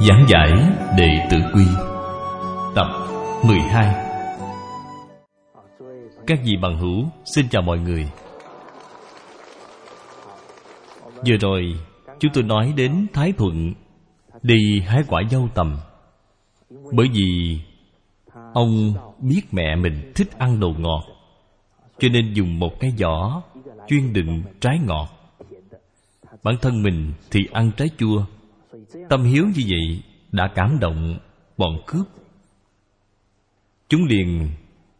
Giảng 0.00 0.26
giải 0.28 0.52
Đệ 0.98 1.26
Tử 1.30 1.36
Quy, 1.54 1.64
Tập 2.74 2.86
12 3.46 3.94
Các 6.26 6.38
vị 6.44 6.56
bằng 6.62 6.78
hữu, 6.78 7.04
Xin 7.34 7.48
chào 7.48 7.62
mọi 7.62 7.78
người. 7.78 8.08
Vừa 11.26 11.36
rồi, 11.40 11.74
Chúng 12.18 12.32
tôi 12.34 12.44
nói 12.44 12.72
đến 12.76 13.06
Thái 13.12 13.32
Thuận, 13.32 13.74
Đi 14.42 14.80
hái 14.86 15.02
quả 15.08 15.22
dâu 15.30 15.48
tầm. 15.54 15.76
Bởi 16.92 17.06
vì 17.12 17.60
Ông 18.54 18.94
biết 19.18 19.42
mẹ 19.52 19.76
mình 19.76 20.12
thích 20.14 20.38
ăn 20.38 20.60
đồ 20.60 20.74
ngọt, 20.78 21.04
Cho 21.98 22.08
nên 22.08 22.34
dùng 22.34 22.58
một 22.58 22.80
cái 22.80 22.90
giỏ 22.98 23.42
Chuyên 23.88 24.12
đựng 24.12 24.42
trái 24.60 24.78
ngọt. 24.86 25.08
Bản 26.42 26.56
thân 26.62 26.82
mình 26.82 27.12
thì 27.30 27.40
ăn 27.52 27.70
trái 27.76 27.88
chua 27.98 28.24
Tâm 29.08 29.24
hiếu 29.24 29.44
như 29.44 29.62
vậy 29.68 30.02
Đã 30.32 30.52
cảm 30.54 30.78
động 30.80 31.18
bọn 31.56 31.82
cướp. 31.86 32.06
Chúng 33.88 34.04
liền 34.04 34.50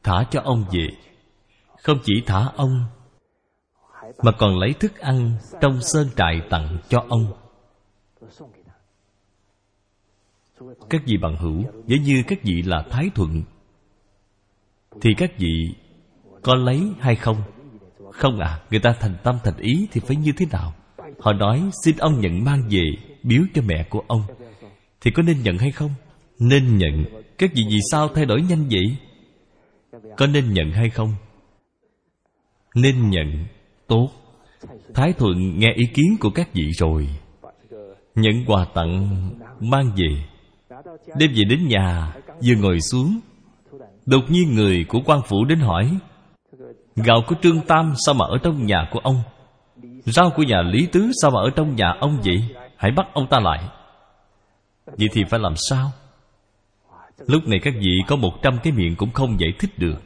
thả 0.03 0.25
cho 0.30 0.41
ông 0.45 0.64
về. 0.72 0.89
Không 1.83 1.98
chỉ 2.05 2.22
thả 2.27 2.48
ông, 2.56 2.84
Mà 4.22 4.33
còn 4.39 4.58
lấy 4.58 4.72
thức 4.72 4.98
ăn 4.98 5.36
Trong 5.61 5.83
sơn 5.83 6.08
trại 6.17 6.41
tặng 6.50 6.78
cho 6.89 7.05
ông. 7.08 7.33
Các 10.91 11.02
vị 11.06 11.17
bằng 11.17 11.36
hữu, 11.36 11.64
Nếu 11.86 11.98
như 11.98 12.23
các 12.27 12.39
vị 12.42 12.62
là 12.62 12.84
Thái 12.91 13.11
Thuận, 13.14 13.42
Thì 15.00 15.11
các 15.17 15.30
vị 15.39 15.75
Có 16.42 16.55
lấy 16.55 16.92
hay 17.00 17.17
không? 17.17 17.42
Không 18.12 18.41
à 18.41 18.61
Người 18.70 18.80
ta 18.80 18.95
thành 19.00 19.17
tâm 19.25 19.39
thành 19.45 19.56
ý 19.56 19.89
Thì 19.92 20.00
phải 20.00 20.17
như 20.17 20.33
thế 20.36 20.47
nào? 20.52 20.75
Họ 21.20 21.33
nói, 21.33 21.70
xin 21.84 21.97
ông 21.97 22.20
nhận 22.20 22.45
mang 22.45 22.62
về. 22.70 23.08
Biếu 23.28 23.42
cho 23.54 23.62
mẹ 23.62 23.86
của 23.90 24.02
ông. 24.06 24.22
Thì 25.00 25.10
có 25.10 25.22
nên 25.22 25.42
nhận 25.42 25.58
hay 25.58 25.70
không? 25.70 25.90
Nên 26.38 26.78
nhận. 26.78 27.04
Các 27.38 27.50
vị 27.54 27.62
vì 27.68 27.78
sao 27.90 28.08
thay 28.08 28.26
đổi 28.26 28.42
nhanh 28.42 28.68
vậy? 28.70 28.96
Có 30.16 30.26
nên 30.26 30.52
nhận 30.52 30.70
hay 30.72 30.90
không? 30.90 31.14
Nên 32.74 33.10
nhận. 33.10 33.44
Tốt. 33.86 34.10
Thái 34.94 35.12
Thuận 35.12 35.58
nghe 35.58 35.68
ý 35.76 35.86
kiến 35.94 36.16
của 36.20 36.30
các 36.30 36.48
vị 36.54 36.70
rồi. 36.78 37.08
Nhận 38.14 38.44
quà 38.46 38.64
tặng, 38.74 39.30
Mang 39.60 39.92
về. 39.96 40.22
Đêm 41.18 41.30
về 41.34 41.44
đến 41.50 41.68
nhà, 41.68 42.14
Vừa 42.44 42.54
ngồi 42.54 42.80
xuống. 42.80 43.20
Đột 44.06 44.24
nhiên 44.28 44.54
người 44.54 44.84
của 44.88 45.00
quan 45.04 45.20
phủ 45.28 45.44
đến 45.44 45.58
hỏi, 45.58 45.98
Gạo 46.96 47.22
của 47.26 47.34
Trương 47.42 47.60
Tam 47.60 47.92
sao 48.06 48.14
mà 48.14 48.24
ở 48.26 48.38
trong 48.42 48.66
nhà 48.66 48.88
của 48.92 48.98
ông? 48.98 49.22
Rau 50.04 50.30
của 50.36 50.42
nhà 50.42 50.62
Lý 50.62 50.86
Tứ 50.92 51.11
sao 51.22 51.30
mà 51.30 51.40
ở 51.40 51.50
trong 51.56 51.77
nhà 51.77 51.94
ông 52.00 52.18
vậy? 52.24 52.42
Hãy 52.78 52.90
bắt 52.90 53.06
ông 53.12 53.27
ta 53.30 53.40
lại. 53.40 53.68
Vậy 54.86 55.08
thì 55.12 55.24
phải 55.30 55.40
làm 55.40 55.55
sao? 55.56 55.92
Lúc 57.27 57.42
này 57.46 57.61
các 57.62 57.74
vị 57.80 58.00
có 58.06 58.16
một 58.16 58.33
trăm 58.42 58.58
cái 58.62 58.72
miệng 58.72 58.96
cũng 58.96 59.11
không 59.11 59.40
giải 59.40 59.50
thích 59.58 59.78
được. 59.78 59.98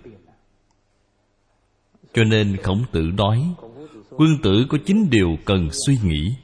Cho 2.14 2.24
nên 2.24 2.56
khổng 2.56 2.84
tử 2.92 3.00
nói, 3.00 3.54
Quân 4.10 4.28
tử 4.42 4.66
có 4.68 4.78
chín 4.86 5.06
điều 5.10 5.36
cần 5.44 5.68
suy 5.86 5.96
nghĩ. 6.04 6.34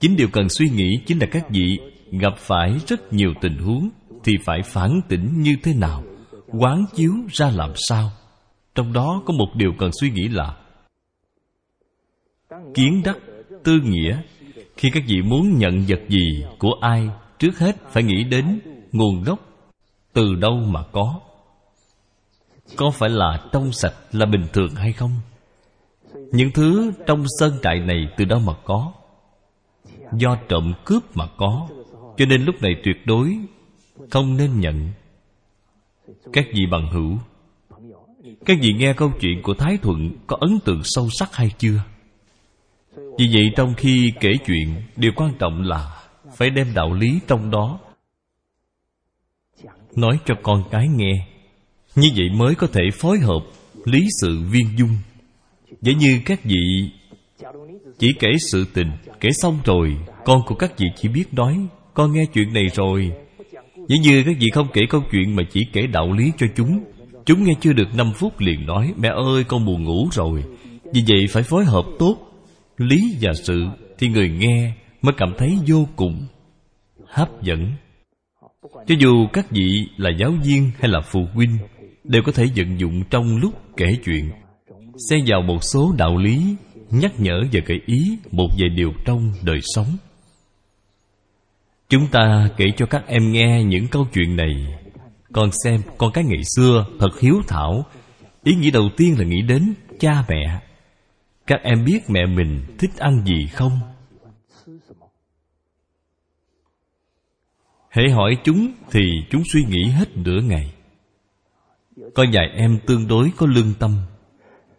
Chín 0.00 0.16
điều 0.16 0.28
cần 0.32 0.48
suy 0.48 0.68
nghĩ 0.68 1.00
chính 1.06 1.18
là 1.18 1.26
các 1.32 1.50
vị 1.50 1.78
Gặp 2.10 2.34
phải 2.38 2.76
rất 2.86 3.12
nhiều 3.12 3.34
tình 3.40 3.58
huống 3.58 3.90
Thì 4.24 4.32
phải 4.44 4.62
phản 4.64 5.00
tỉnh 5.08 5.42
như 5.42 5.56
thế 5.62 5.74
nào, 5.74 6.04
Quán 6.46 6.84
chiếu 6.94 7.12
ra 7.28 7.50
làm 7.50 7.72
sao. 7.74 8.10
Trong 8.74 8.92
đó 8.92 9.22
có 9.26 9.34
một 9.34 9.48
điều 9.54 9.72
cần 9.78 9.90
suy 10.00 10.10
nghĩ 10.10 10.28
là 10.28 10.56
Kiến 12.74 13.02
đắc 13.04 13.16
tư 13.64 13.80
nghĩa. 13.84 14.22
Khi 14.78 14.90
các 14.90 15.04
vị 15.06 15.22
muốn 15.22 15.58
nhận 15.58 15.84
vật 15.88 16.00
gì 16.08 16.44
của 16.58 16.72
ai, 16.80 17.08
Trước 17.38 17.58
hết 17.58 17.76
phải 17.92 18.02
nghĩ 18.02 18.24
đến 18.24 18.60
nguồn 18.92 19.22
gốc, 19.22 19.38
Từ 20.12 20.34
đâu 20.34 20.56
mà 20.56 20.82
có. 20.92 21.20
Có 22.76 22.90
phải 22.90 23.10
là 23.10 23.44
trong 23.52 23.72
sạch 23.72 23.94
là 24.12 24.26
bình 24.26 24.46
thường 24.52 24.74
hay 24.74 24.92
không? 24.92 25.10
Những 26.32 26.50
thứ 26.54 26.92
trong 27.06 27.24
sơn 27.38 27.52
trại 27.62 27.80
này 27.80 28.06
từ 28.16 28.24
đâu 28.24 28.38
mà 28.38 28.52
có? 28.64 28.92
Do 30.12 30.36
trộm 30.48 30.72
cướp 30.84 31.16
mà 31.16 31.26
có, 31.36 31.68
Cho 32.16 32.26
nên 32.26 32.44
lúc 32.44 32.62
này 32.62 32.72
tuyệt 32.84 33.06
đối 33.06 33.38
Không 34.10 34.36
nên 34.36 34.60
nhận. 34.60 34.88
Các 36.32 36.46
vị 36.52 36.66
bằng 36.70 36.88
hữu, 36.92 37.18
Các 38.44 38.58
vị 38.60 38.72
nghe 38.72 38.92
câu 38.92 39.12
chuyện 39.20 39.42
của 39.42 39.54
Thái 39.54 39.78
Thuận 39.82 40.10
Có 40.26 40.36
ấn 40.40 40.58
tượng 40.64 40.80
sâu 40.84 41.08
sắc 41.10 41.36
hay 41.36 41.50
chưa? 41.58 41.80
Vì 43.18 43.28
vậy 43.32 43.50
trong 43.56 43.74
khi 43.74 44.12
kể 44.20 44.32
chuyện, 44.46 44.74
Điều 44.96 45.12
quan 45.16 45.32
trọng 45.38 45.62
là 45.62 46.02
Phải 46.36 46.50
đem 46.50 46.74
đạo 46.74 46.92
lý 46.92 47.20
trong 47.28 47.50
đó. 47.50 47.78
Nói 49.96 50.18
cho 50.26 50.34
con 50.42 50.64
cái 50.70 50.88
nghe, 50.88 51.26
Như 51.96 52.08
vậy 52.16 52.28
mới 52.34 52.54
có 52.54 52.66
thể 52.66 52.82
phối 52.94 53.18
hợp 53.18 53.40
Lý 53.84 54.06
sự 54.20 54.38
viên 54.50 54.78
dung. 54.78 54.96
Giả 55.80 55.92
như 55.92 56.20
các 56.24 56.44
vị 56.44 56.90
Chỉ 57.98 58.08
kể 58.18 58.28
sự 58.52 58.66
tình, 58.74 58.90
Kể 59.20 59.28
xong 59.32 59.58
rồi, 59.64 59.96
Con 60.24 60.40
của 60.46 60.54
các 60.54 60.78
vị 60.78 60.86
chỉ 60.96 61.08
biết 61.08 61.34
nói, 61.34 61.58
Con 61.94 62.12
nghe 62.12 62.24
chuyện 62.34 62.52
này 62.52 62.66
rồi. 62.74 63.12
Giả 63.88 63.96
như 64.02 64.22
các 64.26 64.36
vị 64.40 64.46
không 64.52 64.68
kể 64.72 64.82
câu 64.90 65.02
chuyện 65.10 65.36
Mà 65.36 65.42
chỉ 65.52 65.60
kể 65.72 65.86
đạo 65.86 66.12
lý 66.12 66.32
cho 66.38 66.46
chúng 66.56 66.84
Chúng 67.26 67.44
nghe 67.44 67.52
chưa 67.60 67.72
được 67.72 67.94
5 67.94 68.12
phút 68.12 68.40
liền 68.40 68.66
nói, 68.66 68.92
Mẹ 68.96 69.08
ơi, 69.08 69.44
con 69.44 69.66
buồn 69.66 69.84
ngủ 69.84 70.08
rồi. 70.12 70.44
Vì 70.94 71.04
vậy 71.08 71.26
phải 71.30 71.42
phối 71.42 71.64
hợp 71.64 71.84
tốt 71.98 72.27
lý 72.78 73.16
và 73.20 73.32
sự 73.34 73.66
thì 73.98 74.08
người 74.08 74.28
nghe 74.28 74.72
mới 75.02 75.12
cảm 75.16 75.34
thấy 75.38 75.58
vô 75.66 75.88
cùng 75.96 76.26
hấp 77.06 77.42
dẫn. 77.42 77.72
Cho 78.62 78.94
dù 78.98 79.26
các 79.32 79.50
vị 79.50 79.88
là 79.96 80.10
giáo 80.18 80.30
viên 80.44 80.70
hay 80.78 80.90
là 80.90 81.00
phụ 81.00 81.26
huynh 81.34 81.58
đều 82.04 82.22
có 82.26 82.32
thể 82.32 82.46
vận 82.56 82.80
dụng 82.80 83.02
trong 83.10 83.36
lúc 83.36 83.54
kể 83.76 83.96
chuyện, 84.04 84.30
xen 85.10 85.20
vào 85.26 85.42
một 85.42 85.58
số 85.60 85.94
đạo 85.98 86.16
lý, 86.16 86.56
nhắc 86.90 87.12
nhở 87.20 87.40
và 87.52 87.60
gợi 87.66 87.80
ý, 87.86 88.18
một 88.32 88.48
vài 88.58 88.68
điều 88.68 88.92
trong 89.04 89.32
đời 89.42 89.58
sống. 89.62 89.96
Chúng 91.88 92.06
ta 92.06 92.48
kể 92.56 92.64
cho 92.76 92.86
các 92.86 93.06
em 93.06 93.32
nghe 93.32 93.64
những 93.64 93.86
câu 93.88 94.06
chuyện 94.12 94.36
này, 94.36 94.54
con 95.32 95.50
xem 95.64 95.80
con 95.98 96.12
cái 96.12 96.24
ngày 96.24 96.42
xưa 96.56 96.86
thật 97.00 97.20
hiếu 97.20 97.34
thảo. 97.48 97.84
Ý 98.44 98.54
nghĩ 98.54 98.70
đầu 98.70 98.88
tiên 98.96 99.14
là 99.18 99.24
nghĩ 99.24 99.42
đến 99.42 99.74
cha 100.00 100.24
mẹ 100.28 100.60
các 101.48 101.60
em 101.62 101.84
biết 101.84 102.10
mẹ 102.10 102.26
mình 102.26 102.60
thích 102.78 102.90
ăn 102.98 103.24
gì 103.24 103.46
không? 103.46 103.78
Hễ 107.90 108.02
hỏi 108.08 108.36
chúng 108.44 108.72
thì 108.90 109.00
chúng 109.30 109.42
suy 109.52 109.64
nghĩ 109.64 109.84
hết 109.84 110.16
nửa 110.16 110.40
ngày. 110.40 110.74
Có 112.14 112.24
vài 112.32 112.48
em 112.56 112.78
tương 112.86 113.08
đối 113.08 113.30
có 113.36 113.46
lương 113.46 113.74
tâm. 113.78 113.96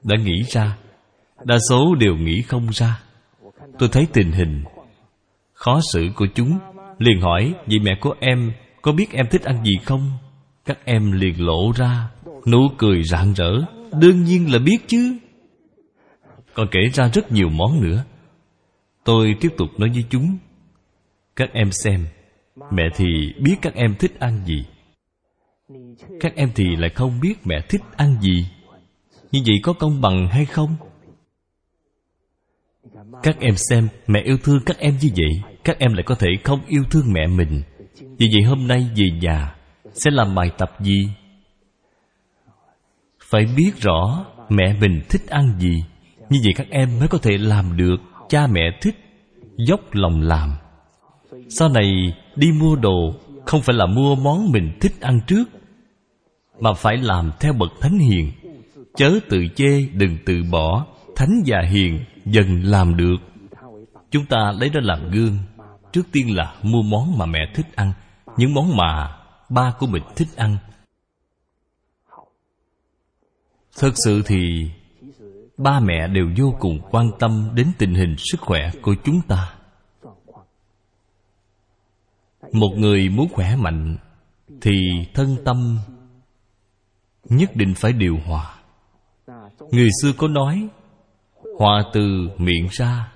Đã 0.04 0.16
nghĩ 0.18 0.44
ra, 0.48 0.77
đa 1.44 1.57
số 1.69 1.95
đều 1.95 2.16
nghĩ 2.16 2.42
không 2.42 2.68
ra. 2.72 3.01
Tôi 3.80 3.89
thấy 3.92 4.07
tình 4.13 4.31
hình. 4.31 4.63
Khó 5.54 5.80
xử 5.94 6.10
của 6.15 6.27
chúng. 6.36 6.60
Liền 6.98 7.22
hỏi, 7.22 7.54
vì 7.65 7.80
mẹ 7.80 7.92
của 8.01 8.15
em, 8.19 8.51
có 8.81 8.92
biết 8.92 9.12
em 9.12 9.25
thích 9.31 9.44
ăn 9.44 9.63
gì 9.63 9.74
không? 9.86 10.12
Các 10.65 10.77
em 10.86 11.12
liền 11.12 11.45
lộ 11.45 11.72
ra 11.75 12.10
nụ 12.45 12.69
cười 12.77 13.04
rạng 13.04 13.33
rỡ. 13.33 13.51
Đương 14.00 14.24
nhiên 14.24 14.54
là 14.54 14.60
biết 14.60 14.77
chứ 14.88 15.18
còn 16.60 16.68
kể 16.72 16.80
ra 16.94 17.10
rất 17.14 17.32
nhiều 17.32 17.50
món 17.50 17.82
nữa. 17.82 18.04
Tôi 19.04 19.36
tiếp 19.42 19.50
tục 19.58 19.70
nói 19.78 19.90
với 19.90 20.04
chúng. 20.10 20.38
Các 21.36 21.50
em 21.54 21.72
xem, 21.72 22.06
Mẹ 22.72 22.84
thì 22.96 23.06
biết 23.42 23.56
các 23.62 23.74
em 23.74 23.96
thích 24.00 24.20
ăn 24.20 24.46
gì. 24.46 24.66
Các 26.20 26.36
em 26.36 26.50
thì 26.56 26.76
lại 26.76 26.90
không 26.90 27.20
biết 27.20 27.34
mẹ 27.44 27.62
thích 27.70 27.82
ăn 27.98 28.22
gì. 28.22 28.48
Như 29.32 29.40
vậy 29.46 29.56
có 29.64 29.74
công 29.74 30.02
bằng 30.02 30.28
hay 30.28 30.46
không? 30.46 30.76
Các 33.24 33.40
em 33.40 33.56
xem, 33.56 33.88
mẹ 34.08 34.22
yêu 34.22 34.38
thương 34.44 34.60
các 34.66 34.78
em 34.78 34.98
như 35.02 35.10
vậy, 35.16 35.54
Các 35.64 35.80
em 35.80 35.94
lại 35.94 36.04
có 36.04 36.16
thể 36.16 36.30
không 36.44 36.60
yêu 36.68 36.84
thương 36.92 37.14
mẹ 37.14 37.28
mình. 37.28 37.62
Vì 38.18 38.30
vậy 38.34 38.44
hôm 38.44 38.68
nay 38.68 38.90
về 38.96 39.10
nhà, 39.22 39.56
Sẽ 39.94 40.12
làm 40.12 40.36
bài 40.36 40.52
tập 40.58 40.72
gì? 40.80 41.10
Phải 43.30 43.46
biết 43.58 43.72
rõ 43.82 44.26
mẹ 44.50 44.76
mình 44.82 45.02
thích 45.10 45.28
ăn 45.28 45.60
gì 45.60 45.84
như 46.30 46.40
vậy 46.44 46.54
các 46.56 46.68
em 46.70 47.00
mới 47.00 47.08
có 47.08 47.18
thể 47.18 47.38
làm 47.38 47.78
được 47.78 47.98
Cha 48.30 48.48
mẹ 48.48 48.62
thích, 48.81 48.96
Dốc 49.68 49.80
lòng 49.92 50.22
làm. 50.22 50.54
Sau 51.50 51.70
này 51.70 52.14
đi 52.36 52.52
mua 52.52 52.76
đồ 52.76 53.14
Không 53.46 53.62
phải 53.62 53.76
là 53.76 53.86
mua 53.86 54.16
món 54.16 54.52
mình 54.52 54.78
thích 54.81 55.02
ăn 55.02 55.20
trước, 55.28 55.44
Mà 56.60 56.74
phải 56.74 56.98
làm 56.98 57.31
theo 57.40 57.54
bậc 57.54 57.70
thánh 57.81 58.00
hiền. 58.00 58.31
Chớ 58.96 59.20
tự 59.30 59.38
chê, 59.56 59.86
đừng 59.94 60.18
tự 60.26 60.44
bỏ, 60.52 60.86
Thánh 61.16 61.42
và 61.46 61.62
hiền 61.72 62.00
dần 62.26 62.64
làm 62.64 62.98
được. 62.98 63.18
Chúng 64.12 64.25
ta 64.25 64.52
lấy 64.60 64.70
đó 64.70 64.80
làm 64.84 65.12
gương. 65.12 65.38
Trước 65.92 66.08
tiên 66.12 66.36
là 66.36 66.56
mua 66.64 66.82
món 66.82 67.18
mà 67.18 67.25
mẹ 67.25 67.40
thích 67.56 67.75
ăn, 67.75 67.92
Những 68.38 68.54
món 68.54 68.78
mà 68.78 69.18
ba 69.50 69.74
của 69.80 69.88
mình 69.88 70.04
thích 70.16 70.28
ăn. 70.36 70.58
Thật 73.80 73.92
sự 73.96 74.22
thì 74.25 74.70
Ba 75.64 75.80
mẹ 75.80 76.08
đều 76.08 76.30
vô 76.38 76.56
cùng 76.60 76.80
quan 76.92 77.12
tâm 77.20 77.50
đến 77.56 77.68
tình 77.78 77.94
hình 77.94 78.16
sức 78.18 78.42
khỏe 78.42 78.72
của 78.82 78.96
chúng 79.04 79.22
ta. 79.28 79.56
Một 82.54 82.70
người 82.78 83.10
muốn 83.10 83.28
khỏe 83.32 83.56
mạnh 83.56 83.98
Thì 84.62 84.72
thân 85.14 85.38
tâm 85.46 85.80
Nhất 87.30 87.56
định 87.56 87.74
phải 87.76 87.94
điều 87.94 88.18
hòa. 88.26 88.56
Người 89.72 89.90
xưa 90.02 90.12
có 90.18 90.28
nói, 90.28 90.68
Hòa 91.60 91.84
từ 91.94 92.30
miệng 92.38 92.68
ra, 92.72 93.12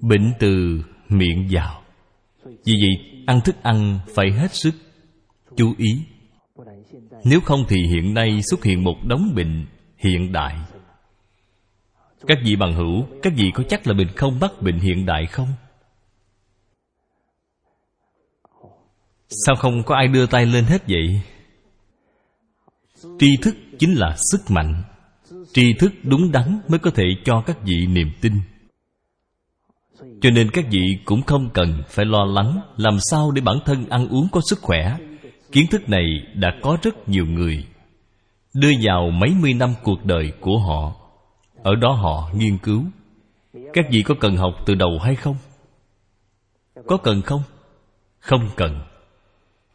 Bệnh 0.00 0.32
từ 0.38 0.82
miệng 1.08 1.48
vào. 1.50 1.82
Vì 2.44 2.74
vậy, 2.82 3.24
ăn 3.26 3.40
thức 3.40 3.62
ăn 3.62 3.98
phải 4.14 4.30
hết 4.32 4.54
sức 4.54 4.74
Chú 5.56 5.74
ý. 5.78 6.04
Nếu 7.24 7.40
không 7.40 7.64
thì 7.68 7.76
hiện 7.86 8.14
nay 8.14 8.40
xuất 8.50 8.64
hiện 8.64 8.84
một 8.84 8.96
đống 9.04 9.32
bệnh 9.34 9.66
hiện 9.96 10.32
đại. 10.32 10.56
Các 12.26 12.38
vị 12.44 12.56
bằng 12.56 12.74
hữu, 12.74 13.06
Các 13.22 13.32
vị 13.36 13.50
có 13.54 13.64
chắc 13.68 13.86
là 13.86 13.92
mình 13.94 14.08
không 14.16 14.40
mắc 14.40 14.52
bệnh 14.60 14.78
hiện 14.78 15.06
đại 15.06 15.26
không? 15.26 15.48
Sao 19.46 19.56
không 19.56 19.82
có 19.82 19.94
ai 19.96 20.08
đưa 20.08 20.26
tay 20.26 20.46
lên 20.46 20.64
hết 20.64 20.82
vậy? 20.88 21.20
Tri 23.18 23.36
thức 23.42 23.54
chính 23.78 23.94
là 23.94 24.16
sức 24.32 24.40
mạnh 24.50 24.82
Tri 25.52 25.74
thức 25.78 25.92
đúng 26.02 26.32
đắn 26.32 26.60
mới 26.68 26.78
có 26.78 26.90
thể 26.90 27.04
cho 27.24 27.42
các 27.46 27.58
vị 27.62 27.86
niềm 27.86 28.10
tin 28.20 28.32
cho 30.20 30.30
nên 30.30 30.50
các 30.50 30.64
vị 30.70 30.98
cũng 31.04 31.22
không 31.22 31.50
cần 31.54 31.82
phải 31.88 32.04
lo 32.04 32.24
lắng 32.24 32.60
làm 32.76 32.98
sao 33.00 33.30
để 33.30 33.42
bản 33.42 33.58
thân 33.64 33.88
ăn 33.88 34.08
uống 34.08 34.28
có 34.32 34.40
sức 34.50 34.58
khỏe 34.62 34.96
kiến 35.52 35.66
thức 35.70 35.88
này 35.88 36.04
đã 36.34 36.48
có 36.62 36.78
rất 36.82 37.08
nhiều 37.08 37.26
người 37.26 37.64
đưa 38.54 38.70
vào 38.82 39.10
mấy 39.10 39.30
mươi 39.40 39.54
năm 39.54 39.74
cuộc 39.82 40.04
đời 40.04 40.32
của 40.40 40.58
họ 40.58 41.01
ở 41.62 41.74
đó 41.74 41.92
họ 41.92 42.30
nghiên 42.34 42.58
cứu. 42.58 42.84
Các 43.72 43.84
vị 43.90 44.02
có 44.02 44.14
cần 44.20 44.36
học 44.36 44.54
từ 44.66 44.74
đầu 44.74 44.98
hay 45.02 45.14
không? 45.14 45.36
Có 46.86 46.96
cần 46.96 47.22
không? 47.22 47.42
Không 48.18 48.48
cần. 48.56 48.80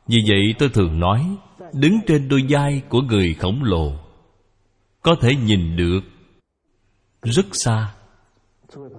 Vì 0.08 0.18
vậy 0.28 0.56
tôi 0.60 0.70
thường 0.70 1.00
nói, 1.00 1.38
đứng 1.74 2.00
trên 2.08 2.30
đôi 2.30 2.46
vai 2.50 2.82
của 2.90 3.02
người 3.02 3.34
khổng 3.34 3.64
lồ, 3.64 3.92
có 5.02 5.16
thể 5.22 5.36
nhìn 5.36 5.76
được 5.76 6.00
rất 7.22 7.46
xa. 7.52 7.94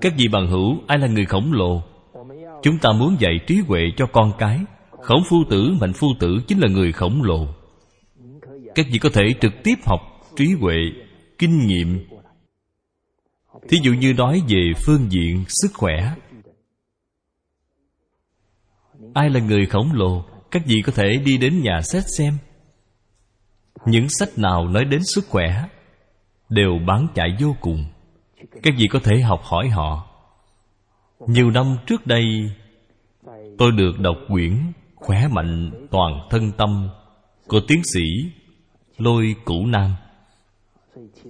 Các 0.01 0.13
vị 0.17 0.29
bằng 0.29 0.47
hữu, 0.47 0.79
ai 0.87 0.99
là 0.99 1.07
người 1.07 1.25
khổng 1.25 1.53
lồ? 1.53 1.83
Chúng 2.63 2.79
ta 2.79 2.93
muốn 2.93 3.17
dạy 3.21 3.39
trí 3.47 3.61
huệ 3.67 3.81
cho 3.97 4.07
con 4.07 4.33
cái. 4.39 4.61
Khổng 5.03 5.23
phu 5.29 5.37
tử, 5.51 5.73
mạnh 5.81 5.93
phu 5.93 6.09
tử 6.21 6.39
chính 6.47 6.59
là 6.59 6.69
người 6.69 6.93
khổng 6.93 7.23
lồ. 7.23 7.47
Các 8.75 8.87
vị 8.93 8.99
có 8.99 9.09
thể 9.13 9.23
trực 9.41 9.53
tiếp 9.65 9.75
học 9.85 10.01
trí 10.37 10.47
huệ, 10.61 10.77
kinh 11.39 11.67
nghiệm 11.67 12.07
thí 13.69 13.79
dụ 13.83 13.93
như 13.93 14.15
nói 14.15 14.43
về 14.49 14.73
phương 14.87 15.07
diện 15.11 15.45
sức 15.49 15.69
khỏe. 15.75 16.15
Ai 19.15 19.31
là 19.31 19.41
người 19.41 19.67
khổng 19.67 19.93
lồ, 19.93 20.25
các 20.51 20.63
vị 20.67 20.83
có 20.85 20.93
thể 20.93 21.17
đi 21.25 21.39
đến 21.39 21.63
nhà 21.63 21.81
xét 21.83 22.05
xem. 22.19 22.35
Những 23.87 24.09
sách 24.09 24.39
nào 24.39 24.69
nói 24.69 24.85
đến 24.85 25.01
sức 25.05 25.25
khỏe 25.29 25.65
đều 26.49 26.79
bán 26.87 27.07
chạy 27.15 27.37
vô 27.41 27.57
cùng. 27.61 27.85
Các 28.63 28.75
vị 28.79 28.87
có 28.91 29.01
thể 29.05 29.21
học 29.21 29.41
hỏi 29.45 29.69
họ. 29.69 30.09
Nhiều 31.27 31.51
năm 31.51 31.77
trước 31.87 32.07
đây, 32.07 32.25
tôi 33.59 33.73
được 33.73 33.99
đọc 33.99 34.17
quyển 34.29 34.73
khỏe 34.95 35.29
mạnh 35.29 35.71
toàn 35.91 36.27
thân 36.31 36.53
tâm 36.53 36.89
của 37.47 37.61
tiến 37.69 37.83
sĩ 37.95 38.31
lôi 38.99 39.37
cửu 39.47 39.67
nam. 39.67 39.95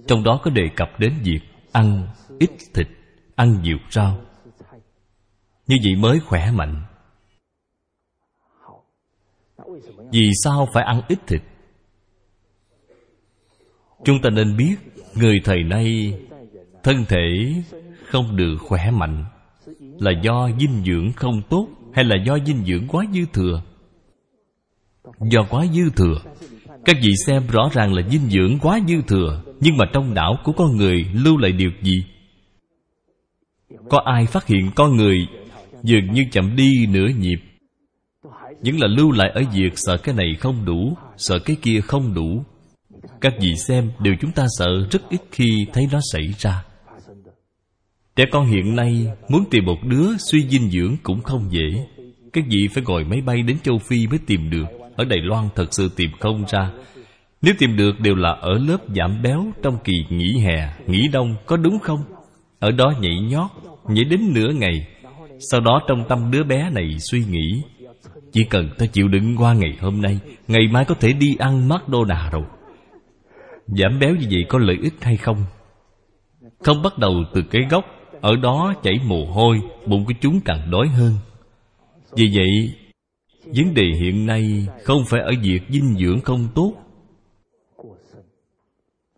Trong 0.07 0.23
đó 0.23 0.39
có 0.43 0.51
đề 0.51 0.69
cập 0.75 0.99
đến 0.99 1.13
việc 1.23 1.39
ăn 1.71 2.07
ít 2.39 2.49
thịt, 2.73 2.87
ăn 3.35 3.61
nhiều 3.61 3.77
rau. 3.91 4.17
Như 5.67 5.75
vậy 5.83 5.95
mới 5.95 6.19
khỏe 6.19 6.51
mạnh. 6.51 6.83
Vì 10.11 10.29
sao 10.43 10.67
phải 10.73 10.83
ăn 10.83 11.01
ít 11.07 11.19
thịt? 11.27 11.41
Chúng 14.03 14.21
ta 14.23 14.29
nên 14.29 14.57
biết 14.57 14.75
người 15.15 15.41
thời 15.43 15.63
nay 15.63 16.13
thân 16.83 17.05
thể 17.07 17.53
không 18.05 18.35
được 18.35 18.57
khỏe 18.59 18.91
mạnh. 18.91 19.25
Là 19.79 20.11
do 20.23 20.49
dinh 20.59 20.83
dưỡng 20.85 21.11
không 21.13 21.41
tốt 21.49 21.67
hay 21.93 22.05
là 22.05 22.15
do 22.25 22.37
dinh 22.45 22.65
dưỡng 22.65 22.87
quá 22.87 23.05
dư 23.13 23.25
thừa? 23.33 23.61
Do 25.19 25.45
quá 25.49 25.65
dư 25.73 25.89
thừa 25.89 26.21
các 26.85 26.95
vị 27.01 27.11
xem 27.25 27.43
rõ 27.47 27.69
ràng 27.73 27.93
là 27.93 28.01
dinh 28.09 28.29
dưỡng 28.29 28.59
quá 28.61 28.79
dư 28.87 29.01
thừa, 29.07 29.41
nhưng 29.59 29.77
mà 29.77 29.85
trong 29.93 30.13
não 30.13 30.37
của 30.43 30.51
con 30.51 30.77
người 30.77 31.05
lưu 31.13 31.37
lại 31.37 31.51
điều 31.51 31.71
gì? 31.81 32.03
Có 33.89 34.01
ai 34.05 34.25
phát 34.25 34.47
hiện 34.47 34.71
con 34.75 34.97
người 34.97 35.27
dường 35.83 36.13
như 36.13 36.25
chậm 36.31 36.55
đi 36.55 36.85
nửa 36.89 37.07
nhịp? 37.07 37.39
Vẫn 38.65 38.79
là 38.79 38.87
lưu 38.87 39.11
lại 39.11 39.29
ở 39.29 39.41
việc 39.53 39.73
sợ 39.75 39.97
cái 39.97 40.15
này 40.15 40.35
không 40.39 40.65
đủ, 40.65 40.97
sợ 41.17 41.39
cái 41.39 41.57
kia 41.61 41.81
không 41.81 42.13
đủ. 42.13 42.43
Các 43.21 43.33
vị 43.41 43.55
xem 43.67 43.91
điều 43.99 44.15
chúng 44.21 44.31
ta 44.31 44.45
sợ 44.57 44.87
rất 44.91 45.09
ít 45.09 45.21
khi 45.31 45.65
thấy 45.73 45.87
nó 45.91 45.99
xảy 46.13 46.33
ra. 46.37 46.63
Trẻ 48.15 48.25
con 48.31 48.47
hiện 48.47 48.75
nay 48.75 49.07
muốn 49.29 49.43
tìm 49.51 49.65
một 49.65 49.77
đứa 49.83 50.17
suy 50.17 50.47
dinh 50.49 50.69
dưỡng 50.69 50.95
cũng 51.03 51.21
không 51.21 51.49
dễ. 51.51 51.85
Các 52.33 52.43
vị 52.49 52.67
phải 52.73 52.83
ngồi 52.87 53.03
máy 53.03 53.21
bay 53.21 53.41
đến 53.41 53.57
châu 53.63 53.77
Phi 53.77 54.07
mới 54.07 54.19
tìm 54.27 54.49
được. 54.49 54.78
Ở 54.99 55.05
Đài 55.05 55.19
Loan 55.21 55.49
thật 55.55 55.65
sự 55.71 55.89
tìm 55.95 56.09
không 56.19 56.43
ra 56.47 56.71
Nếu 57.41 57.53
tìm 57.59 57.77
được 57.77 57.99
đều 57.99 58.15
là 58.15 58.29
ở 58.29 58.53
lớp 58.67 58.77
giảm 58.95 59.21
béo 59.21 59.45
Trong 59.63 59.77
kỳ 59.83 59.93
nghỉ 60.09 60.39
hè, 60.39 60.73
nghỉ 60.87 61.07
đông 61.07 61.35
Có 61.45 61.57
đúng 61.57 61.79
không? 61.79 61.99
Ở 62.59 62.71
đó 62.71 62.93
nhảy 62.99 63.19
nhót 63.21 63.49
Nhảy 63.87 64.03
đến 64.03 64.19
nửa 64.33 64.49
ngày 64.53 64.87
Sau 65.51 65.61
đó 65.61 65.81
trong 65.87 66.03
tâm 66.09 66.31
đứa 66.31 66.43
bé 66.43 66.69
này 66.69 66.97
suy 67.11 67.23
nghĩ 67.29 67.61
Chỉ 68.31 68.43
cần 68.43 68.69
ta 68.77 68.85
chịu 68.85 69.07
đựng 69.07 69.35
qua 69.37 69.53
ngày 69.53 69.77
hôm 69.81 70.01
nay 70.01 70.19
Ngày 70.47 70.67
mai 70.71 70.85
có 70.85 70.95
thể 70.95 71.13
đi 71.13 71.35
ăn 71.39 71.69
McDonald's 71.69 72.31
rồi 72.31 72.43
Giảm 73.67 73.99
béo 73.99 74.15
như 74.15 74.27
vậy 74.31 74.45
có 74.49 74.59
lợi 74.59 74.77
ích 74.81 74.93
hay 75.01 75.17
không? 75.17 75.45
Không 76.59 76.81
bắt 76.81 76.97
đầu 76.97 77.13
từ 77.33 77.41
cái 77.41 77.61
gốc 77.69 77.85
ở 78.21 78.35
đó 78.35 78.73
chảy 78.83 78.93
mồ 79.05 79.25
hôi 79.25 79.59
bụng 79.85 80.05
của 80.05 80.13
chúng 80.21 80.39
càng 80.45 80.71
đói 80.71 80.87
hơn 80.87 81.13
vì 82.15 82.31
vậy 82.35 82.73
vấn 83.43 83.73
đề 83.73 83.83
hiện 83.99 84.25
nay 84.25 84.67
không 84.83 85.03
phải 85.05 85.21
ở 85.21 85.31
việc 85.41 85.61
dinh 85.69 85.95
dưỡng 85.99 86.21
không 86.21 86.47
tốt, 86.55 86.73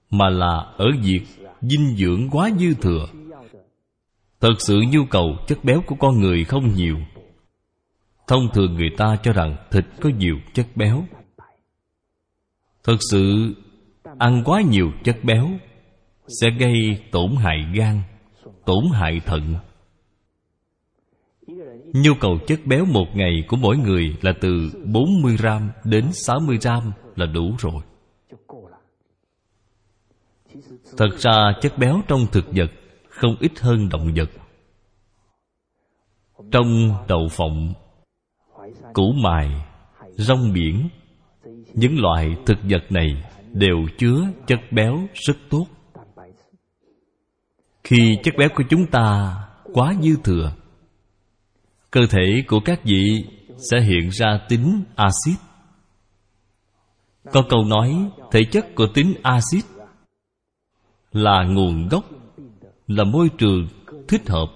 mà 0.09 0.29
là 0.29 0.73
ở 0.77 0.85
việc 1.03 1.21
dinh 1.61 1.95
dưỡng 1.97 2.29
quá 2.29 2.49
dư 2.59 2.73
thừa. 2.73 3.05
Thật 4.39 4.53
sự 4.59 4.81
nhu 4.91 5.05
cầu 5.09 5.37
chất 5.47 5.63
béo 5.63 5.81
của 5.87 5.95
con 5.95 6.19
người 6.19 6.43
không 6.43 6.73
nhiều. 6.75 6.97
Thông 8.27 8.47
thường 8.53 8.73
người 8.73 8.89
ta 8.97 9.17
cho 9.23 9.33
rằng 9.33 9.55
thịt 9.71 9.85
có 10.01 10.09
nhiều 10.09 10.35
chất 10.53 10.67
béo. 10.75 11.03
Thật 12.83 12.97
sự, 13.11 13.53
ăn 14.17 14.43
quá 14.45 14.61
nhiều 14.61 14.91
chất 15.03 15.17
béo 15.23 15.49
sẽ 16.41 16.49
gây 16.59 16.73
tổn 17.11 17.35
hại 17.35 17.65
gan, 17.75 18.01
tổn 18.65 18.83
hại 18.93 19.19
thận. 19.25 19.55
Nhu 21.93 22.13
cầu 22.19 22.37
chất 22.47 22.59
béo 22.65 22.85
một 22.85 23.05
ngày 23.13 23.43
của 23.47 23.57
mỗi 23.57 23.77
người 23.77 24.17
là 24.21 24.33
từ 24.41 24.71
40 24.85 25.37
gram 25.37 25.71
đến 25.83 26.05
60 26.13 26.57
gram 26.61 26.91
là 27.15 27.25
đủ 27.25 27.55
rồi. 27.59 27.81
Thật 30.97 31.09
ra 31.17 31.53
chất 31.61 31.77
béo 31.77 32.01
trong 32.07 32.25
thực 32.31 32.45
vật 32.55 32.71
không 33.09 33.35
ít 33.39 33.51
hơn 33.59 33.89
động 33.89 34.13
vật. 34.15 34.29
Trong 36.51 36.95
đậu 37.07 37.27
phộng, 37.31 37.73
củ 38.93 39.11
mài, 39.23 39.65
rong 40.11 40.53
biển, 40.53 40.89
những 41.73 41.99
loại 41.99 42.35
thực 42.45 42.57
vật 42.69 42.83
này 42.89 43.23
đều 43.53 43.77
chứa 43.97 44.21
chất 44.47 44.59
béo 44.71 44.99
rất 45.13 45.37
tốt 45.49 45.65
khi 47.83 48.17
chất 48.23 48.33
béo 48.37 48.49
của 48.55 48.63
chúng 48.69 48.85
ta 48.85 49.35
quá 49.73 49.93
dư 50.01 50.15
thừa 50.23 50.53
cơ 51.91 52.01
thể 52.09 52.43
của 52.47 52.59
các 52.59 52.83
vị 52.83 53.25
sẽ 53.71 53.81
hiện 53.81 54.09
ra 54.11 54.39
tính 54.49 54.83
axit. 54.95 55.39
Có 57.31 57.43
câu 57.49 57.65
nói, 57.65 58.09
thể 58.31 58.43
chất 58.51 58.75
của 58.75 58.87
tính 58.93 59.13
axit 59.23 59.65
là 61.11 61.43
nguồn 61.43 61.87
gốc, 61.87 62.05
là 62.87 63.03
môi 63.03 63.29
trường 63.37 63.67
thích 64.07 64.29
hợp 64.29 64.47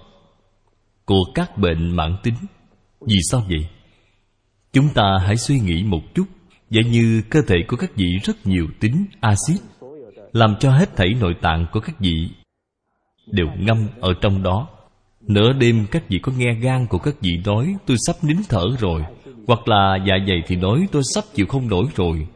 của 1.04 1.24
các 1.34 1.58
bệnh 1.58 1.96
mãn 1.96 2.16
tính. 2.22 2.34
Vì 3.00 3.16
sao 3.30 3.42
vậy? 3.48 3.68
Chúng 4.72 4.88
ta 4.94 5.18
hãy 5.20 5.36
suy 5.36 5.60
nghĩ 5.60 5.84
một 5.84 6.00
chút. 6.14 6.24
Giả 6.70 6.82
như 6.90 7.22
cơ 7.30 7.42
thể 7.46 7.56
của 7.68 7.76
các 7.76 7.90
vị 7.94 8.18
rất 8.24 8.46
nhiều 8.46 8.66
tính 8.80 9.06
axit, 9.20 9.60
Làm 10.32 10.56
cho 10.60 10.72
hết 10.72 10.96
thảy 10.96 11.14
nội 11.20 11.34
tạng 11.42 11.66
của 11.72 11.80
các 11.80 12.00
vị 12.00 12.30
Đều 13.26 13.46
ngâm 13.58 13.88
ở 14.00 14.14
trong 14.20 14.42
đó. 14.42 14.68
Nửa 15.28 15.52
đêm 15.52 15.86
các 15.90 16.08
vị 16.08 16.18
có 16.22 16.32
nghe 16.36 16.54
gan 16.54 16.86
của 16.86 16.98
các 16.98 17.14
vị 17.20 17.40
nói, 17.44 17.76
Tôi 17.86 17.96
sắp 18.06 18.16
nín 18.22 18.36
thở 18.48 18.64
rồi 18.78 19.02
Hoặc 19.46 19.68
là 19.68 19.98
dạ 20.08 20.14
dày 20.28 20.42
thì 20.46 20.56
nói, 20.56 20.88
tôi 20.92 21.02
sắp 21.14 21.24
chịu 21.34 21.46
không 21.46 21.68
nổi 21.68 21.86
rồi 21.96 22.26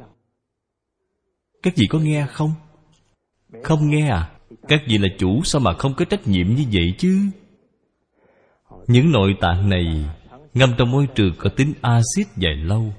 Các 1.62 1.76
vị 1.76 1.87
có 1.90 1.99
nghe 1.99 2.26
không? 2.26 2.52
Không 3.62 3.90
nghe 3.90 4.09
à? 4.09 4.30
Các 4.68 4.80
vị 4.87 4.99
là 4.99 5.09
chủ 5.18 5.40
sao 5.44 5.61
mà 5.61 5.73
không 5.73 5.94
có 5.94 6.04
trách 6.04 6.28
nhiệm 6.28 6.47
như 6.49 6.64
vậy 6.73 6.94
chứ? 6.99 7.18
Những 8.87 9.12
nội 9.12 9.35
tạng 9.40 9.68
này 9.68 10.04
Ngâm 10.54 10.75
trong 10.78 10.90
môi 10.90 11.06
trường 11.14 11.35
có 11.38 11.50
tính 11.56 11.73
axit 11.80 12.26
dài 12.37 12.56
lâu 12.56 12.94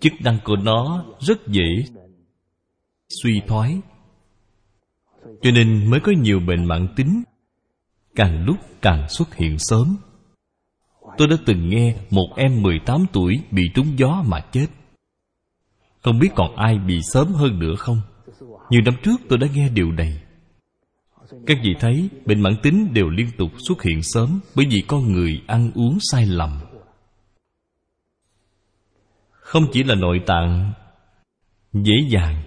Chức 0.00 0.12
năng 0.20 0.38
của 0.44 0.56
nó 0.56 1.04
rất 1.20 1.46
dễ 1.46 1.84
Suy 3.22 3.40
thoái 3.46 3.78
Cho 5.42 5.50
nên 5.50 5.90
mới 5.90 6.00
có 6.00 6.12
nhiều 6.12 6.40
bệnh 6.40 6.64
mạng 6.64 6.88
tính 6.96 7.22
Càng 8.14 8.44
lúc 8.44 8.56
càng 8.82 9.08
xuất 9.08 9.34
hiện 9.34 9.56
sớm. 9.58 9.96
Tôi 11.18 11.28
đã 11.28 11.36
từng 11.46 11.68
nghe 11.68 11.96
một 12.10 12.28
em 12.36 12.62
18 12.62 13.06
tuổi 13.12 13.34
bị 13.50 13.62
trúng 13.74 13.98
gió 13.98 14.22
mà 14.26 14.40
chết. 14.40 14.66
Không 16.02 16.18
biết 16.18 16.28
còn 16.34 16.56
ai 16.56 16.78
bị 16.78 17.00
sớm 17.02 17.32
hơn 17.32 17.58
nữa 17.58 17.74
không? 17.78 18.00
Nhiều 18.70 18.80
năm 18.84 18.94
trước 19.02 19.20
tôi 19.28 19.38
đã 19.38 19.46
nghe 19.54 19.68
điều 19.68 19.92
này. 19.92 20.22
Các 21.46 21.58
vị 21.62 21.74
thấy, 21.80 22.08
bệnh 22.26 22.40
mãn 22.40 22.56
tính 22.62 22.88
đều 22.94 23.08
liên 23.08 23.28
tục 23.38 23.50
xuất 23.68 23.82
hiện 23.82 24.02
sớm 24.02 24.40
Bởi 24.56 24.66
vì 24.70 24.82
con 24.88 25.12
người 25.12 25.42
ăn 25.46 25.70
uống 25.74 25.98
sai 26.00 26.26
lầm. 26.26 26.60
Không 29.30 29.62
chỉ 29.72 29.82
là 29.82 29.94
nội 29.94 30.20
tạng, 30.26 30.72
Dễ 31.72 31.94
dàng, 32.08 32.42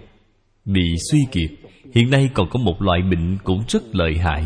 Bị 0.64 0.96
suy 1.10 1.18
kiệt. 1.32 1.50
Hiện 1.94 2.10
nay 2.10 2.30
còn 2.34 2.48
có 2.50 2.58
một 2.58 2.82
loại 2.82 3.02
bệnh 3.02 3.38
cũng 3.44 3.64
rất 3.68 3.82
lợi 3.92 4.18
hại. 4.18 4.44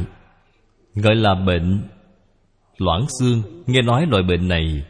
Gọi 0.94 1.14
là 1.14 1.34
bệnh 1.34 1.82
Loãng 2.80 3.06
xương. 3.18 3.42
Nghe 3.66 3.82
nói 3.82 4.06
loại 4.06 4.22
bệnh 4.22 4.48
này, 4.48 4.84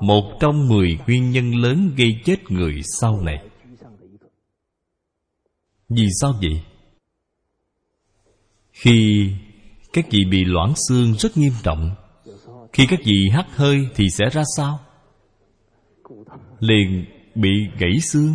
Một 0.00 0.32
trong 0.40 0.68
mười 0.68 0.98
nguyên 1.06 1.30
nhân 1.30 1.54
lớn 1.54 1.90
gây 1.96 2.20
chết 2.24 2.50
người 2.50 2.80
sau 3.00 3.20
này. 3.22 3.42
Vì 5.88 6.06
sao 6.20 6.34
vậy? 6.42 6.62
Khi 8.72 9.28
các 9.92 10.06
vị 10.10 10.24
bị 10.30 10.44
loãng 10.44 10.72
xương 10.88 11.14
rất 11.14 11.36
nghiêm 11.36 11.52
trọng, 11.62 11.90
Khi 12.72 12.86
các 12.88 13.00
vị 13.04 13.28
hắt 13.32 13.46
hơi 13.56 13.88
thì 13.94 14.04
sẽ 14.10 14.24
ra 14.32 14.42
sao? 14.56 14.80
Liền 16.58 17.04
bị 17.34 17.50
gãy 17.78 18.00
xương. 18.00 18.34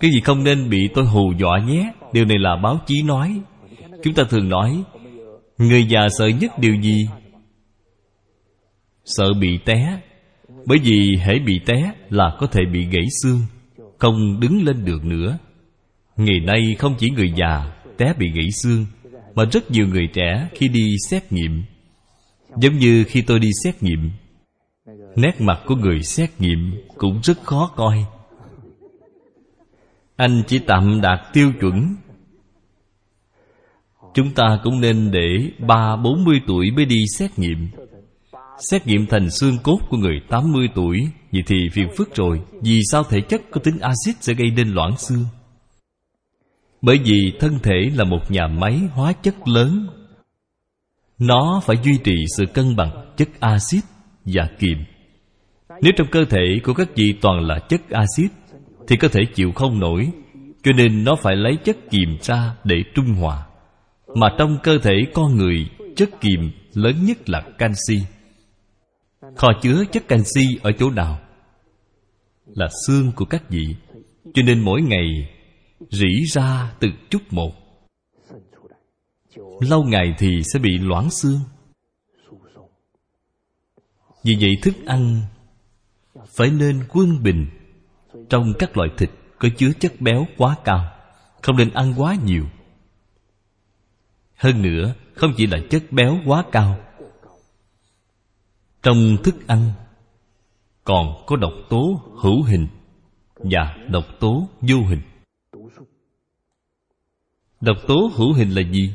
Cái 0.00 0.10
gì 0.10 0.20
không 0.20 0.44
nên 0.44 0.70
bị 0.70 0.88
tôi 0.94 1.04
hù 1.04 1.32
dọa 1.40 1.58
nhé? 1.66 1.92
Điều 2.12 2.24
này 2.24 2.38
là 2.38 2.56
báo 2.56 2.80
chí 2.86 3.02
nói. 3.02 3.40
Chúng 4.02 4.14
ta 4.14 4.24
thường 4.30 4.48
nói 4.48 4.84
Người 5.62 5.86
già 5.88 6.08
sợ 6.18 6.26
nhất 6.26 6.58
điều 6.58 6.74
gì? 6.74 7.08
Sợ 9.04 9.32
bị 9.40 9.58
té. 9.64 10.00
Bởi 10.66 10.78
vì 10.78 11.16
hễ 11.20 11.38
bị 11.46 11.60
té 11.66 11.92
là 12.10 12.36
có 12.40 12.46
thể 12.46 12.60
bị 12.72 12.84
gãy 12.84 13.04
xương, 13.22 13.40
Không 13.98 14.40
đứng 14.40 14.64
lên 14.64 14.84
được 14.84 15.04
nữa. 15.04 15.38
Ngày 16.16 16.40
nay 16.40 16.74
không 16.78 16.94
chỉ 16.98 17.10
người 17.10 17.32
già 17.36 17.72
té 17.98 18.14
bị 18.18 18.26
gãy 18.34 18.48
xương, 18.62 18.86
Mà 19.34 19.44
rất 19.52 19.70
nhiều 19.70 19.86
người 19.88 20.08
trẻ 20.12 20.48
khi 20.54 20.68
đi 20.68 20.94
xét 21.10 21.32
nghiệm. 21.32 21.62
Giống 22.56 22.78
như 22.78 23.04
khi 23.04 23.22
tôi 23.22 23.38
đi 23.38 23.50
xét 23.64 23.82
nghiệm, 23.82 24.10
Nét 25.16 25.40
mặt 25.40 25.60
của 25.66 25.74
người 25.76 26.02
xét 26.02 26.30
nghiệm 26.38 26.74
cũng 26.96 27.20
rất 27.22 27.42
khó 27.44 27.70
coi. 27.76 28.04
Anh 30.16 30.42
chỉ 30.46 30.58
tạm 30.58 31.00
đạt 31.00 31.20
tiêu 31.32 31.52
chuẩn 31.60 31.96
Chúng 34.14 34.30
ta 34.34 34.58
cũng 34.62 34.80
nên 34.80 35.10
để 35.10 35.50
ba 35.58 35.96
bốn 35.96 36.24
mươi 36.24 36.40
tuổi 36.46 36.70
mới 36.70 36.84
đi 36.84 37.04
xét 37.18 37.38
nghiệm. 37.38 37.68
Xét 38.70 38.86
nghiệm 38.86 39.06
thành 39.06 39.30
xương 39.30 39.58
cốt 39.62 39.78
của 39.90 39.96
người 39.96 40.20
80 40.28 40.68
tuổi 40.74 40.98
Vậy 41.32 41.42
thì 41.46 41.56
phiền 41.72 41.88
phức 41.96 42.14
rồi. 42.14 42.40
Vì 42.62 42.80
sao 42.90 43.04
thể 43.04 43.20
chất 43.20 43.42
có 43.50 43.60
tính 43.64 43.78
axit 43.80 44.16
sẽ 44.20 44.34
gây 44.34 44.50
nên 44.50 44.68
loãng 44.68 44.96
xương? 44.96 45.24
Bởi 46.82 46.98
vì 47.04 47.32
thân 47.40 47.58
thể 47.62 47.90
là 47.94 48.04
một 48.04 48.30
nhà 48.30 48.46
máy 48.46 48.80
hóa 48.92 49.12
chất 49.12 49.48
lớn. 49.48 49.86
Nó 51.18 51.60
phải 51.64 51.76
duy 51.84 51.98
trì 52.04 52.14
sự 52.36 52.46
cân 52.46 52.76
bằng 52.76 53.12
chất 53.16 53.28
axit 53.40 53.84
và 54.24 54.48
kiềm. 54.58 54.78
Nếu 55.82 55.92
trong 55.96 56.06
cơ 56.10 56.24
thể 56.24 56.60
của 56.64 56.74
các 56.74 56.88
vị 56.94 57.14
toàn 57.20 57.40
là 57.40 57.58
chất 57.68 57.80
axit, 57.90 58.30
Thì 58.88 58.96
có 58.96 59.08
thể 59.08 59.20
chịu 59.34 59.52
không 59.52 59.80
nổi, 59.80 60.08
Cho 60.62 60.72
nên 60.76 61.04
nó 61.04 61.14
phải 61.16 61.36
lấy 61.36 61.56
chất 61.64 61.76
kiềm 61.90 62.16
ra 62.22 62.54
để 62.64 62.76
trung 62.94 63.06
hòa. 63.06 63.46
Mà 64.14 64.34
trong 64.38 64.58
cơ 64.62 64.78
thể 64.78 64.94
con 65.14 65.36
người, 65.36 65.70
Chất 65.96 66.10
kiềm 66.20 66.50
lớn 66.74 67.04
nhất 67.04 67.28
là 67.28 67.42
canxi. 67.58 68.02
Kho 69.36 69.48
chứa 69.62 69.84
chất 69.92 70.08
canxi 70.08 70.58
ở 70.62 70.72
chỗ 70.78 70.90
nào? 70.90 71.20
Là 72.46 72.68
xương 72.86 73.12
của 73.16 73.24
các 73.24 73.50
vị. 73.50 73.76
Cho 74.34 74.42
nên 74.42 74.60
mỗi 74.60 74.82
ngày, 74.82 75.28
Rỉ 75.90 76.24
ra 76.32 76.74
từ 76.80 76.88
chút 77.10 77.22
một. 77.30 77.52
Lâu 79.60 79.84
ngày 79.84 80.14
thì 80.18 80.42
sẽ 80.52 80.58
bị 80.58 80.78
loãng 80.78 81.10
xương. 81.10 81.40
Vì 84.24 84.36
vậy 84.40 84.50
thức 84.62 84.74
ăn 84.86 85.20
Phải 86.36 86.50
nên 86.50 86.84
quân 86.88 87.22
bình. 87.22 87.46
Trong 88.28 88.52
các 88.58 88.76
loại 88.76 88.88
thịt 88.98 89.10
Có 89.38 89.48
chứa 89.56 89.70
chất 89.80 90.00
béo 90.00 90.26
quá 90.36 90.56
cao, 90.64 90.84
Không 91.42 91.56
nên 91.56 91.70
ăn 91.70 91.94
quá 91.96 92.16
nhiều. 92.24 92.44
Hơn 94.42 94.62
nữa, 94.62 94.94
Không 95.14 95.32
chỉ 95.36 95.46
là 95.46 95.58
chất 95.70 95.82
béo 95.90 96.18
quá 96.26 96.44
cao. 96.52 96.78
Trong 98.82 99.16
thức 99.24 99.34
ăn, 99.46 99.72
còn 100.84 101.24
có 101.26 101.36
độc 101.36 101.52
tố 101.68 102.00
hữu 102.22 102.42
hình 102.42 102.66
và 103.34 103.76
độc 103.88 104.04
tố 104.20 104.48
vô 104.60 104.76
hình. 104.88 105.00
Độc 107.60 107.76
tố 107.88 108.10
hữu 108.14 108.32
hình 108.32 108.50
là 108.50 108.62
gì? 108.62 108.94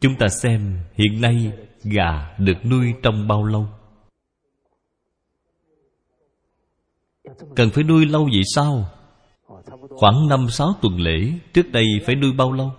Chúng 0.00 0.14
ta 0.18 0.28
xem 0.28 0.78
hiện 0.94 1.20
nay 1.20 1.52
gà 1.84 2.36
được 2.38 2.64
nuôi 2.64 2.94
trong 3.02 3.28
bao 3.28 3.44
lâu. 3.44 3.68
Cần 7.56 7.70
phải 7.70 7.84
nuôi 7.84 8.06
lâu 8.06 8.24
vậy 8.24 8.42
sao? 8.54 8.88
Khoảng 9.88 10.28
năm 10.28 10.46
sáu 10.50 10.74
tuần 10.82 11.00
lễ 11.00 11.32
trước 11.54 11.72
đây 11.72 11.84
phải 12.06 12.14
nuôi 12.14 12.32
bao 12.32 12.52
lâu? 12.52 12.72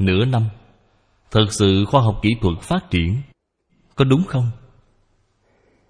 Nửa 0.00 0.24
năm 0.24 0.42
Thật 1.30 1.46
sự 1.50 1.84
khoa 1.84 2.02
học 2.02 2.20
kỹ 2.22 2.28
thuật 2.40 2.58
phát 2.62 2.90
triển, 2.90 3.16
Có 3.96 4.04
đúng 4.04 4.24
không? 4.24 4.50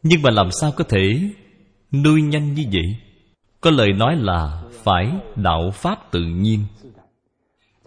Nhưng 0.02 0.22
mà 0.22 0.30
làm 0.30 0.50
sao 0.60 0.72
có 0.72 0.84
thể 0.84 1.30
Nuôi 1.92 2.22
nhanh 2.22 2.54
như 2.54 2.64
vậy 2.72 2.96
Có 3.60 3.70
lời 3.70 3.92
nói 3.92 4.16
là 4.16 4.62
Phải 4.84 5.12
đạo 5.36 5.70
pháp 5.74 6.12
tự 6.12 6.20
nhiên 6.22 6.64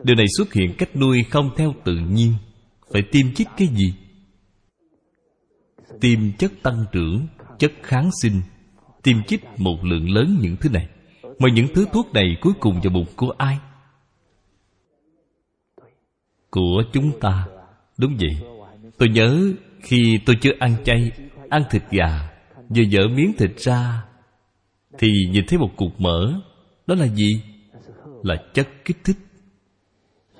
Điều 0.03 0.15
này 0.15 0.25
xuất 0.37 0.53
hiện 0.53 0.73
cách 0.77 0.95
nuôi 0.95 1.23
không 1.23 1.49
theo 1.55 1.73
tự 1.83 1.95
nhiên 1.95 2.33
Phải 2.93 3.01
tiêm 3.11 3.33
chích 3.33 3.47
cái 3.57 3.67
gì? 3.67 3.93
Tiêm 6.01 6.19
chất 6.31 6.51
tăng 6.63 6.85
trưởng, 6.91 7.27
Chất 7.59 7.71
kháng 7.83 8.09
sinh 8.21 8.41
Tiêm 9.03 9.23
chích 9.23 9.43
một 9.57 9.85
lượng 9.85 10.09
lớn 10.09 10.37
những 10.41 10.55
thứ 10.55 10.69
này 10.69 10.87
Mà 11.23 11.49
những 11.53 11.67
thứ 11.75 11.85
thuốc 11.93 12.13
này 12.13 12.37
cuối 12.41 12.53
cùng 12.59 12.81
vào 12.83 12.93
bụng 12.93 13.07
của 13.15 13.33
ai? 13.37 13.57
Của 16.53 16.83
chúng 16.93 17.19
ta. 17.19 17.47
Đúng 17.97 18.17
vậy. 18.19 18.37
Tôi 18.97 19.09
nhớ 19.09 19.51
khi 19.81 20.19
tôi 20.25 20.35
chưa 20.41 20.51
ăn 20.59 20.75
chay, 20.83 21.11
ăn 21.49 21.63
thịt 21.69 21.83
gà, 21.91 22.29
vừa 22.69 22.81
dở 22.81 23.07
miếng 23.15 23.33
thịt 23.37 23.51
ra, 23.57 24.03
thì 24.97 25.07
nhìn 25.31 25.45
thấy 25.47 25.59
một 25.59 25.69
cục 25.77 25.99
mỡ. 25.99 26.33
Đó 26.87 26.95
là 26.95 27.07
gì? 27.07 27.41
Là 28.23 28.35
chất 28.53 28.67
kích 28.85 28.97
thích. 29.03 29.17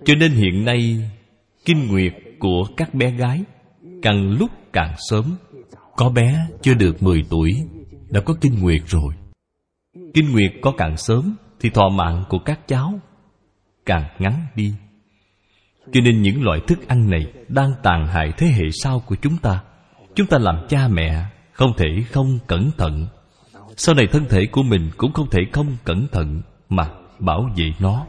Cho 0.05 0.15
nên 0.15 0.32
hiện 0.32 0.65
nay, 0.65 1.12
kinh 1.65 1.88
nguyệt 1.88 2.13
của 2.39 2.63
các 2.77 2.93
bé 2.93 3.12
gái, 3.12 3.43
càng 4.01 4.32
lúc 4.32 4.51
càng 4.74 4.96
sớm, 5.10 5.36
có 5.96 6.10
bé 6.10 6.48
chưa 6.62 6.74
được 6.74 7.03
10 7.03 7.24
tuổi, 7.29 7.51
đã 8.10 8.22
có 8.22 8.36
kinh 8.41 8.62
nguyệt 8.62 8.82
rồi. 8.88 9.13
Kinh 10.13 10.32
nguyệt 10.32 10.51
có 10.62 10.74
càng 10.77 10.98
sớm, 10.98 11.36
thì 11.60 11.70
thọ 11.70 11.89
mạng 11.89 12.24
của 12.29 12.39
các 12.39 12.67
cháu 12.67 13.00
càng 13.86 14.03
ngắn 14.20 14.48
đi 14.55 14.74
cho 15.91 16.01
nên 16.03 16.21
những 16.21 16.43
loại 16.43 16.59
thức 16.67 16.87
ăn 16.87 17.09
này 17.09 17.33
Đang 17.47 17.73
tàn 17.83 18.07
hại 18.07 18.33
thế 18.37 18.47
hệ 18.47 18.63
sau 18.71 18.99
của 18.99 19.15
chúng 19.21 19.37
ta. 19.37 19.63
Chúng 20.15 20.27
ta 20.27 20.37
làm 20.37 20.65
cha 20.69 20.87
mẹ, 20.87 21.25
Không 21.51 21.71
thể 21.77 22.03
không 22.11 22.39
cẩn 22.47 22.71
thận. 22.77 23.07
Sau 23.77 23.95
này 23.95 24.07
thân 24.11 24.25
thể 24.29 24.45
của 24.51 24.63
mình 24.63 24.91
Cũng 24.97 25.13
không 25.13 25.29
thể 25.29 25.39
không 25.51 25.77
cẩn 25.83 26.07
thận 26.11 26.41
Mà 26.69 26.89
bảo 27.19 27.49
vệ 27.55 27.65
nó. 27.79 28.05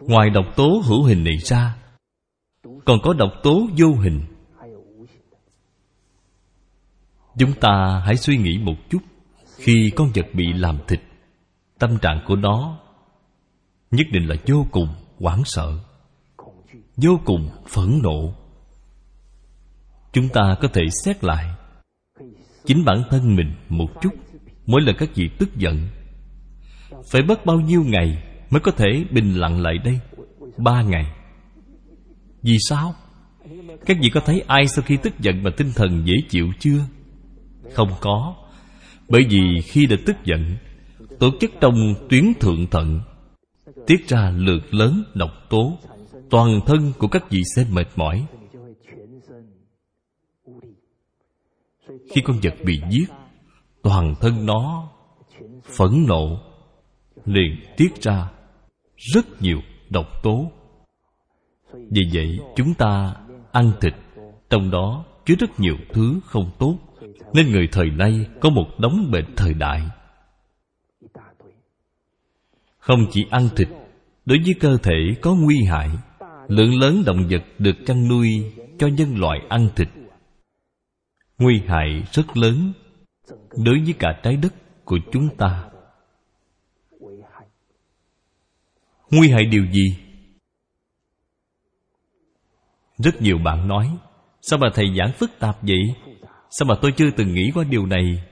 Ngoài 0.00 0.30
độc 0.30 0.46
tố 0.56 0.82
hữu 0.84 1.02
hình 1.02 1.24
này 1.24 1.36
ra, 1.36 1.76
Còn 2.84 2.98
có 3.02 3.12
độc 3.12 3.32
tố 3.42 3.66
vô 3.78 3.94
hình. 4.02 4.20
Chúng 7.38 7.52
ta 7.52 8.02
hãy 8.06 8.16
suy 8.16 8.36
nghĩ 8.36 8.58
một 8.58 8.74
chút. 8.90 9.02
Khi 9.56 9.92
con 9.96 10.08
vật 10.14 10.26
bị 10.32 10.52
làm 10.52 10.78
thịt, 10.88 11.00
tâm 11.78 11.98
trạng 11.98 12.20
của 12.26 12.36
nó 12.36 12.78
nhất 13.90 14.06
định 14.12 14.28
là 14.28 14.36
vô 14.46 14.66
cùng 14.70 14.88
hoảng 15.20 15.42
sợ 15.44 15.78
vô 16.96 17.20
cùng 17.24 17.50
phẫn 17.68 18.00
nộ. 18.02 18.34
Chúng 20.12 20.28
ta 20.28 20.56
có 20.60 20.68
thể 20.68 20.82
xét 21.04 21.24
lại 21.24 21.54
chính 22.66 22.84
bản 22.84 23.02
thân 23.10 23.36
mình 23.36 23.52
một 23.68 24.02
chút, 24.02 24.14
mỗi 24.66 24.80
lần 24.80 24.96
các 24.98 25.08
vị 25.14 25.30
tức 25.38 25.56
giận. 25.56 25.88
Phải 27.10 27.22
mất 27.22 27.46
bao 27.46 27.60
nhiêu 27.60 27.84
ngày 27.84 28.22
mới 28.50 28.60
có 28.60 28.70
thể 28.70 29.04
bình 29.10 29.34
lặng 29.34 29.60
lại 29.60 29.78
đây? 29.84 30.00
Ba 30.56 30.82
ngày. 30.82 31.12
Vì 32.42 32.56
sao? 32.68 32.94
Các 33.86 33.96
vị 34.00 34.10
có 34.10 34.20
thấy 34.20 34.44
ai 34.46 34.68
sau 34.68 34.82
khi 34.82 34.96
tức 34.96 35.20
giận 35.20 35.42
mà 35.42 35.50
tinh 35.56 35.72
thần 35.74 36.02
dễ 36.04 36.14
chịu 36.28 36.46
chưa? 36.58 36.80
Không 37.72 37.90
có. 38.00 38.34
Bởi 39.08 39.22
vì 39.30 39.60
khi 39.64 39.86
đã 39.86 39.96
tức 40.06 40.16
giận, 40.24 40.56
tổ 41.18 41.30
chức 41.40 41.50
trong 41.60 41.94
tuyến 42.10 42.24
thượng 42.40 42.66
thận, 42.70 43.00
tiết 43.86 44.08
ra 44.08 44.32
lượng 44.36 44.62
lớn 44.70 45.04
độc 45.14 45.30
tố 45.50 45.78
toàn 46.30 46.60
thân 46.66 46.92
của 46.98 47.08
các 47.08 47.30
vị 47.30 47.42
sẽ 47.56 47.66
mệt 47.70 47.86
mỏi. 47.96 48.26
Khi 51.86 52.20
con 52.24 52.36
vật 52.42 52.54
bị 52.64 52.80
giết, 52.90 53.06
toàn 53.82 54.14
thân 54.20 54.46
nó 54.46 54.88
phẫn 55.62 56.04
nộ, 56.08 56.40
liền 57.24 57.60
tiết 57.76 58.02
ra 58.02 58.30
rất 58.96 59.42
nhiều 59.42 59.58
độc 59.90 60.06
tố. 60.22 60.50
Vì 61.72 62.02
vậy, 62.12 62.38
chúng 62.56 62.74
ta 62.74 63.14
ăn 63.52 63.72
thịt, 63.80 63.94
trong 64.50 64.70
đó 64.70 65.04
chứa 65.26 65.34
rất 65.38 65.60
nhiều 65.60 65.76
thứ 65.92 66.20
không 66.24 66.50
tốt, 66.58 66.78
nên 67.32 67.50
người 67.50 67.68
thời 67.72 67.90
nay 67.90 68.26
có 68.40 68.50
một 68.50 68.66
đống 68.78 69.10
bệnh 69.10 69.34
thời 69.36 69.54
đại. 69.54 69.82
Không 72.78 73.06
chỉ 73.10 73.26
ăn 73.30 73.48
thịt, 73.56 73.68
đối 74.24 74.38
với 74.44 74.54
cơ 74.60 74.76
thể 74.82 75.14
có 75.22 75.34
nguy 75.34 75.64
hại 75.64 75.90
lượng 76.48 76.80
lớn 76.80 77.02
động 77.06 77.26
vật 77.30 77.42
được 77.58 77.76
chăn 77.86 78.08
nuôi 78.08 78.52
cho 78.78 78.86
nhân 78.86 79.18
loại 79.18 79.38
ăn 79.48 79.68
thịt. 79.76 79.88
Nguy 81.38 81.62
hại 81.66 82.02
rất 82.12 82.36
lớn 82.36 82.72
đối 83.64 83.80
với 83.84 83.94
cả 83.98 84.20
trái 84.22 84.36
đất 84.36 84.54
của 84.84 84.98
chúng 85.12 85.28
ta. 85.36 85.70
Nguy 89.10 89.30
hại 89.30 89.44
điều 89.44 89.66
gì? 89.72 89.96
Rất 92.98 93.22
nhiều 93.22 93.38
bạn 93.38 93.68
nói, 93.68 93.96
sao 94.40 94.58
mà 94.58 94.68
thầy 94.74 94.86
giảng 94.98 95.12
phức 95.12 95.30
tạp 95.38 95.62
vậy? 95.62 95.94
Sao 96.50 96.66
mà 96.66 96.74
tôi 96.82 96.92
chưa 96.96 97.10
từng 97.16 97.34
nghĩ 97.34 97.50
qua 97.54 97.64
điều 97.64 97.86
này? 97.86 98.24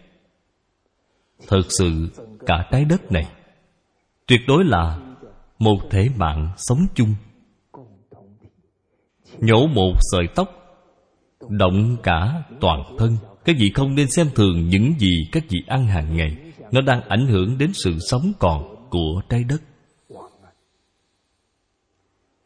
Thật 1.48 1.62
sự, 1.68 2.08
cả 2.46 2.68
trái 2.70 2.84
đất 2.84 3.12
này, 3.12 3.24
tuyệt 4.26 4.40
đối 4.46 4.64
là 4.64 4.98
một 5.58 5.78
thể 5.90 6.08
mạng 6.16 6.52
sống 6.56 6.86
chung 6.94 7.14
nhổ 9.38 9.66
một 9.66 9.94
sợi 10.00 10.26
tóc, 10.34 10.48
động 11.48 11.96
cả 12.02 12.42
toàn 12.60 12.96
thân. 12.98 13.16
Các 13.44 13.56
vị 13.58 13.70
không 13.74 13.94
nên 13.94 14.10
xem 14.10 14.26
thường 14.34 14.68
những 14.68 14.94
gì 14.98 15.28
các 15.32 15.44
vị 15.48 15.58
ăn 15.66 15.86
hàng 15.86 16.16
ngày. 16.16 16.36
Nó 16.72 16.80
đang 16.80 17.00
ảnh 17.08 17.26
hưởng 17.26 17.58
đến 17.58 17.70
sự 17.74 17.98
sống 18.10 18.32
còn 18.38 18.88
của 18.90 19.22
trái 19.28 19.44
đất. 19.44 19.62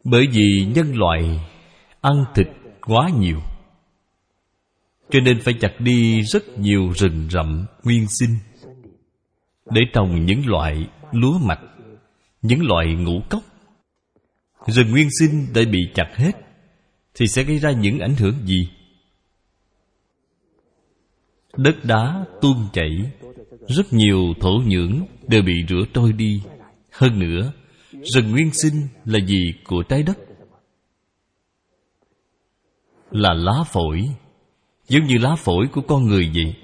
Bởi 0.05 0.27
vì 0.33 0.67
nhân 0.75 0.95
loại 0.95 1.41
ăn 2.01 2.25
thịt 2.35 2.47
quá 2.87 3.11
nhiều, 3.19 3.41
cho 5.11 5.21
nên 5.21 5.41
phải 5.41 5.55
chặt 5.61 5.81
đi 5.81 6.23
rất 6.23 6.59
nhiều 6.59 6.93
rừng 6.95 7.29
rậm 7.31 7.67
nguyên 7.85 8.07
sinh 8.09 8.37
để 9.71 9.81
trồng 9.93 10.25
những 10.25 10.47
loại 10.47 10.87
lúa 11.13 11.39
mạch, 11.39 11.61
những 12.43 12.67
loại 12.67 12.87
ngũ 12.95 13.21
cốc. 13.31 13.43
Rừng 14.67 14.91
nguyên 14.91 15.09
sinh 15.21 15.47
đã 15.55 15.63
bị 15.71 15.79
chặt 15.95 16.09
hết 16.15 16.46
thì 17.17 17.27
sẽ 17.27 17.43
gây 17.43 17.59
ra 17.59 17.71
những 17.71 17.99
ảnh 17.99 18.15
hưởng 18.15 18.35
gì? 18.45 18.69
Đất 21.57 21.77
đá 21.85 22.25
tuôn 22.41 22.69
chảy, 22.73 22.91
rất 23.69 23.93
nhiều 23.93 24.35
thổ 24.41 24.53
nhưỡng 24.67 25.07
đều 25.29 25.43
bị 25.43 25.55
rửa 25.69 25.83
trôi 25.95 26.13
đi. 26.13 26.43
Hơn 26.93 27.19
nữa, 27.19 27.53
rừng 28.03 28.31
nguyên 28.31 28.51
sinh 28.53 28.89
là 29.05 29.19
gì 29.27 29.55
của 29.65 29.83
trái 29.83 30.03
đất? 30.03 30.19
Là 33.11 33.35
lá 33.35 33.65
phổi, 33.73 34.03
giống 34.89 35.05
như 35.05 35.19
lá 35.19 35.35
phổi 35.35 35.67
của 35.73 35.81
con 35.81 36.05
người 36.05 36.31
vậy. 36.35 36.55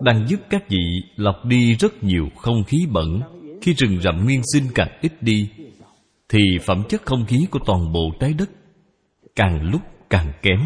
Đang 0.00 0.26
giúp 0.28 0.40
các 0.50 0.68
vị 0.68 1.02
lọc 1.16 1.44
đi 1.44 1.74
rất 1.74 2.04
nhiều 2.04 2.28
không 2.36 2.64
khí 2.64 2.86
bẩn. 2.92 3.20
Khi 3.62 3.74
rừng 3.74 4.00
rậm 4.00 4.24
nguyên 4.24 4.42
sinh 4.52 4.64
càng 4.74 4.98
ít 5.00 5.22
đi, 5.22 5.48
thì 6.28 6.40
phẩm 6.62 6.82
chất 6.88 7.02
không 7.04 7.26
khí 7.26 7.46
của 7.50 7.58
toàn 7.66 7.92
bộ 7.92 8.10
trái 8.20 8.32
đất 8.32 8.50
càng 9.36 9.62
lúc 9.62 9.82
càng 10.10 10.32
kém. 10.42 10.58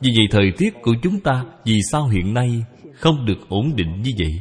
Vì 0.00 0.10
vậy 0.16 0.26
thời 0.30 0.52
tiết 0.58 0.74
của 0.82 0.94
chúng 1.02 1.20
ta 1.20 1.44
vì 1.64 1.78
sao 1.90 2.08
hiện 2.08 2.34
nay 2.34 2.64
không 2.94 3.26
được 3.26 3.48
ổn 3.48 3.72
định 3.76 4.02
như 4.02 4.10
vậy? 4.18 4.40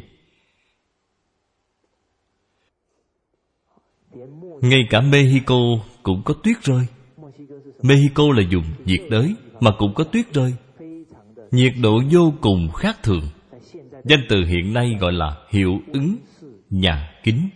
Ngay 4.61 4.79
cả 4.89 5.01
mexico 5.01 5.59
cũng 6.03 6.21
có 6.25 6.33
tuyết 6.43 6.63
rơi. 6.63 6.85
Mexico 7.83 8.23
là 8.35 8.43
vùng 8.51 8.65
nhiệt 8.85 9.01
đới 9.09 9.35
mà 9.59 9.71
cũng 9.77 9.93
có 9.93 10.03
tuyết 10.03 10.33
rơi. 10.33 10.53
Nhiệt 11.51 11.73
độ 11.81 12.01
vô 12.11 12.33
cùng 12.41 12.71
khác 12.71 12.97
thường. 13.03 13.23
Danh 14.03 14.25
từ 14.29 14.45
hiện 14.45 14.73
nay 14.73 14.95
gọi 14.99 15.13
là 15.13 15.37
hiệu 15.49 15.81
ứng 15.93 16.17
nhà 16.69 17.11
kính. 17.23 17.49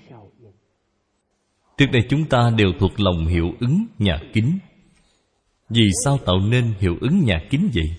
Trước 1.77 1.85
đây 1.91 2.01
chúng 2.09 2.25
ta 2.25 2.51
đều 2.57 2.71
thuộc 2.79 2.99
lòng 2.99 3.27
hiệu 3.27 3.53
ứng 3.59 3.85
nhà 3.99 4.19
kính 4.33 4.57
vì 5.73 5.89
sao 6.05 6.17
tạo 6.17 6.39
nên 6.39 6.73
hiệu 6.79 6.97
ứng 7.01 7.25
nhà 7.25 7.41
kính 7.49 7.69
vậy? 7.73 7.95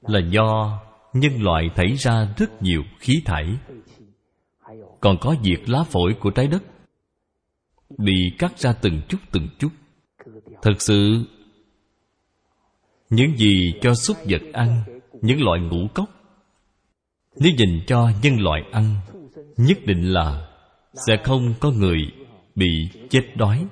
Là 0.00 0.20
do 0.30 0.78
nhân 1.12 1.42
loại 1.42 1.70
thảy 1.74 1.94
ra 1.98 2.34
rất 2.36 2.62
nhiều 2.62 2.82
khí 2.98 3.22
thải. 3.24 3.56
Còn 5.00 5.16
có 5.20 5.36
việc 5.42 5.68
lá 5.68 5.82
phổi 5.82 6.14
của 6.20 6.30
trái 6.30 6.46
đất 6.46 6.62
bị 7.98 8.32
cắt 8.38 8.58
ra 8.58 8.72
từng 8.72 9.00
chút 9.08 9.18
từng 9.32 9.48
chút. 9.58 9.68
Thật 10.62 10.74
sự, 10.78 11.24
những 13.10 13.36
gì 13.36 13.74
cho 13.80 13.94
súc 13.94 14.16
vật 14.28 14.42
ăn, 14.52 14.82
những 15.22 15.42
loại 15.42 15.60
ngũ 15.60 15.86
cốc, 15.94 16.10
nếu 17.36 17.52
dành 17.58 17.80
cho 17.86 18.10
nhân 18.22 18.40
loại 18.40 18.62
ăn, 18.72 18.96
nhất 19.56 19.78
định 19.86 20.12
là 20.12 20.48
sẽ 21.06 21.16
không 21.24 21.54
có 21.60 21.70
người 21.70 21.98
bị 22.54 22.88
chết 23.10 23.22
đói. 23.36 23.66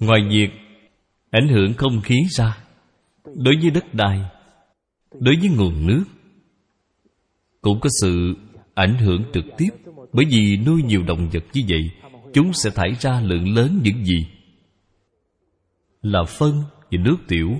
Ngoài 0.00 0.20
việc 0.30 0.50
ảnh 1.30 1.48
hưởng 1.48 1.74
không 1.74 2.00
khí 2.00 2.16
ra, 2.30 2.58
đối 3.24 3.54
với 3.62 3.70
đất 3.70 3.94
đai, 3.94 4.20
đối 5.20 5.36
với 5.40 5.48
nguồn 5.56 5.86
nước, 5.86 6.04
cũng 7.60 7.80
có 7.80 7.88
sự 8.02 8.34
ảnh 8.74 8.94
hưởng 8.98 9.22
trực 9.32 9.44
tiếp. 9.58 9.70
Bởi 10.12 10.24
vì 10.30 10.56
nuôi 10.56 10.82
nhiều 10.82 11.02
động 11.02 11.28
vật 11.32 11.44
như 11.52 11.62
vậy, 11.68 11.90
chúng 12.32 12.52
sẽ 12.52 12.70
thải 12.70 12.90
ra 13.00 13.20
lượng 13.20 13.54
lớn 13.54 13.80
những 13.82 14.04
gì 14.04 14.26
là 16.02 16.24
phân 16.24 16.62
và 16.90 16.98
nước 16.98 17.16
tiểu. 17.28 17.50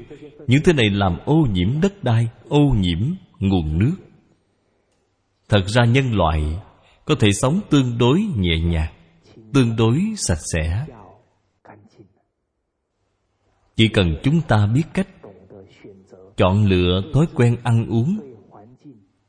Những 0.47 0.63
thứ 0.65 0.73
này 0.73 0.91
làm 0.91 1.19
ô 1.25 1.47
nhiễm 1.53 1.81
đất 1.81 2.05
đai, 2.05 2.29
ô 2.49 2.61
nhiễm 2.79 2.99
nguồn 3.39 3.79
nước. 3.79 3.97
Thật 5.49 5.63
ra 5.67 5.85
nhân 5.85 6.13
loại 6.13 6.43
có 7.05 7.15
thể 7.21 7.33
sống 7.33 7.61
tương 7.71 7.99
đối 7.99 8.21
nhẹ 8.37 8.59
nhàng, 8.59 8.93
tương 9.53 9.77
đối 9.77 10.01
sạch 10.17 10.41
sẽ 10.53 10.87
chỉ 13.77 13.89
cần 13.89 14.17
chúng 14.23 14.41
ta 14.41 14.67
biết 14.67 14.83
cách. 14.95 15.09
Chọn 16.37 16.65
lựa 16.67 17.03
thói 17.15 17.27
quen 17.35 17.57
ăn 17.63 17.87
uống. 17.89 18.21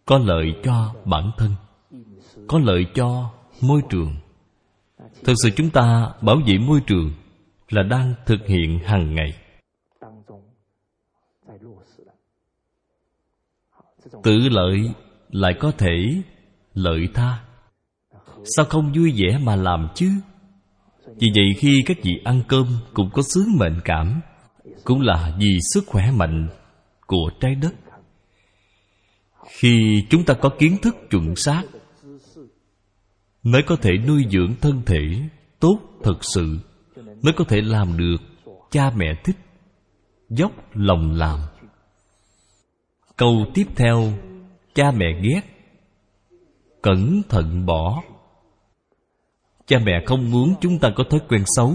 Có 0.06 0.18
lợi 0.18 0.54
cho 0.64 0.94
bản 1.06 1.32
thân. 1.38 1.52
Có 2.48 2.60
lợi 2.60 2.86
cho 2.96 3.32
môi 3.62 3.82
trường. 3.90 4.16
Thực 5.24 5.34
sự 5.44 5.50
chúng 5.56 5.70
ta 5.70 6.14
bảo 6.22 6.36
vệ 6.48 6.58
môi 6.58 6.82
trường 6.88 7.12
là 7.70 7.84
đang 7.84 8.14
thực 8.26 8.48
hiện 8.48 8.80
hàng 8.80 9.16
ngày. 9.16 9.34
Tự 14.24 14.38
lợi 14.50 14.90
lại 15.30 15.54
có 15.60 15.72
thể 15.72 16.22
lợi 16.74 17.08
tha. 17.14 17.44
Sao 18.56 18.66
không 18.66 18.94
vui 18.96 19.14
vẻ 19.18 19.38
mà 19.38 19.56
làm 19.56 19.88
chứ? 19.96 20.10
Vì 21.06 21.28
vậy 21.36 21.54
khi 21.58 21.84
các 21.86 21.98
vị 22.04 22.22
ăn 22.24 22.42
cơm 22.48 22.68
cũng 22.94 23.10
có 23.14 23.22
sướng 23.22 23.58
mệnh 23.58 23.80
cảm 23.84 24.22
cũng 24.86 25.02
là 25.02 25.36
vì 25.40 25.60
sức 25.74 25.84
khỏe 25.88 26.12
mạnh 26.12 26.50
của 27.08 27.30
trái 27.40 27.56
đất. 27.56 27.74
Khi 29.48 30.06
chúng 30.10 30.26
ta 30.26 30.34
có 30.34 30.50
kiến 30.60 30.78
thức 30.82 30.96
chuẩn 31.10 31.36
xác, 31.36 31.64
mới 33.44 33.62
có 33.68 33.76
thể 33.76 33.92
nuôi 34.08 34.26
dưỡng 34.32 34.54
thân 34.62 34.82
thể 34.86 35.22
tốt 35.60 35.80
thật 36.04 36.18
sự, 36.22 36.60
mới 36.96 37.34
có 37.38 37.46
thể 37.48 37.62
làm 37.62 37.98
được 37.98 38.18
cha 38.72 38.92
mẹ 38.96 39.22
thích, 39.24 39.38
dốc 40.30 40.52
lòng 40.74 41.12
làm. 41.12 41.40
Câu 43.18 43.46
tiếp 43.54 43.66
theo, 43.76 44.14
cha 44.76 44.92
mẹ 44.92 45.06
ghét, 45.22 45.42
cẩn 46.82 47.22
thận 47.30 47.66
bỏ. 47.66 48.04
Cha 49.66 49.80
mẹ 49.80 50.04
không 50.06 50.32
muốn 50.32 50.56
chúng 50.62 50.80
ta 50.80 50.90
có 50.96 51.04
thói 51.10 51.20
quen 51.30 51.44
xấu. 51.46 51.74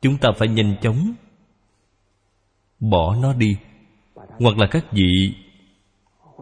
Chúng 0.00 0.18
ta 0.18 0.28
phải 0.38 0.48
nhanh 0.48 0.76
chóng 0.82 1.14
bỏ 2.90 3.16
nó 3.22 3.32
đi, 3.32 3.56
hoặc 4.14 4.58
là 4.58 4.66
các 4.70 4.92
vị 4.92 5.34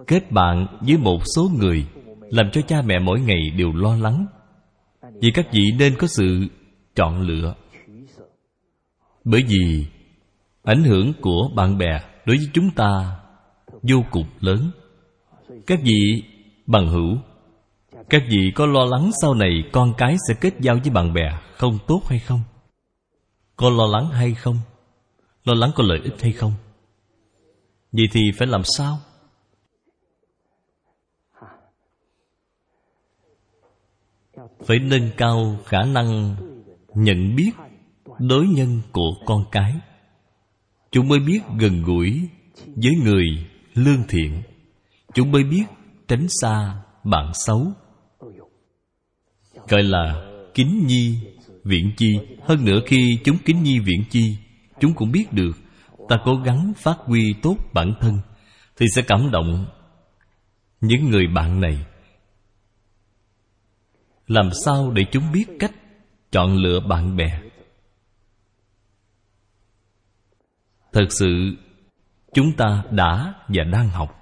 kết 0.06 0.30
bạn 0.32 0.66
với 0.80 0.96
một 0.96 1.18
số 1.36 1.50
người 1.58 1.86
làm 2.20 2.50
cho 2.52 2.60
cha 2.60 2.82
mẹ 2.82 2.98
mỗi 2.98 3.20
ngày 3.20 3.50
đều 3.56 3.72
lo 3.72 3.96
lắng. 3.96 4.26
Vì 5.20 5.30
các 5.34 5.46
vị 5.52 5.62
nên 5.78 5.94
có 5.98 6.06
sự 6.06 6.46
chọn 6.94 7.20
lựa. 7.20 7.54
Bởi 9.24 9.42
vì 9.48 9.86
ảnh 10.62 10.84
hưởng 10.84 11.12
của 11.20 11.50
bạn 11.56 11.78
bè 11.78 12.00
đối 12.26 12.36
với 12.36 12.46
chúng 12.52 12.70
ta 12.70 13.16
vô 13.82 14.04
cùng 14.10 14.26
lớn. 14.40 14.70
Các 15.66 15.78
vị 15.82 16.22
bằng 16.66 16.88
hữu, 16.88 17.16
các 18.10 18.22
vị 18.28 18.52
có 18.54 18.66
lo 18.66 18.84
lắng 18.84 19.10
sau 19.22 19.34
này 19.34 19.62
con 19.72 19.94
cái 19.98 20.16
sẽ 20.28 20.34
kết 20.40 20.54
giao 20.60 20.76
với 20.82 20.90
bạn 20.90 21.14
bè 21.14 21.38
không 21.56 21.78
tốt 21.86 22.02
hay 22.08 22.18
không? 22.18 22.40
Có 23.56 23.70
lo 23.70 23.86
lắng 23.86 24.08
hay 24.08 24.34
không? 24.34 24.56
Lo 25.44 25.54
lắng 25.54 25.70
có 25.74 25.84
lợi 25.86 26.00
ích 26.04 26.22
hay 26.22 26.32
không? 26.32 26.52
Vậy 27.92 28.06
thì 28.12 28.20
phải 28.38 28.46
làm 28.46 28.62
sao? 28.64 28.98
Phải 34.66 34.78
nâng 34.78 35.10
cao 35.16 35.56
khả 35.64 35.82
năng 35.82 36.36
nhận 36.94 37.36
biết 37.36 37.50
đối 38.18 38.46
nhân 38.46 38.80
của 38.92 39.10
con 39.26 39.44
cái. 39.52 39.74
Chúng 40.90 41.08
mới 41.08 41.18
biết 41.18 41.40
gần 41.58 41.82
gũi 41.82 42.28
với 42.66 42.92
người 43.04 43.24
lương 43.74 44.02
thiện. 44.08 44.42
Chúng 45.14 45.30
mới 45.30 45.44
biết 45.44 45.64
tránh 46.08 46.26
xa 46.40 46.82
bạn 47.04 47.30
xấu. 47.34 47.72
Gọi 49.68 49.82
là 49.82 50.32
kính 50.54 50.86
nhi 50.86 51.18
viễn 51.64 51.92
chi. 51.96 52.18
Hơn 52.42 52.64
nữa 52.64 52.80
khi 52.86 53.18
chúng 53.24 53.36
kính 53.44 53.62
nhi 53.62 53.78
viễn 53.78 54.04
chi 54.10 54.36
chúng 54.82 54.94
cũng 54.94 55.12
biết 55.12 55.32
được. 55.32 55.52
Ta 56.08 56.16
cố 56.24 56.36
gắng 56.36 56.72
phát 56.76 56.96
huy 56.98 57.34
tốt 57.42 57.56
bản 57.72 57.94
thân, 58.00 58.18
thì 58.76 58.86
sẽ 58.94 59.02
cảm 59.02 59.30
động 59.30 59.66
những 60.80 61.10
người 61.10 61.26
bạn 61.26 61.60
này. 61.60 61.86
Làm 64.26 64.50
sao 64.64 64.90
để 64.90 65.02
chúng 65.12 65.32
biết 65.32 65.46
cách 65.58 65.72
chọn 66.32 66.56
lựa 66.56 66.80
bạn 66.80 67.16
bè? 67.16 67.40
Thật 70.92 71.06
sự, 71.10 71.56
chúng 72.34 72.52
ta 72.56 72.84
đã 72.90 73.34
và 73.48 73.64
đang 73.64 73.88
học. 73.88 74.18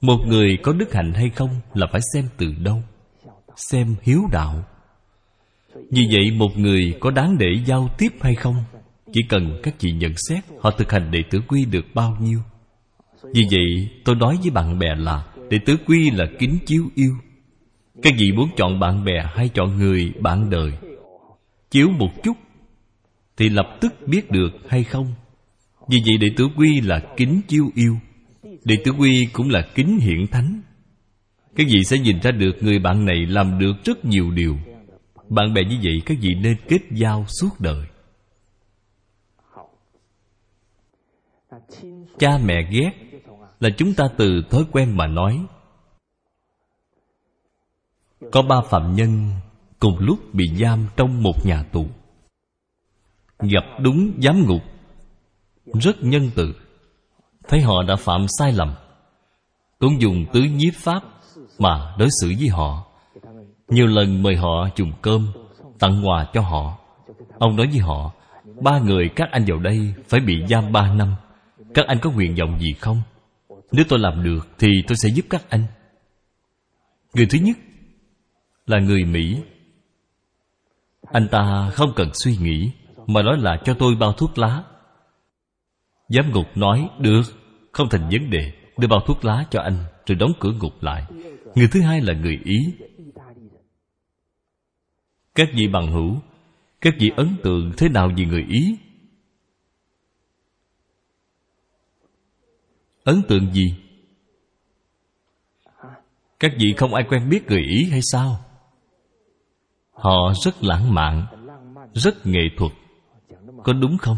Một 0.00 0.18
người 0.26 0.58
có 0.62 0.72
đức 0.72 0.92
hạnh 0.92 1.12
hay 1.14 1.30
không 1.30 1.60
là 1.74 1.86
phải 1.92 2.00
xem 2.12 2.28
từ 2.36 2.54
đâu, 2.58 2.82
xem 3.56 3.96
hiếu 4.02 4.20
đạo. 4.32 4.64
Vì 5.74 6.02
vậy, 6.12 6.30
một 6.36 6.50
người 6.56 6.98
có 7.00 7.10
đáng 7.10 7.38
để 7.38 7.46
giao 7.66 7.88
tiếp 7.98 8.12
hay 8.20 8.34
không 8.34 8.64
chỉ 9.12 9.20
cần 9.28 9.60
các 9.62 9.74
chị 9.78 9.92
nhận 9.92 10.12
xét 10.16 10.44
họ 10.60 10.70
thực 10.70 10.92
hành 10.92 11.10
đệ 11.10 11.18
tử 11.30 11.40
quy 11.48 11.64
được 11.64 11.84
bao 11.94 12.16
nhiêu. 12.20 12.40
Vì 13.34 13.42
vậy, 13.50 13.88
tôi 14.04 14.16
nói 14.16 14.38
với 14.42 14.50
bạn 14.50 14.78
bè 14.78 14.94
là 14.96 15.24
đệ 15.50 15.58
tử 15.66 15.76
quy 15.86 16.10
là 16.10 16.24
kính 16.38 16.58
chiếu 16.66 16.84
yêu. 16.94 17.12
Các 18.02 18.14
vị 18.18 18.32
muốn 18.32 18.48
chọn 18.56 18.80
bạn 18.80 19.04
bè 19.04 19.12
hay 19.34 19.48
chọn 19.48 19.78
người 19.78 20.12
bạn 20.20 20.50
đời, 20.50 20.72
chiếu 21.70 21.88
một 21.98 22.22
chút, 22.22 22.36
thì 23.36 23.48
lập 23.48 23.76
tức 23.80 23.94
biết 24.06 24.30
được 24.30 24.50
hay 24.68 24.84
không. 24.84 25.14
Vì 25.88 25.98
vậy, 26.06 26.18
đệ 26.18 26.26
tử 26.36 26.48
quy 26.56 26.80
là 26.80 27.02
kính 27.16 27.40
chiếu 27.48 27.70
yêu. 27.74 27.96
Đệ 28.64 28.74
tử 28.84 28.92
quy 28.98 29.26
cũng 29.32 29.50
là 29.50 29.62
kính 29.74 29.98
hiển 29.98 30.26
thánh. 30.30 30.60
Các 31.56 31.66
vị 31.70 31.84
sẽ 31.84 31.98
nhìn 31.98 32.20
ra 32.20 32.30
được 32.30 32.52
người 32.60 32.78
bạn 32.78 33.04
này 33.04 33.26
làm 33.26 33.58
được 33.58 33.72
rất 33.84 34.04
nhiều 34.04 34.30
điều. 34.30 34.56
Bạn 35.28 35.54
bè 35.54 35.64
như 35.64 35.76
vậy, 35.82 36.02
các 36.06 36.18
vị 36.20 36.34
nên 36.42 36.56
kết 36.68 36.80
giao 36.90 37.24
suốt 37.28 37.60
đời. 37.60 37.86
Cha 42.18 42.38
mẹ 42.44 42.62
ghét 42.70 42.92
là 43.60 43.70
chúng 43.76 43.94
ta 43.94 44.04
từ 44.16 44.42
thói 44.50 44.64
quen 44.72 44.96
mà 44.96 45.06
nói. 45.06 45.40
Có 48.32 48.42
ba 48.42 48.60
phạm 48.70 48.94
nhân 48.94 49.30
cùng 49.78 49.98
lúc 49.98 50.18
bị 50.32 50.44
giam 50.60 50.86
trong 50.96 51.22
một 51.22 51.46
nhà 51.46 51.62
tù. 51.72 51.86
Gặp 53.38 53.64
đúng 53.80 54.12
giám 54.22 54.46
ngục, 54.46 54.62
rất 55.80 55.96
nhân 56.00 56.30
từ. 56.34 56.54
Thấy 57.48 57.60
họ 57.60 57.82
đã 57.88 57.96
phạm 57.96 58.26
sai 58.38 58.52
lầm, 58.52 58.74
cũng 59.78 60.00
dùng 60.00 60.24
tứ 60.32 60.40
nhiếp 60.40 60.74
pháp 60.74 61.02
mà 61.58 61.94
đối 61.98 62.08
xử 62.20 62.32
với 62.38 62.48
họ. 62.48 62.86
Nhiều 63.68 63.86
lần 63.86 64.22
mời 64.22 64.36
họ 64.36 64.68
dùng 64.76 64.92
cơm, 65.02 65.32
tặng 65.78 66.08
quà 66.08 66.26
cho 66.32 66.40
họ. 66.40 66.78
Ông 67.38 67.56
nói 67.56 67.66
với 67.66 67.78
họ, 67.78 68.12
ba 68.62 68.78
người 68.78 69.08
các 69.16 69.28
anh 69.32 69.44
vào 69.46 69.58
đây 69.58 69.94
phải 70.08 70.20
bị 70.20 70.34
giam 70.48 70.72
ba 70.72 70.94
năm 70.94 71.14
các 71.74 71.86
anh 71.86 71.98
có 72.02 72.10
nguyện 72.10 72.34
vọng 72.34 72.58
gì 72.58 72.72
không? 72.80 73.02
Nếu 73.72 73.84
tôi 73.88 73.98
làm 73.98 74.22
được 74.22 74.48
thì 74.58 74.68
tôi 74.86 74.96
sẽ 74.96 75.08
giúp 75.08 75.26
các 75.30 75.50
anh. 75.50 75.64
Người 77.14 77.26
thứ 77.26 77.38
nhất 77.38 77.56
là 78.66 78.78
người 78.80 79.04
mỹ. 79.04 79.36
Anh 81.02 81.28
ta 81.30 81.70
không 81.74 81.92
cần 81.96 82.08
suy 82.14 82.36
nghĩ, 82.36 82.70
mà 83.06 83.22
nói 83.22 83.38
là 83.38 83.56
cho 83.64 83.74
tôi 83.74 83.94
bao 84.00 84.12
thuốc 84.12 84.38
lá. 84.38 84.64
Giám 86.08 86.32
ngục 86.32 86.46
nói, 86.54 86.88
được, 86.98 87.22
không 87.72 87.88
thành 87.88 88.08
vấn 88.10 88.30
đề, 88.30 88.52
đưa 88.78 88.88
bao 88.88 89.00
thuốc 89.06 89.24
lá 89.24 89.44
cho 89.50 89.60
anh 89.60 89.84
rồi 90.06 90.16
đóng 90.16 90.32
cửa 90.40 90.52
ngục 90.60 90.82
lại. 90.82 91.04
Người 91.54 91.68
thứ 91.72 91.80
hai 91.80 92.00
là 92.00 92.14
người 92.14 92.38
ý. 92.44 92.58
Các 95.34 95.48
vị 95.54 95.68
bằng 95.68 95.92
hữu, 95.92 96.16
các 96.80 96.94
vị 96.98 97.10
ấn 97.16 97.36
tượng 97.42 97.72
thế 97.76 97.88
nào 97.88 98.10
về 98.16 98.24
người 98.24 98.44
ý? 98.48 98.76
Ấn 103.04 103.22
tượng 103.28 103.52
gì? 103.52 103.74
Các 106.40 106.52
vị 106.58 106.74
không 106.76 106.94
ai 106.94 107.04
quen 107.08 107.28
biết 107.28 107.46
người 107.46 107.62
ý 107.62 107.90
hay 107.90 108.00
sao? 108.12 108.44
Họ 109.92 110.32
rất 110.44 110.64
lãng 110.64 110.94
mạn 110.94 111.26
rất 111.94 112.26
nghệ 112.26 112.42
thuật. 112.56 112.72
Có 113.64 113.72
đúng 113.72 113.98
không? 113.98 114.16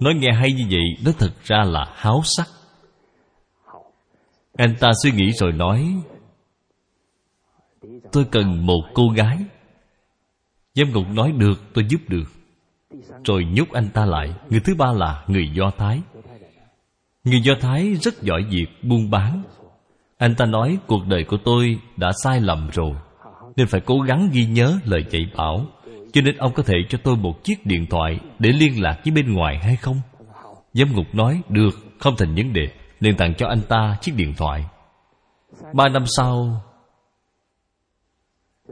Nói 0.00 0.14
nghe 0.14 0.32
hay 0.32 0.52
như 0.52 0.64
vậy 0.70 0.84
nó 1.04 1.12
thật 1.18 1.32
ra 1.44 1.64
là 1.66 1.92
háo 1.94 2.20
sắc. 2.24 2.48
Anh 4.56 4.74
ta 4.80 4.90
suy 5.02 5.12
nghĩ 5.12 5.32
rồi 5.32 5.52
nói 5.52 5.94
tôi 8.12 8.24
cần 8.30 8.66
một 8.66 8.82
cô 8.94 9.08
gái. 9.16 9.38
Giám 10.74 10.92
ngục 10.92 11.04
nói 11.08 11.32
được 11.32 11.60
tôi 11.74 11.86
giúp 11.88 12.00
được. 12.08 12.24
Rồi 13.24 13.44
nhốt 13.44 13.68
anh 13.72 13.88
ta 13.94 14.06
lại. 14.06 14.34
Người 14.50 14.60
thứ 14.60 14.74
ba 14.74 14.92
là 14.92 15.24
người 15.28 15.50
do 15.54 15.70
thái 15.78 16.00
người 17.24 17.40
do 17.40 17.52
thái 17.60 17.94
rất 17.94 18.22
giỏi 18.22 18.44
việc 18.50 18.66
buôn 18.82 19.10
bán. 19.10 19.42
Anh 20.18 20.34
ta 20.34 20.46
nói 20.46 20.78
cuộc 20.86 21.06
đời 21.06 21.24
của 21.24 21.36
tôi 21.44 21.78
đã 21.96 22.12
sai 22.24 22.40
lầm 22.40 22.70
rồi, 22.72 22.92
nên 23.56 23.66
phải 23.66 23.80
cố 23.80 24.00
gắng 24.00 24.30
ghi 24.32 24.46
nhớ 24.46 24.78
lời 24.84 25.04
dạy 25.10 25.26
bảo. 25.36 25.66
Cho 26.12 26.20
nên 26.20 26.36
ông 26.36 26.52
có 26.52 26.62
thể 26.62 26.74
cho 26.88 26.98
tôi 27.04 27.16
một 27.16 27.44
chiếc 27.44 27.66
điện 27.66 27.86
thoại 27.90 28.20
để 28.38 28.50
liên 28.52 28.82
lạc 28.82 29.00
với 29.04 29.12
bên 29.12 29.32
ngoài 29.32 29.58
hay 29.62 29.76
không? 29.76 30.00
Giám 30.72 30.92
ngục 30.92 31.06
nói, 31.12 31.42
được, 31.48 31.70
không 31.98 32.14
thành 32.18 32.34
vấn 32.34 32.52
đề 32.52 32.68
liền 33.00 33.16
tặng 33.16 33.34
cho 33.34 33.46
anh 33.48 33.60
ta 33.68 33.96
chiếc 34.00 34.12
điện 34.16 34.34
thoại. 34.36 34.64
Ba 35.74 35.88
năm 35.88 36.04
sau, 36.06 36.62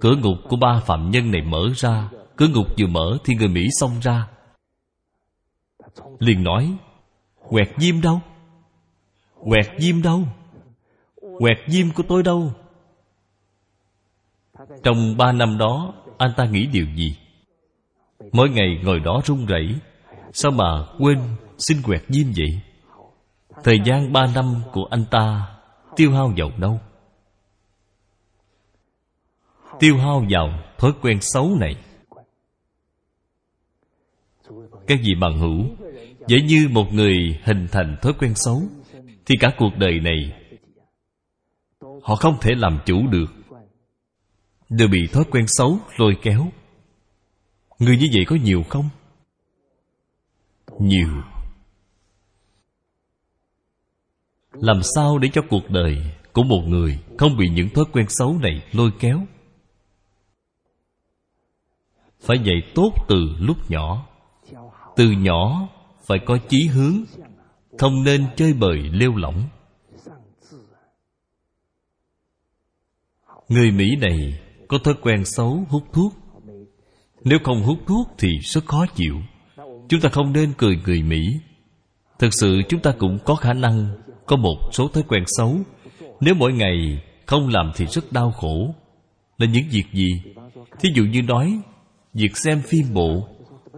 cửa 0.01 0.17
ngục 0.17 0.37
của 0.49 0.57
ba 0.57 0.81
phạm 0.87 1.11
nhân 1.11 1.31
này 1.31 1.43
mở 1.43 1.69
ra. 1.77 2.11
Cửa 2.37 2.49
ngục 2.49 2.67
vừa 2.79 2.87
mở 2.87 3.19
thì 3.25 3.35
người 3.35 3.49
mỹ 3.49 3.69
xông 3.81 3.93
ra. 4.03 4.29
Liền 6.19 6.43
nói, 6.43 6.77
quẹt 7.49 7.69
diêm 7.79 8.01
đâu? 8.01 8.21
Quẹt 9.41 9.67
diêm 9.79 10.03
đâu? 10.03 10.23
Quẹt 11.39 11.59
diêm 11.67 11.87
của 11.93 12.03
tôi 12.09 12.23
đâu? 12.23 12.53
Trong 14.83 15.17
ba 15.17 15.33
năm 15.33 15.59
đó, 15.59 15.95
anh 16.19 16.31
ta 16.37 16.45
nghĩ 16.45 16.67
điều 16.67 16.87
gì? 16.97 17.17
Mỗi 18.33 18.49
ngày 18.51 18.81
ngồi 18.83 19.01
đó 19.01 19.21
run 19.25 19.47
rẩy, 19.47 19.75
sao 20.33 20.51
mà 20.51 20.87
quên 20.99 21.19
xin 21.59 21.83
quẹt 21.83 22.03
diêm 22.09 22.27
vậy? 22.37 22.61
Thời 23.65 23.81
gian 23.85 24.13
ba 24.13 24.27
năm 24.35 24.63
của 24.73 24.85
anh 24.91 25.05
ta 25.11 25.57
tiêu 25.97 26.13
hao 26.13 26.33
vào 26.37 26.51
đâu? 26.59 26.81
Tiêu 29.79 29.97
hao 29.99 30.25
vào 30.31 30.49
thói 30.79 30.93
quen 31.03 31.19
xấu 31.21 31.57
này. 31.61 31.77
Các 34.87 34.99
vị 35.03 35.15
bằng 35.21 35.39
hữu? 35.39 35.65
Dễ 36.27 36.39
như 36.41 36.69
một 36.71 36.87
người 36.93 37.39
hình 37.45 37.67
thành 37.73 37.97
thói 38.03 38.13
quen 38.19 38.33
xấu 38.35 38.63
thì 39.31 39.37
cả 39.41 39.55
cuộc 39.59 39.71
đời 39.79 40.01
này, 40.01 40.33
họ 42.03 42.17
không 42.17 42.39
thể 42.41 42.51
làm 42.57 42.79
chủ 42.87 43.07
được. 43.07 43.27
Đều 44.69 44.89
bị 44.89 44.99
thói 45.13 45.25
quen 45.31 45.45
xấu 45.49 45.79
lôi 45.99 46.17
kéo. 46.23 46.47
Người 47.79 47.97
như 47.97 48.07
vậy 48.15 48.25
có 48.27 48.37
nhiều 48.37 48.63
không? 48.69 48.89
Nhiều. 50.79 51.09
Làm 54.53 54.81
sao 54.97 55.19
để 55.19 55.29
cho 55.33 55.43
cuộc 55.51 55.71
đời 55.71 56.15
của 56.33 56.43
một 56.43 56.63
người 56.67 56.99
không 57.19 57.37
bị 57.37 57.49
những 57.49 57.69
thói 57.69 57.85
quen 57.93 58.07
xấu 58.09 58.39
này 58.39 58.63
lôi 58.73 58.91
kéo? 59.01 59.27
Phải 62.21 62.39
dạy 62.39 62.63
tốt 62.75 62.93
từ 63.09 63.37
lúc 63.39 63.71
nhỏ. 63.71 64.07
Từ 64.97 65.11
nhỏ 65.11 65.69
phải 66.07 66.19
có 66.27 66.39
chí 66.49 66.67
hướng 66.67 67.05
không 67.79 68.05
nên 68.05 68.27
chơi 68.37 68.53
bời 68.53 68.79
lêu 68.79 69.17
lỏng. 69.17 69.49
Người 73.49 73.71
mỹ 73.71 73.97
này 74.01 74.41
có 74.69 74.79
thói 74.79 74.95
quen 75.03 75.25
xấu 75.25 75.65
hút 75.69 75.83
thuốc. 75.93 76.15
Nếu 77.25 77.39
không 77.45 77.63
hút 77.63 77.79
thuốc 77.87 78.09
thì 78.19 78.29
rất 78.43 78.67
khó 78.67 78.87
chịu. 78.95 79.15
Chúng 79.89 80.01
ta 80.01 80.09
không 80.09 80.33
nên 80.33 80.53
cười 80.59 80.77
người 80.87 81.03
mỹ. 81.03 81.41
Thực 82.19 82.35
sự 82.35 82.61
chúng 82.69 82.81
ta 82.81 82.93
cũng 82.99 83.19
có 83.25 83.35
khả 83.35 83.53
năng 83.53 83.89
có 84.27 84.37
một 84.37 84.57
số 84.73 84.89
thói 84.89 85.03
quen 85.09 85.25
xấu. 85.27 85.57
Nếu 86.21 86.35
mỗi 86.35 86.53
ngày 86.53 87.03
không 87.27 87.49
làm 87.49 87.73
thì 87.77 87.87
rất 87.87 88.13
đau 88.13 88.31
khổ. 88.31 88.75
Là 89.39 89.47
những 89.47 89.65
việc 89.71 89.85
gì? 89.93 90.23
Thí 90.81 90.89
dụ 90.95 91.05
như 91.05 91.23
nói, 91.23 91.61
việc 92.15 92.37
xem 92.37 92.63
phim 92.63 92.95
bộ. 92.95 93.29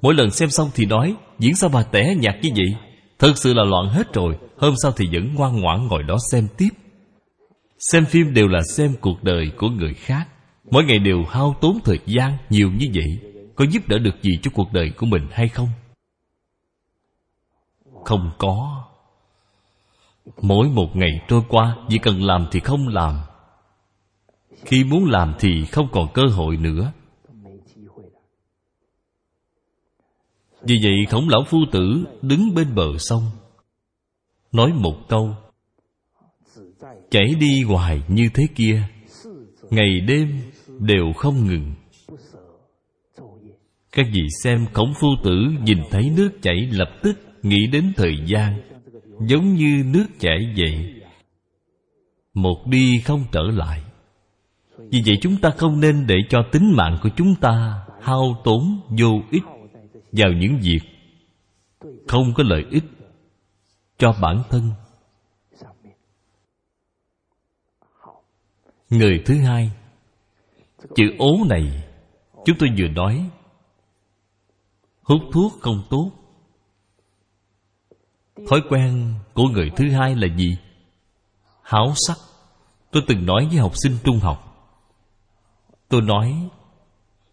Mỗi 0.03 0.15
lần 0.15 0.31
xem 0.31 0.51
xong 0.51 0.71
thì 0.75 0.87
nói, 0.87 1.15
diễn 1.39 1.55
sao 1.55 1.71
bà 1.71 1.83
tẻ 1.83 2.15
nhạt 2.19 2.35
như 2.43 2.51
vậy? 2.57 2.92
Thật 3.23 3.33
sự 3.39 3.55
là 3.55 3.65
loạn 3.65 3.89
hết 3.89 4.15
rồi, 4.15 4.39
hôm 4.59 4.75
sau 4.83 4.93
thì 4.93 5.07
vẫn 5.13 5.35
ngoan 5.35 5.61
ngoãn 5.61 5.87
ngồi 5.87 6.03
đó 6.03 6.17
xem 6.33 6.49
tiếp. 6.57 6.69
Xem 7.79 8.05
phim 8.05 8.35
đều 8.35 8.49
là 8.49 8.61
xem 8.77 8.95
cuộc 9.01 9.25
đời 9.25 9.53
của 9.57 9.69
người 9.69 9.95
khác. 9.95 10.29
Mỗi 10.71 10.85
ngày 10.85 10.99
đều 10.99 11.25
hao 11.29 11.57
tốn 11.61 11.79
thời 11.85 11.99
gian 12.07 12.33
nhiều 12.51 12.71
như 12.71 12.87
vậy. 12.95 13.33
Có 13.55 13.65
giúp 13.71 13.89
đỡ 13.89 13.99
được 13.99 14.23
gì 14.23 14.31
cho 14.43 14.51
cuộc 14.55 14.73
đời 14.73 14.91
của 14.97 15.07
mình 15.07 15.29
hay 15.31 15.49
không? 15.49 15.69
Không 18.05 18.31
có. 18.39 18.85
Mỗi 20.43 20.69
một 20.69 20.97
ngày 20.97 21.11
trôi 21.29 21.43
qua, 21.49 21.77
chỉ 21.89 21.99
cần 21.99 22.23
làm 22.23 22.47
thì 22.51 22.61
không 22.61 22.89
làm. 22.89 23.21
Khi 24.65 24.85
muốn 24.85 25.05
làm 25.05 25.35
thì 25.39 25.65
không 25.65 25.89
còn 25.93 26.09
cơ 26.15 26.23
hội 26.23 26.57
nữa. 26.57 26.93
Vì 30.65 30.77
vậy 30.83 31.07
khổng 31.11 31.29
lão 31.29 31.45
phu 31.49 31.59
tử 31.73 32.05
đứng 32.23 32.55
bên 32.55 32.75
bờ 32.75 32.99
sông, 32.99 33.23
nói 34.53 34.73
một 34.73 34.97
câu, 35.09 35.35
chảy 37.11 37.35
đi 37.41 37.63
hoài 37.63 38.03
như 38.09 38.29
thế 38.35 38.47
kia, 38.55 38.83
ngày 39.71 40.01
đêm 40.01 40.41
đều 40.79 41.13
không 41.17 41.47
ngừng. 41.47 41.75
Các 43.93 44.07
vị 44.13 44.23
xem 44.43 44.67
khổng 44.73 44.93
phu 45.01 45.09
tử 45.25 45.35
nhìn 45.63 45.79
thấy 45.91 46.11
nước 46.17 46.31
chảy 46.43 46.69
lập 46.73 46.91
tức 47.03 47.19
nghĩ 47.43 47.67
đến 47.73 47.93
thời 47.97 48.15
gian, 48.27 48.61
giống 49.21 49.55
như 49.55 49.85
nước 49.87 50.07
chảy 50.21 50.55
vậy. 50.57 50.95
Một 52.35 52.67
đi 52.67 53.01
không 53.01 53.25
trở 53.33 53.43
lại. 53.43 53.83
Vì 54.79 55.03
vậy 55.07 55.19
chúng 55.21 55.37
ta 55.37 55.51
không 55.51 55.81
nên 55.81 56.07
để 56.07 56.17
cho 56.29 56.39
tính 56.53 56.77
mạng 56.77 56.99
của 57.03 57.09
chúng 57.17 57.35
ta 57.35 57.85
hao 58.03 58.41
tốn 58.45 58.81
vô 59.01 59.21
ích 59.31 59.43
vào 60.13 60.31
những 60.33 60.59
việc 60.63 60.81
không 62.09 62.35
có 62.37 62.43
lợi 62.47 62.65
ích 62.71 62.85
cho 63.99 64.13
bản 64.23 64.43
thân. 64.51 64.71
Người 68.91 69.23
thứ 69.27 69.39
hai, 69.39 69.71
chữ 70.95 71.05
ố 71.19 71.37
này 71.49 71.85
chúng 72.45 72.57
tôi 72.59 72.69
vừa 72.79 72.89
nói, 72.89 73.31
hút 75.03 75.21
thuốc 75.33 75.53
không 75.61 75.83
tốt. 75.91 76.11
Thói 78.49 78.61
quen 78.71 79.15
của 79.35 79.45
người 79.49 79.71
thứ 79.77 79.91
hai 79.91 80.15
là 80.15 80.37
gì? 80.37 80.57
Háo 81.63 81.93
sắc. 82.07 82.17
Tôi 82.91 83.03
từng 83.09 83.27
nói 83.27 83.47
với 83.47 83.59
học 83.59 83.73
sinh 83.75 83.97
trung 84.05 84.19
học, 84.19 84.69
tôi 85.89 86.03
nói 86.03 86.49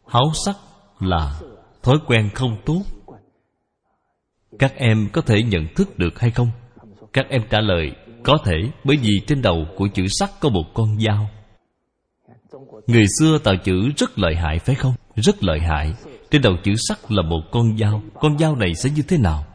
háo 0.07 0.31
sắc 0.45 0.55
là 0.99 1.41
thói 1.83 1.97
quen 2.07 2.29
không 2.35 2.57
tốt. 2.65 2.81
Các 4.59 4.75
em 4.75 5.09
có 5.13 5.21
thể 5.21 5.43
nhận 5.43 5.67
thức 5.75 5.97
được 5.97 6.19
hay 6.19 6.31
không? 6.31 6.51
Các 7.13 7.25
em 7.29 7.41
trả 7.49 7.59
lời, 7.61 7.91
có 8.23 8.37
thể, 8.45 8.55
bởi 8.83 8.97
vì 8.97 9.21
trên 9.27 9.41
đầu 9.41 9.65
của 9.77 9.87
chữ 9.93 10.03
sắt 10.19 10.29
có 10.39 10.49
một 10.49 10.63
con 10.73 10.99
dao. 10.99 11.29
Người 12.87 13.05
xưa 13.19 13.37
tạo 13.43 13.55
chữ 13.63 13.89
rất 13.97 14.19
lợi 14.19 14.35
hại, 14.35 14.59
phải 14.59 14.75
không? 14.75 14.93
Rất 15.15 15.43
lợi 15.43 15.59
hại. 15.59 15.93
Trên 16.31 16.41
đầu 16.41 16.53
chữ 16.63 16.73
sắt 16.87 17.11
là 17.11 17.21
một 17.21 17.41
con 17.51 17.77
dao. 17.77 18.01
Con 18.13 18.37
dao 18.37 18.55
này 18.55 18.75
sẽ 18.75 18.89
như 18.89 19.01
thế 19.01 19.17
nào? 19.17 19.45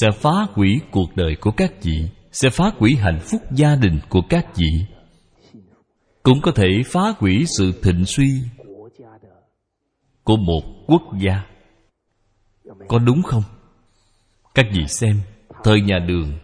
Sẽ 0.00 0.10
phá 0.10 0.46
hủy 0.52 0.80
cuộc 0.90 1.16
đời 1.16 1.36
của 1.40 1.50
các 1.50 1.72
vị. 1.82 2.08
Sẽ 2.32 2.50
phá 2.50 2.72
hủy 2.78 2.96
hạnh 2.96 3.20
phúc 3.20 3.42
gia 3.52 3.74
đình 3.76 4.00
của 4.08 4.22
các 4.28 4.56
vị. 4.56 4.84
Cũng 6.22 6.40
có 6.40 6.52
thể 6.52 6.68
phá 6.86 7.14
hủy 7.18 7.44
sự 7.58 7.72
thịnh 7.82 8.04
suy 8.04 8.40
của 10.24 10.36
một 10.36 10.62
quốc 10.86 11.02
gia. 11.20 11.42
Có 12.88 12.98
đúng 12.98 13.22
không? 13.22 13.42
Các 14.54 14.66
vị 14.72 14.86
xem, 14.88 15.20
thời 15.64 15.80
nhà 15.80 15.98
đường. 16.08 16.38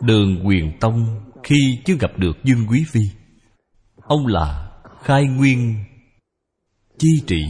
Đường 0.00 0.46
quyền 0.46 0.78
tông 0.80 1.20
khi 1.42 1.78
chưa 1.84 1.94
gặp 2.00 2.10
được 2.16 2.36
dương 2.44 2.66
quý 2.70 2.84
phi, 2.88 3.00
ông 4.02 4.26
là 4.26 4.70
khai 5.02 5.24
nguyên 5.24 5.84
chi 6.98 7.22
trị. 7.26 7.42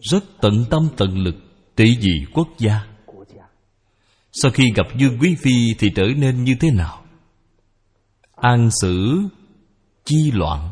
Rất 0.00 0.24
tận 0.40 0.64
tâm 0.70 0.88
tận 0.96 1.18
lực 1.18 1.34
trị 1.76 1.98
vì 2.00 2.26
quốc 2.34 2.48
gia. 2.58 2.86
Sau 4.32 4.52
khi 4.52 4.72
gặp 4.76 4.86
dương 4.96 5.18
quý 5.20 5.34
phi 5.34 5.74
thì 5.78 5.90
trở 5.94 6.04
nên 6.16 6.44
như 6.44 6.54
thế 6.60 6.70
nào? 6.70 7.04
An 8.36 8.70
xử 8.80 9.18
chi 10.04 10.30
loạn 10.32 10.70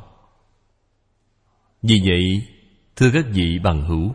vì 1.82 1.96
vậy, 2.06 2.42
thưa 2.96 3.10
các 3.12 3.24
vị 3.32 3.58
bằng 3.64 3.82
hữu, 3.88 4.14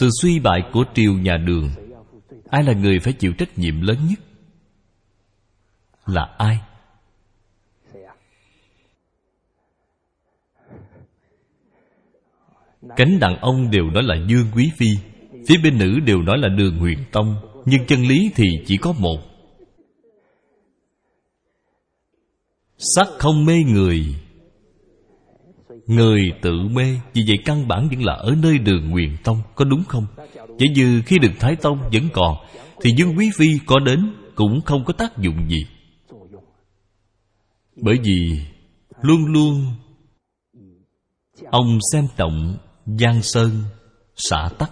sự 0.00 0.08
suy 0.22 0.40
bại 0.40 0.60
của 0.72 0.84
triều 0.94 1.12
nhà 1.12 1.36
đường, 1.36 1.70
ai 2.50 2.62
là 2.62 2.72
người 2.72 2.98
phải 2.98 3.12
chịu 3.12 3.32
trách 3.38 3.58
nhiệm 3.58 3.80
lớn 3.80 3.96
nhất? 4.08 4.18
Là 6.06 6.34
ai? 6.38 6.60
Cánh 12.96 13.18
đàn 13.20 13.36
ông 13.36 13.70
đều 13.70 13.90
nói 13.90 14.02
là 14.02 14.14
dương 14.28 14.46
quý 14.54 14.70
phi, 14.76 14.86
phía 15.48 15.56
bên 15.64 15.78
nữ 15.78 16.00
đều 16.06 16.22
nói 16.22 16.38
là 16.38 16.48
đường 16.48 16.78
huyền 16.78 16.98
tông, 17.12 17.36
nhưng 17.64 17.86
chân 17.86 18.02
lý 18.02 18.30
thì 18.34 18.44
chỉ 18.66 18.76
có 18.76 18.92
một. 18.92 19.18
Sắc 22.78 23.08
không 23.18 23.44
mê 23.44 23.54
người 23.66 24.14
người 25.86 26.32
tự 26.42 26.52
mê. 26.72 26.96
Vì 27.14 27.24
vậy 27.26 27.38
căn 27.44 27.68
bản 27.68 27.88
vẫn 27.88 28.04
là 28.04 28.14
ở 28.14 28.34
nơi 28.42 28.58
đường 28.58 28.90
huyền 28.90 29.16
tông, 29.24 29.42
có 29.54 29.64
đúng 29.64 29.84
không? 29.88 30.06
Chỉ 30.58 30.68
như 30.68 31.02
khi 31.06 31.18
đường 31.18 31.34
thái 31.40 31.56
tông 31.56 31.78
vẫn 31.92 32.08
còn, 32.12 32.36
thì 32.82 32.90
dương 32.96 33.18
quý 33.18 33.30
phi 33.36 33.46
có 33.66 33.78
đến 33.78 34.14
cũng 34.34 34.60
không 34.64 34.84
có 34.84 34.92
tác 34.92 35.18
dụng 35.18 35.48
gì. 35.48 35.66
Bởi 37.76 37.98
vì 38.04 38.40
luôn 39.02 39.24
luôn 39.26 39.74
ông 41.50 41.78
xem 41.92 42.06
trọng 42.16 42.56
giang 42.86 43.22
sơn, 43.22 43.50
xã 44.16 44.48
tắc. 44.58 44.70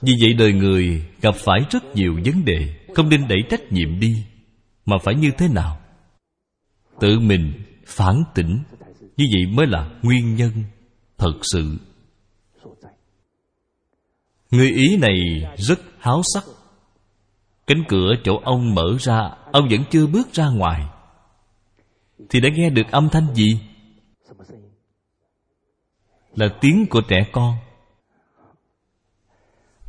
Vì 0.00 0.12
vậy 0.20 0.34
đời 0.38 0.52
người 0.52 1.06
gặp 1.20 1.34
phải 1.34 1.60
rất 1.70 1.84
nhiều 1.94 2.20
vấn 2.24 2.44
đề, 2.44 2.74
không 2.94 3.08
nên 3.08 3.28
đẩy 3.28 3.38
trách 3.50 3.72
nhiệm 3.72 4.00
đi, 4.00 4.24
mà 4.86 4.96
phải 5.02 5.14
như 5.14 5.30
thế 5.38 5.48
nào? 5.48 5.80
Tự 7.00 7.20
mình 7.20 7.52
phản 7.86 8.24
tỉnh 8.34 8.58
như 9.16 9.24
vậy 9.32 9.46
mới 9.46 9.66
là 9.66 9.90
nguyên 10.02 10.36
nhân 10.36 10.52
thật 11.18 11.34
sự. 11.42 11.78
Người 14.50 14.70
ý 14.70 14.96
này 14.96 15.16
rất 15.56 15.80
háo 15.98 16.22
sắc. 16.34 16.44
Cánh 17.66 17.84
cửa 17.88 18.12
chỗ 18.24 18.40
ông 18.44 18.74
mở 18.74 18.96
ra, 19.00 19.30
ông 19.52 19.68
vẫn 19.70 19.80
chưa 19.90 20.06
bước 20.06 20.32
ra 20.32 20.48
ngoài. 20.48 20.86
Thì 22.30 22.40
đã 22.40 22.48
nghe 22.54 22.70
được 22.70 22.90
âm 22.90 23.08
thanh 23.08 23.34
gì? 23.34 23.60
Là 26.34 26.46
tiếng 26.60 26.86
của 26.90 27.00
trẻ 27.08 27.26
con. 27.32 27.54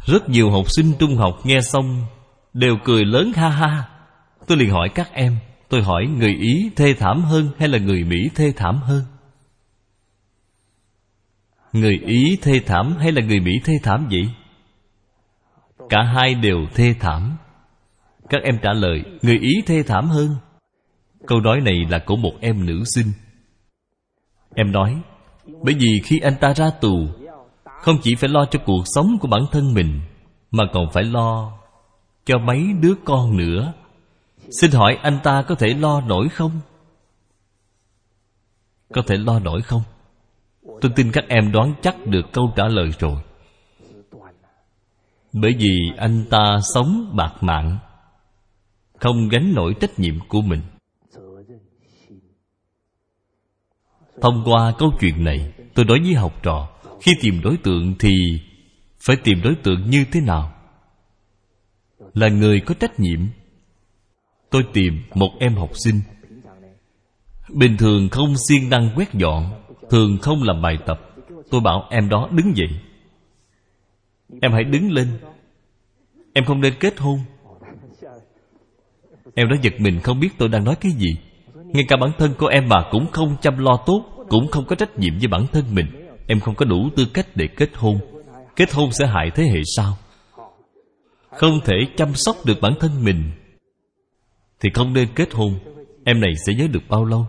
Rất 0.05 0.29
nhiều 0.29 0.51
học 0.51 0.65
sinh 0.69 0.93
trung 0.99 1.15
học 1.15 1.39
nghe 1.43 1.61
xong 1.61 2.05
đều 2.53 2.77
cười 2.83 3.05
lớn 3.05 3.31
ha 3.35 3.49
ha. 3.49 3.89
Tôi 4.47 4.57
liền 4.57 4.69
hỏi 4.69 4.89
các 4.95 5.13
em, 5.13 5.37
tôi 5.69 5.81
hỏi 5.81 6.07
người 6.07 6.33
ý 6.33 6.71
thê 6.75 6.93
thảm 6.93 7.23
hơn 7.23 7.49
hay 7.59 7.67
là 7.67 7.77
người 7.77 8.03
mỹ 8.03 8.29
thê 8.35 8.53
thảm 8.55 8.77
hơn? 8.83 9.03
Người 11.75 11.99
ý 12.05 12.37
thê 12.41 12.59
thảm 12.65 12.95
hay 12.99 13.11
là 13.11 13.21
người 13.21 13.39
mỹ 13.39 13.51
thê 13.65 13.73
thảm 13.83 14.07
vậy? 14.11 14.29
Cả 15.89 16.03
hai 16.03 16.35
đều 16.35 16.57
thê 16.75 16.95
thảm. 16.99 17.37
Các 18.29 18.41
em 18.43 18.59
trả 18.61 18.73
lời, 18.73 19.03
người 19.21 19.39
ý 19.39 19.53
thê 19.65 19.83
thảm 19.83 20.09
hơn. 20.09 20.35
Câu 21.27 21.39
nói 21.39 21.61
này 21.61 21.85
là 21.89 21.99
của 22.05 22.15
một 22.15 22.33
em 22.41 22.65
nữ 22.65 22.83
sinh. 22.85 23.11
Em 24.55 24.71
nói, 24.71 25.01
bởi 25.45 25.75
vì 25.79 26.01
khi 26.03 26.19
anh 26.19 26.35
ta 26.41 26.53
ra 26.53 26.69
tù, 26.81 27.07
Không 27.63 27.97
chỉ 28.03 28.15
phải 28.15 28.29
lo 28.29 28.45
cho 28.51 28.59
cuộc 28.65 28.83
sống 28.85 29.17
của 29.21 29.27
bản 29.27 29.41
thân 29.51 29.73
mình, 29.73 30.01
Mà 30.51 30.63
còn 30.73 30.91
phải 30.93 31.03
lo 31.03 31.51
Cho 32.25 32.37
mấy 32.37 32.65
đứa 32.81 32.93
con 33.05 33.37
nữa. 33.37 33.73
Xin 34.61 34.71
hỏi 34.71 34.97
anh 35.01 35.19
ta 35.23 35.41
có 35.41 35.55
thể 35.55 35.67
lo 35.67 36.01
nổi 36.01 36.29
không? 36.29 36.51
Có 38.93 39.01
thể 39.07 39.17
lo 39.17 39.39
nổi 39.39 39.61
không? 39.61 39.81
Tôi 40.65 40.91
tin 40.95 41.11
các 41.11 41.25
em 41.27 41.51
đoán 41.51 41.73
chắc 41.81 42.07
được 42.07 42.25
câu 42.33 42.53
trả 42.55 42.67
lời 42.67 42.89
rồi. 42.99 43.21
Bởi 45.33 45.55
vì 45.59 45.91
anh 45.97 46.25
ta 46.29 46.59
sống 46.73 47.13
bạc 47.15 47.33
mạng, 47.41 47.77
Không 48.99 49.29
gánh 49.29 49.53
nổi 49.53 49.75
trách 49.81 49.99
nhiệm 49.99 50.19
của 50.27 50.41
mình. 50.41 50.61
Thông 54.21 54.43
qua 54.45 54.73
câu 54.77 54.91
chuyện 54.99 55.23
này, 55.23 55.53
Tôi 55.73 55.85
nói 55.85 55.99
với 55.99 56.13
học 56.13 56.43
trò, 56.43 56.69
Khi 57.01 57.11
tìm 57.21 57.41
đối 57.43 57.57
tượng 57.57 57.95
thì 57.99 58.09
Phải 59.05 59.15
tìm 59.23 59.41
đối 59.43 59.55
tượng 59.55 59.89
như 59.89 60.05
thế 60.11 60.21
nào? 60.21 60.53
Là 62.13 62.29
người 62.29 62.59
có 62.59 62.75
trách 62.79 62.99
nhiệm, 62.99 63.19
Tôi 64.49 64.65
tìm 64.73 65.03
một 65.13 65.29
em 65.39 65.55
học 65.55 65.71
sinh. 65.73 66.01
Bình 67.49 67.77
thường 67.77 68.09
không 68.09 68.33
siêng 68.47 68.69
năng 68.69 68.89
quét 68.95 69.13
dọn 69.13 69.64
Thường 69.89 70.17
không 70.21 70.43
làm 70.43 70.61
bài 70.61 70.77
tập. 70.85 71.01
Tôi 71.51 71.61
bảo, 71.61 71.87
em 71.89 72.09
đó 72.09 72.29
đứng 72.31 72.57
dậy. 72.57 72.69
Em 74.41 74.51
hãy 74.51 74.63
đứng 74.63 74.91
lên. 74.91 75.07
Em 76.33 76.45
không 76.45 76.61
nên 76.61 76.73
kết 76.79 76.99
hôn. 76.99 77.19
Em 79.35 79.49
đó 79.49 79.55
giật 79.61 79.73
mình, 79.79 79.99
không 79.99 80.19
biết 80.19 80.29
tôi 80.37 80.49
đang 80.49 80.63
nói 80.63 80.75
cái 80.75 80.91
gì. 80.91 81.17
Ngay 81.65 81.83
cả 81.87 81.97
bản 82.01 82.11
thân 82.17 82.33
của 82.37 82.47
em 82.47 82.69
mà 82.69 82.75
cũng 82.91 83.07
không 83.11 83.35
chăm 83.41 83.57
lo 83.57 83.77
tốt, 83.85 84.05
Cũng 84.29 84.47
không 84.47 84.65
có 84.65 84.75
trách 84.75 84.99
nhiệm 84.99 85.13
với 85.19 85.27
bản 85.27 85.47
thân 85.51 85.63
mình. 85.75 85.85
Em 86.27 86.39
không 86.39 86.55
có 86.55 86.65
đủ 86.65 86.89
tư 86.95 87.05
cách 87.13 87.27
để 87.35 87.47
kết 87.47 87.69
hôn. 87.75 87.99
Kết 88.55 88.73
hôn 88.73 88.91
sẽ 88.91 89.07
hại 89.07 89.31
thế 89.35 89.43
hệ 89.43 89.59
sau. 89.77 89.97
Không 91.29 91.59
thể 91.65 91.75
chăm 91.97 92.15
sóc 92.15 92.35
được 92.45 92.61
bản 92.61 92.73
thân 92.79 93.03
mình 93.03 93.31
Thì 94.59 94.69
không 94.73 94.93
nên 94.93 95.07
kết 95.15 95.33
hôn. 95.33 95.59
Em 96.05 96.21
này 96.21 96.31
sẽ 96.47 96.53
nhớ 96.53 96.67
được 96.71 96.83
bao 96.89 97.05
lâu? 97.05 97.27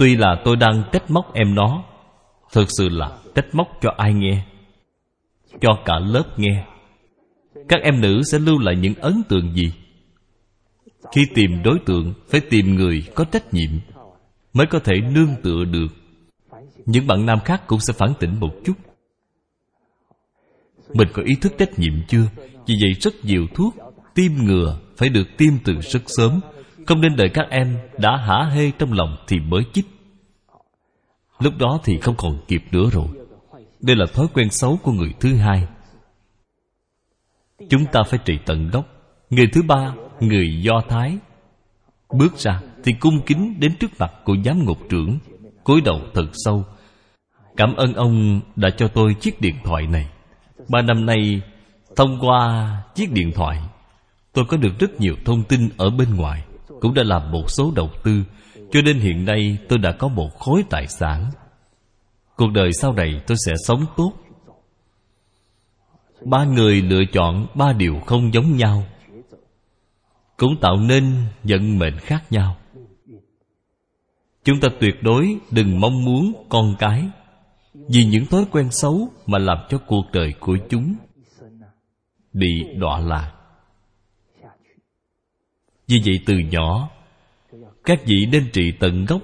Tuy 0.00 0.16
là 0.16 0.36
tôi 0.44 0.56
đang 0.56 0.82
trách 0.92 1.10
móc 1.10 1.34
em 1.34 1.54
nó, 1.54 1.84
Thực 2.52 2.68
sự 2.78 2.88
là 2.88 3.18
trách 3.34 3.46
móc 3.52 3.68
cho 3.80 3.90
ai 3.96 4.14
nghe? 4.14 4.44
Cho 5.60 5.70
cả 5.84 5.98
lớp 5.98 6.24
nghe. 6.36 6.66
Các 7.68 7.80
em 7.82 8.00
nữ 8.00 8.22
sẽ 8.32 8.38
lưu 8.38 8.58
lại 8.58 8.76
những 8.76 8.94
ấn 8.94 9.22
tượng 9.28 9.54
gì? 9.54 9.72
Khi 11.14 11.20
tìm 11.34 11.62
đối 11.64 11.78
tượng, 11.86 12.14
Phải 12.28 12.40
tìm 12.40 12.74
người 12.74 13.02
có 13.14 13.24
trách 13.24 13.54
nhiệm 13.54 13.70
Mới 14.52 14.66
có 14.66 14.78
thể 14.78 14.94
nương 15.14 15.34
tựa 15.42 15.64
được. 15.64 15.88
Những 16.86 17.06
bạn 17.06 17.26
nam 17.26 17.38
khác 17.44 17.62
cũng 17.66 17.80
sẽ 17.80 17.92
phản 17.92 18.12
tỉnh 18.20 18.40
một 18.40 18.52
chút. 18.64 18.74
Mình 20.94 21.08
có 21.12 21.22
ý 21.22 21.34
thức 21.40 21.52
trách 21.58 21.78
nhiệm 21.78 21.94
chưa? 22.08 22.24
Vì 22.66 22.74
vậy 22.82 22.92
rất 23.00 23.24
nhiều 23.24 23.46
thuốc 23.54 23.74
Tiêm 24.14 24.32
ngừa 24.32 24.78
phải 24.96 25.08
được 25.08 25.26
tiêm 25.36 25.52
từ 25.64 25.72
rất 25.80 26.02
sớm 26.06 26.40
không 26.90 27.00
nên 27.00 27.16
đợi 27.16 27.28
các 27.28 27.46
em 27.50 27.78
đã 27.98 28.16
hả 28.16 28.44
hê 28.44 28.70
trong 28.78 28.92
lòng 28.92 29.16
thì 29.28 29.40
mới 29.40 29.62
chích. 29.72 29.86
Lúc 31.38 31.54
đó 31.58 31.80
thì 31.84 31.98
không 31.98 32.14
còn 32.18 32.38
kịp 32.48 32.62
nữa 32.72 32.90
rồi. 32.92 33.06
Đây 33.80 33.96
là 33.96 34.06
thói 34.14 34.26
quen 34.34 34.50
xấu 34.50 34.78
của 34.82 34.92
người 34.92 35.14
thứ 35.20 35.36
hai. 35.36 35.66
Chúng 37.68 37.84
ta 37.92 38.02
phải 38.02 38.18
trị 38.24 38.38
tận 38.46 38.70
gốc. 38.70 38.86
Người 39.30 39.46
thứ 39.52 39.62
ba, 39.62 39.94
người 40.20 40.62
Do 40.62 40.82
Thái. 40.88 41.18
Bước 42.12 42.38
ra 42.38 42.60
thì 42.84 42.92
cung 43.00 43.20
kính 43.26 43.60
đến 43.60 43.76
trước 43.80 43.90
mặt 43.98 44.12
của 44.24 44.36
giám 44.44 44.64
ngục 44.64 44.78
trưởng 44.88 45.18
cúi 45.64 45.80
đầu 45.80 46.00
thật 46.14 46.26
sâu. 46.32 46.64
Cảm 47.56 47.76
ơn 47.76 47.94
ông 47.94 48.40
đã 48.56 48.70
cho 48.70 48.88
tôi 48.88 49.14
chiếc 49.14 49.40
điện 49.40 49.54
thoại 49.64 49.86
này. 49.86 50.08
Ba 50.68 50.82
năm 50.82 51.06
nay 51.06 51.40
Thông 51.96 52.18
qua 52.20 52.68
chiếc 52.94 53.12
điện 53.12 53.32
thoại 53.34 53.62
Tôi 54.32 54.44
có 54.44 54.56
được 54.56 54.78
rất 54.78 55.00
nhiều 55.00 55.14
thông 55.24 55.44
tin 55.44 55.68
ở 55.76 55.90
bên 55.90 56.16
ngoài 56.16 56.44
cũng 56.80 56.94
đã 56.94 57.02
làm 57.02 57.30
một 57.30 57.50
số 57.50 57.72
đầu 57.76 57.90
tư, 58.02 58.22
cho 58.70 58.82
nên 58.82 58.98
hiện 58.98 59.24
nay 59.24 59.58
tôi 59.68 59.78
đã 59.78 59.92
có 59.92 60.08
một 60.08 60.38
khối 60.38 60.64
tài 60.70 60.86
sản. 60.86 61.30
Cuộc 62.36 62.50
đời 62.54 62.72
sau 62.72 62.92
này 62.92 63.22
tôi 63.26 63.36
sẽ 63.46 63.52
sống 63.66 63.86
tốt. 63.96 64.12
Ba 66.24 66.44
người 66.44 66.82
lựa 66.82 67.04
chọn 67.12 67.46
ba 67.54 67.72
điều 67.72 68.00
không 68.06 68.34
giống 68.34 68.56
nhau, 68.56 68.84
cũng 70.36 70.56
tạo 70.60 70.76
nên 70.76 71.12
vận 71.42 71.78
mệnh 71.78 71.96
khác 71.98 72.24
nhau. 72.30 72.56
Chúng 74.44 74.60
ta 74.60 74.68
tuyệt 74.80 74.94
đối 75.02 75.36
đừng 75.50 75.80
mong 75.80 76.04
muốn 76.04 76.32
con 76.48 76.74
cái, 76.78 77.08
vì 77.74 78.04
những 78.04 78.26
thói 78.26 78.44
quen 78.50 78.70
xấu 78.70 79.08
mà 79.26 79.38
làm 79.38 79.58
cho 79.68 79.78
cuộc 79.86 80.04
đời 80.12 80.34
của 80.40 80.56
chúng 80.70 80.94
bị 82.32 82.64
đọa 82.76 83.00
lạc 83.00 83.32
vì 85.90 86.00
vậy 86.06 86.20
từ 86.26 86.34
nhỏ, 86.38 86.90
Các 87.84 88.00
vị 88.06 88.26
nên 88.32 88.50
trị 88.52 88.72
tận 88.80 89.04
gốc 89.04 89.22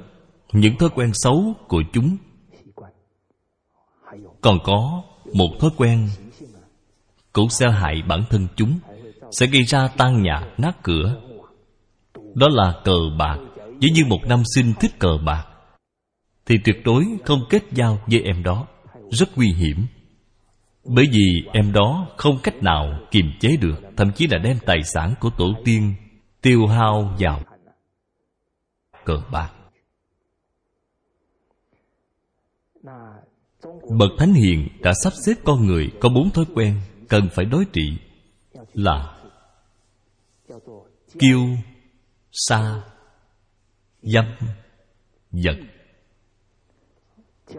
Những 0.52 0.76
thói 0.76 0.88
quen 0.94 1.10
xấu 1.14 1.54
của 1.68 1.82
chúng. 1.92 2.16
Còn 4.40 4.58
có 4.64 5.02
một 5.34 5.48
thói 5.60 5.70
quen 5.76 6.08
Cũng 7.32 7.48
sẽ 7.48 7.70
hại 7.70 8.02
bản 8.08 8.24
thân 8.30 8.46
chúng, 8.56 8.78
Sẽ 9.30 9.46
gây 9.46 9.62
ra 9.62 9.88
tan 9.96 10.22
nhà 10.22 10.48
nát 10.58 10.82
cửa. 10.82 11.20
Đó 12.34 12.48
là 12.50 12.74
cờ 12.84 12.96
bạc. 13.18 13.38
Nếu 13.56 13.90
như 13.94 14.04
một 14.06 14.20
nam 14.26 14.42
sinh 14.54 14.72
thích 14.80 14.98
cờ 14.98 15.18
bạc, 15.26 15.46
Thì 16.46 16.58
tuyệt 16.64 16.76
đối 16.84 17.04
không 17.24 17.40
kết 17.50 17.62
giao 17.72 17.98
với 18.06 18.20
em 18.20 18.42
đó. 18.42 18.66
Rất 19.10 19.28
nguy 19.36 19.52
hiểm. 19.52 19.86
Bởi 20.84 21.04
vì 21.12 21.42
em 21.52 21.72
đó 21.72 22.06
không 22.16 22.38
cách 22.42 22.62
nào 22.62 23.00
kiềm 23.10 23.26
chế 23.40 23.56
được, 23.56 23.80
Thậm 23.96 24.12
chí 24.12 24.26
là 24.26 24.38
đem 24.38 24.58
tài 24.66 24.82
sản 24.82 25.14
của 25.20 25.30
tổ 25.30 25.46
tiên 25.64 25.94
tiêu 26.46 26.66
hao 26.66 27.16
vào 27.18 27.42
cờ 29.04 29.22
bạc. 29.32 29.52
Bậc 33.98 34.10
thánh 34.18 34.32
hiền 34.32 34.68
đã 34.82 34.92
sắp 35.04 35.12
xếp 35.26 35.34
con 35.44 35.66
người 35.66 35.92
có 36.00 36.08
bốn 36.08 36.30
thói 36.30 36.44
quen 36.54 36.80
cần 37.08 37.28
phải 37.32 37.44
đối 37.44 37.64
trị 37.72 37.98
là 38.72 39.18
kiêu, 41.18 41.40
sa, 42.32 42.82
dâm, 44.02 44.24
vật. 45.30 45.56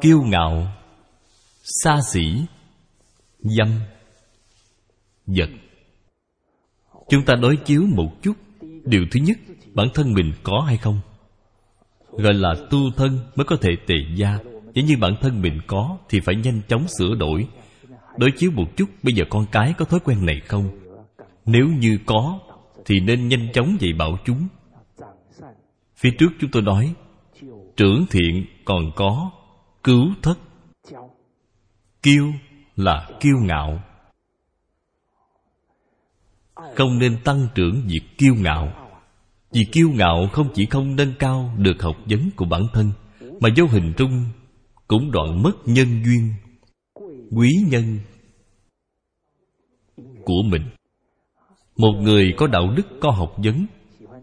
Kiêu 0.02 0.22
ngạo 0.22 0.68
xa 1.64 2.00
xỉ 2.12 2.46
dâm, 3.40 3.80
vật. 5.26 5.50
Chúng 7.10 7.26
ta 7.26 7.36
đối 7.42 7.58
chiếu 7.66 7.84
một 7.96 8.12
chút 8.22 8.34
điều 8.88 9.06
thứ 9.12 9.20
nhất, 9.20 9.38
bản 9.74 9.88
thân 9.94 10.14
mình 10.14 10.34
có 10.44 10.64
hay 10.68 10.78
không? 10.78 11.00
Gọi 12.12 12.34
là 12.34 12.56
tu 12.70 12.80
thân 12.98 13.20
mới 13.36 13.46
có 13.46 13.56
thể 13.62 13.70
tề 13.88 13.96
gia. 14.16 14.40
Nếu 14.74 14.86
như 14.86 14.98
bản 14.98 15.16
thân 15.22 15.42
mình 15.42 15.60
có, 15.68 15.98
thì 16.10 16.20
phải 16.20 16.36
nhanh 16.36 16.62
chóng 16.68 16.86
sửa 17.00 17.16
đổi. 17.16 17.48
Đối 18.18 18.32
chiếu 18.32 18.52
một 18.52 18.66
chút, 18.78 18.90
bây 19.04 19.14
giờ 19.14 19.24
con 19.30 19.46
cái 19.52 19.74
có 19.78 19.86
thói 19.86 20.00
quen 20.00 20.26
này 20.26 20.42
không? 20.48 20.70
Nếu 21.46 21.68
như 21.68 22.00
có, 22.06 22.40
thì 22.86 23.00
nên 23.00 23.28
nhanh 23.28 23.52
chóng 23.54 23.78
dạy 23.80 23.94
bảo 23.94 24.18
chúng. 24.26 24.48
Phía 25.96 26.12
trước 26.20 26.30
chúng 26.40 26.52
tôi 26.52 26.62
nói, 26.62 26.94
trưởng 27.76 28.06
thiện 28.10 28.46
còn 28.66 28.92
có, 28.96 29.32
cứu 29.84 30.06
thất. 30.22 30.40
Kiêu 32.04 32.34
là 32.76 33.10
kiêu 33.20 33.36
ngạo 33.42 33.80
không 36.76 37.00
nên 37.00 37.18
tăng 37.24 37.48
trưởng 37.56 37.82
việc 37.88 38.02
kiêu 38.18 38.36
ngạo. 38.36 38.74
Vì 39.52 39.62
kiêu 39.72 39.90
ngạo 39.90 40.28
không 40.34 40.50
chỉ 40.54 40.66
không 40.66 40.96
nâng 40.96 41.14
cao 41.20 41.54
được 41.58 41.82
học 41.82 41.96
vấn 42.10 42.30
của 42.36 42.46
bản 42.46 42.62
thân, 42.74 42.92
mà 43.40 43.50
vô 43.58 43.66
hình 43.66 43.94
trung 43.98 44.26
cũng 44.88 45.12
đoạn 45.12 45.44
mất 45.44 45.52
nhân 45.66 46.04
duyên, 46.06 46.34
quý 47.32 47.50
nhân 47.68 48.00
của 50.26 50.42
mình. 50.46 50.62
Một 51.78 51.94
người 52.02 52.34
có 52.38 52.48
đạo 52.48 52.74
đức, 52.76 52.88
có 53.02 53.12
học 53.12 53.36
vấn 53.38 53.66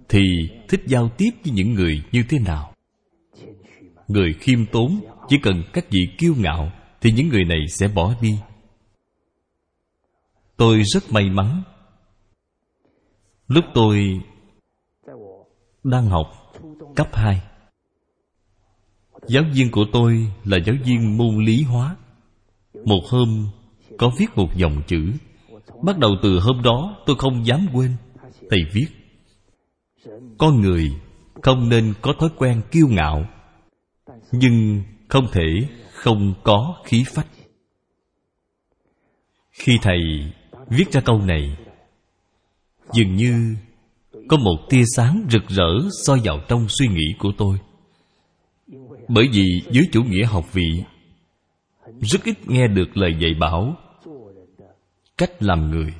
thì 0.08 0.20
thích 0.68 0.80
giao 0.86 1.08
tiếp 1.08 1.30
với 1.44 1.52
những 1.52 1.74
người 1.74 2.02
như 2.12 2.22
thế 2.28 2.38
nào? 2.38 2.74
Người 4.08 4.32
khiêm 4.40 4.66
tốn, 4.66 5.00
chỉ 5.28 5.36
cần 5.42 5.62
các 5.72 5.90
vị 5.90 6.00
kiêu 6.18 6.34
ngạo 6.38 6.72
thì 7.00 7.12
những 7.12 7.28
người 7.28 7.44
này 7.44 7.58
sẽ 7.68 7.88
bỏ 7.88 8.14
đi. 8.20 8.38
Tôi 10.56 10.82
rất 10.94 11.12
may 11.12 11.30
mắn 11.30 11.62
Lúc 13.54 13.64
tôi 13.74 14.20
đang 15.84 16.06
học 16.06 16.52
cấp 16.96 17.08
2 17.12 17.42
Giáo 19.28 19.42
viên 19.54 19.70
của 19.70 19.84
tôi 19.92 20.32
là 20.44 20.58
giáo 20.66 20.76
viên 20.84 21.16
môn 21.16 21.44
lý 21.44 21.62
hóa. 21.62 21.96
Một 22.84 23.00
hôm, 23.08 23.48
có 23.98 24.10
viết 24.18 24.26
một 24.36 24.48
dòng 24.56 24.82
chữ. 24.86 25.12
Bắt 25.82 25.98
đầu 25.98 26.10
từ 26.22 26.40
hôm 26.40 26.62
đó, 26.62 26.96
tôi 27.06 27.16
không 27.18 27.46
dám 27.46 27.66
quên. 27.72 27.96
Thầy 28.50 28.60
viết, 28.72 28.86
Con 30.38 30.60
người 30.60 30.92
không 31.42 31.68
nên 31.68 31.94
có 32.02 32.14
thói 32.18 32.30
quen 32.36 32.62
kiêu 32.70 32.88
ngạo, 32.88 33.26
Nhưng 34.32 34.82
không 35.08 35.26
thể 35.32 35.68
không 35.92 36.34
có 36.42 36.82
khí 36.84 37.04
phách. 37.14 37.28
Khi 39.50 39.78
thầy 39.82 39.98
viết 40.68 40.92
ra 40.92 41.00
câu 41.00 41.18
này 41.18 41.56
dường 42.94 43.14
như 43.14 43.56
có 44.28 44.36
một 44.36 44.56
tia 44.70 44.82
sáng 44.96 45.26
rực 45.30 45.48
rỡ 45.48 45.88
soi 46.06 46.20
vào 46.24 46.40
trong 46.48 46.66
suy 46.68 46.88
nghĩ 46.88 47.14
của 47.18 47.32
tôi. 47.38 47.58
Bởi 49.08 49.28
vì 49.32 49.62
dưới 49.70 49.84
chủ 49.92 50.02
nghĩa 50.02 50.24
học 50.24 50.52
vị 50.52 50.82
rất 52.00 52.24
ít 52.24 52.48
nghe 52.48 52.68
được 52.68 52.96
lời 52.96 53.16
dạy 53.20 53.34
bảo 53.40 53.76
cách 55.18 55.42
làm 55.42 55.70
người. 55.70 55.94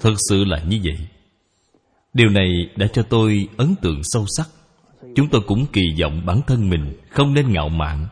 Thật 0.00 0.14
sự 0.28 0.44
là 0.44 0.62
như 0.68 0.80
vậy. 0.84 1.08
Điều 2.12 2.28
này 2.28 2.48
đã 2.76 2.86
cho 2.92 3.02
tôi 3.02 3.48
ấn 3.56 3.74
tượng 3.82 4.00
sâu 4.02 4.24
sắc. 4.36 4.48
Chúng 5.16 5.28
tôi 5.30 5.40
cũng 5.46 5.66
kỳ 5.72 5.82
vọng 6.00 6.22
bản 6.26 6.40
thân 6.46 6.70
mình 6.70 6.96
không 7.10 7.34
nên 7.34 7.52
ngạo 7.52 7.68
mạn. 7.68 8.06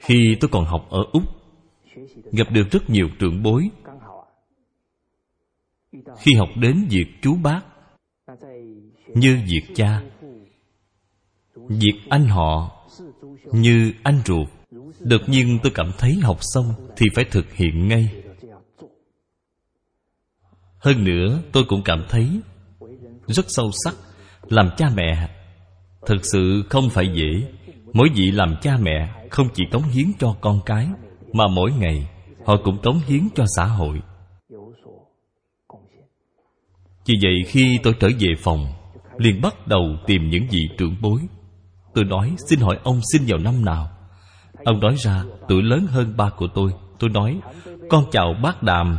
Khi 0.00 0.36
tôi 0.40 0.48
còn 0.52 0.64
học 0.64 0.86
ở 0.90 0.98
úc, 1.12 1.22
gặp 2.32 2.50
được 2.50 2.70
rất 2.70 2.90
nhiều 2.90 3.08
trưởng 3.18 3.42
bối 3.42 3.70
khi 5.92 6.34
học 6.38 6.48
đến 6.56 6.86
việc 6.90 7.06
chú 7.22 7.36
bác 7.42 7.60
như 9.08 9.38
việc 9.46 9.74
cha, 9.74 10.02
việc 11.68 12.00
anh 12.08 12.26
họ 12.26 12.86
như 13.52 13.92
anh 14.02 14.20
ruột, 14.26 14.48
đột 15.00 15.20
nhiên 15.26 15.58
tôi 15.62 15.72
cảm 15.74 15.90
thấy 15.98 16.18
học 16.22 16.38
xong 16.40 16.74
thì 16.96 17.06
phải 17.14 17.24
thực 17.30 17.52
hiện 17.52 17.88
ngay. 17.88 18.22
Hơn 20.78 21.04
nữa, 21.04 21.42
tôi 21.52 21.64
cũng 21.68 21.82
cảm 21.84 22.04
thấy 22.08 22.40
rất 23.26 23.46
sâu 23.48 23.70
sắc, 23.84 23.94
làm 24.48 24.70
cha 24.76 24.90
mẹ 24.96 25.28
thực 26.06 26.24
sự 26.24 26.62
không 26.70 26.90
phải 26.90 27.08
dễ. 27.14 27.52
Mỗi 27.92 28.08
vị 28.14 28.30
làm 28.30 28.54
cha 28.62 28.76
mẹ 28.76 29.26
không 29.30 29.48
chỉ 29.54 29.64
cống 29.72 29.82
hiến 29.82 30.06
cho 30.18 30.36
con 30.40 30.60
cái, 30.66 30.88
mà 31.32 31.44
mỗi 31.48 31.72
ngày 31.72 32.10
họ 32.44 32.56
cũng 32.64 32.78
cống 32.82 33.00
hiến 33.06 33.28
cho 33.34 33.44
xã 33.56 33.64
hội 33.64 34.02
vì 37.06 37.14
vậy 37.22 37.34
khi 37.46 37.78
tôi 37.82 37.94
trở 38.00 38.08
về 38.18 38.28
phòng, 38.38 38.66
liền 39.18 39.40
bắt 39.40 39.66
đầu 39.66 39.96
tìm 40.06 40.30
những 40.30 40.46
vị 40.50 40.60
trưởng 40.78 40.96
bối. 41.00 41.20
Tôi 41.94 42.04
nói, 42.04 42.34
xin 42.50 42.60
hỏi 42.60 42.78
ông 42.82 43.00
sinh 43.12 43.22
vào 43.26 43.38
năm 43.38 43.64
nào? 43.64 43.90
Ông 44.64 44.80
nói 44.80 44.94
ra, 44.98 45.24
tuổi 45.48 45.62
lớn 45.62 45.86
hơn 45.86 46.16
ba 46.16 46.30
của 46.36 46.46
tôi. 46.54 46.72
Tôi 46.98 47.10
nói, 47.10 47.40
con 47.88 48.04
chào 48.12 48.34
bác 48.42 48.62
đàm. 48.62 48.98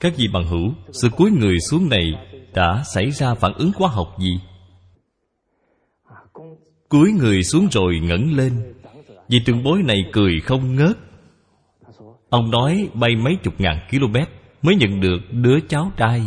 Các 0.00 0.12
vị 0.16 0.28
bằng 0.32 0.46
hữu, 0.46 0.74
sự 0.92 1.08
cúi 1.08 1.30
người 1.30 1.60
xuống 1.60 1.88
này 1.88 2.12
đã 2.54 2.82
xảy 2.94 3.10
ra 3.10 3.34
phản 3.34 3.52
ứng 3.54 3.72
hóa 3.76 3.88
học 3.88 4.16
gì? 4.18 4.40
Cúi 6.88 7.12
người 7.12 7.42
xuống 7.42 7.68
rồi 7.70 8.00
ngẩng 8.02 8.36
lên. 8.36 8.74
Vị 9.28 9.38
trưởng 9.46 9.62
bối 9.64 9.82
này 9.82 9.96
cười 10.12 10.40
không 10.40 10.76
ngớt. 10.76 10.96
Ông 12.30 12.50
nói, 12.50 12.88
bay 12.94 13.16
mấy 13.16 13.36
chục 13.42 13.54
ngàn 13.58 13.78
km 13.90 14.16
mới 14.62 14.76
nhận 14.76 15.00
được 15.00 15.18
đứa 15.30 15.58
cháu 15.68 15.92
trai 15.96 16.22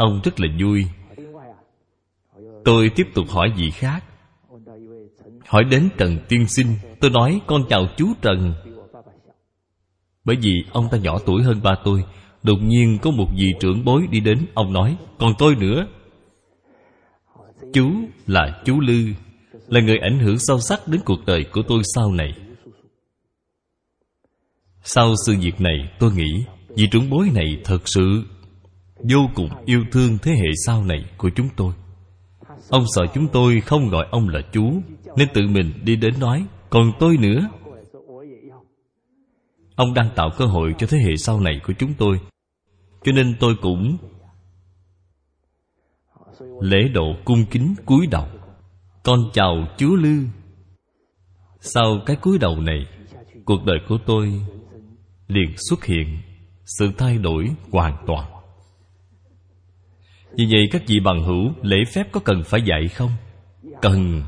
ông 0.00 0.20
rất 0.24 0.40
là 0.40 0.48
vui. 0.60 0.84
Tôi 2.64 2.90
tiếp 2.96 3.06
tục 3.14 3.24
hỏi 3.28 3.52
gì 3.56 3.70
khác. 3.70 4.04
Hỏi 5.46 5.64
đến 5.70 5.88
trần 5.98 6.18
tiên 6.28 6.48
sinh, 6.48 6.66
tôi 7.00 7.10
nói, 7.10 7.40
con 7.46 7.62
chào 7.68 7.86
chú 7.96 8.06
trần. 8.22 8.54
Bởi 10.24 10.36
vì 10.36 10.64
ông 10.72 10.88
ta 10.90 10.98
nhỏ 10.98 11.18
tuổi 11.26 11.42
hơn 11.42 11.60
ba 11.62 11.74
tôi, 11.84 12.04
Đột 12.42 12.58
nhiên 12.62 12.98
có 13.02 13.10
một 13.10 13.26
vị 13.36 13.52
trưởng 13.60 13.84
bối 13.84 14.06
đi 14.10 14.20
đến, 14.20 14.46
Ông 14.54 14.72
nói, 14.72 14.96
Còn 15.18 15.32
tôi 15.38 15.54
nữa. 15.54 15.86
Chú 17.72 17.90
là 18.26 18.62
chú 18.64 18.80
Lư, 18.80 19.04
Là 19.68 19.80
người 19.80 19.98
ảnh 19.98 20.18
hưởng 20.18 20.36
sâu 20.38 20.60
sắc 20.60 20.88
đến 20.88 21.00
cuộc 21.04 21.26
đời 21.26 21.44
của 21.52 21.62
tôi 21.68 21.82
sau 21.94 22.12
này. 22.12 22.32
Sau 24.82 25.14
sự 25.26 25.36
việc 25.40 25.60
này, 25.60 25.90
tôi 25.98 26.12
nghĩ 26.12 26.44
Vị 26.76 26.88
trưởng 26.90 27.10
bối 27.10 27.30
này 27.34 27.60
thật 27.64 27.78
sự 27.84 28.24
Vô 29.02 29.30
cùng 29.34 29.48
yêu 29.64 29.84
thương 29.92 30.18
thế 30.22 30.32
hệ 30.32 30.48
sau 30.66 30.84
này 30.84 31.04
của 31.16 31.30
chúng 31.36 31.48
tôi. 31.56 31.72
Ông 32.68 32.84
sợ 32.94 33.02
chúng 33.14 33.28
tôi 33.28 33.60
không 33.60 33.88
gọi 33.88 34.06
ông 34.10 34.28
là 34.28 34.40
chú, 34.52 34.72
Nên 35.16 35.28
tự 35.34 35.42
mình 35.46 35.72
đi 35.84 35.96
đến 35.96 36.14
nói, 36.20 36.46
Còn 36.70 36.92
tôi 36.98 37.16
nữa? 37.16 37.48
Ông 39.76 39.94
đang 39.94 40.08
tạo 40.16 40.30
cơ 40.38 40.44
hội 40.44 40.74
cho 40.78 40.86
thế 40.86 40.98
hệ 40.98 41.16
sau 41.16 41.40
này 41.40 41.60
của 41.66 41.72
chúng 41.78 41.94
tôi. 41.94 42.20
Cho 43.04 43.12
nên 43.12 43.36
tôi 43.40 43.54
cũng 43.62 43.96
Lễ 46.60 46.88
độ 46.94 47.16
cung 47.24 47.44
kính 47.50 47.74
cúi 47.86 48.06
đầu. 48.06 48.26
Con 49.04 49.20
chào 49.32 49.54
Chúa 49.78 49.96
Lư. 49.96 50.24
Sau 51.60 51.98
cái 52.06 52.16
cúi 52.16 52.38
đầu 52.38 52.56
này, 52.60 52.86
Cuộc 53.44 53.64
đời 53.64 53.78
của 53.88 53.98
tôi 54.06 54.42
liền 55.28 55.54
xuất 55.56 55.84
hiện 55.84 56.18
Sự 56.78 56.92
thay 56.98 57.18
đổi 57.18 57.50
hoàn 57.70 58.04
toàn. 58.06 58.39
Vì 60.32 60.46
vậy 60.50 60.68
các 60.70 60.82
vị 60.86 61.00
bằng 61.04 61.22
hữu, 61.22 61.52
Lễ 61.62 61.76
phép 61.94 62.12
có 62.12 62.20
cần 62.24 62.42
phải 62.44 62.62
dạy 62.62 62.88
không? 62.88 63.10
Cần. 63.82 64.22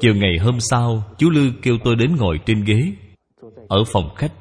Chiều 0.00 0.14
ngày 0.14 0.38
hôm 0.40 0.60
sau, 0.60 1.02
Chú 1.18 1.30
Lư 1.30 1.52
kêu 1.62 1.78
tôi 1.84 1.96
đến 1.96 2.16
ngồi 2.16 2.40
trên 2.46 2.64
ghế, 2.64 2.92
ở 3.68 3.84
phòng 3.84 4.14
khách. 4.14 4.32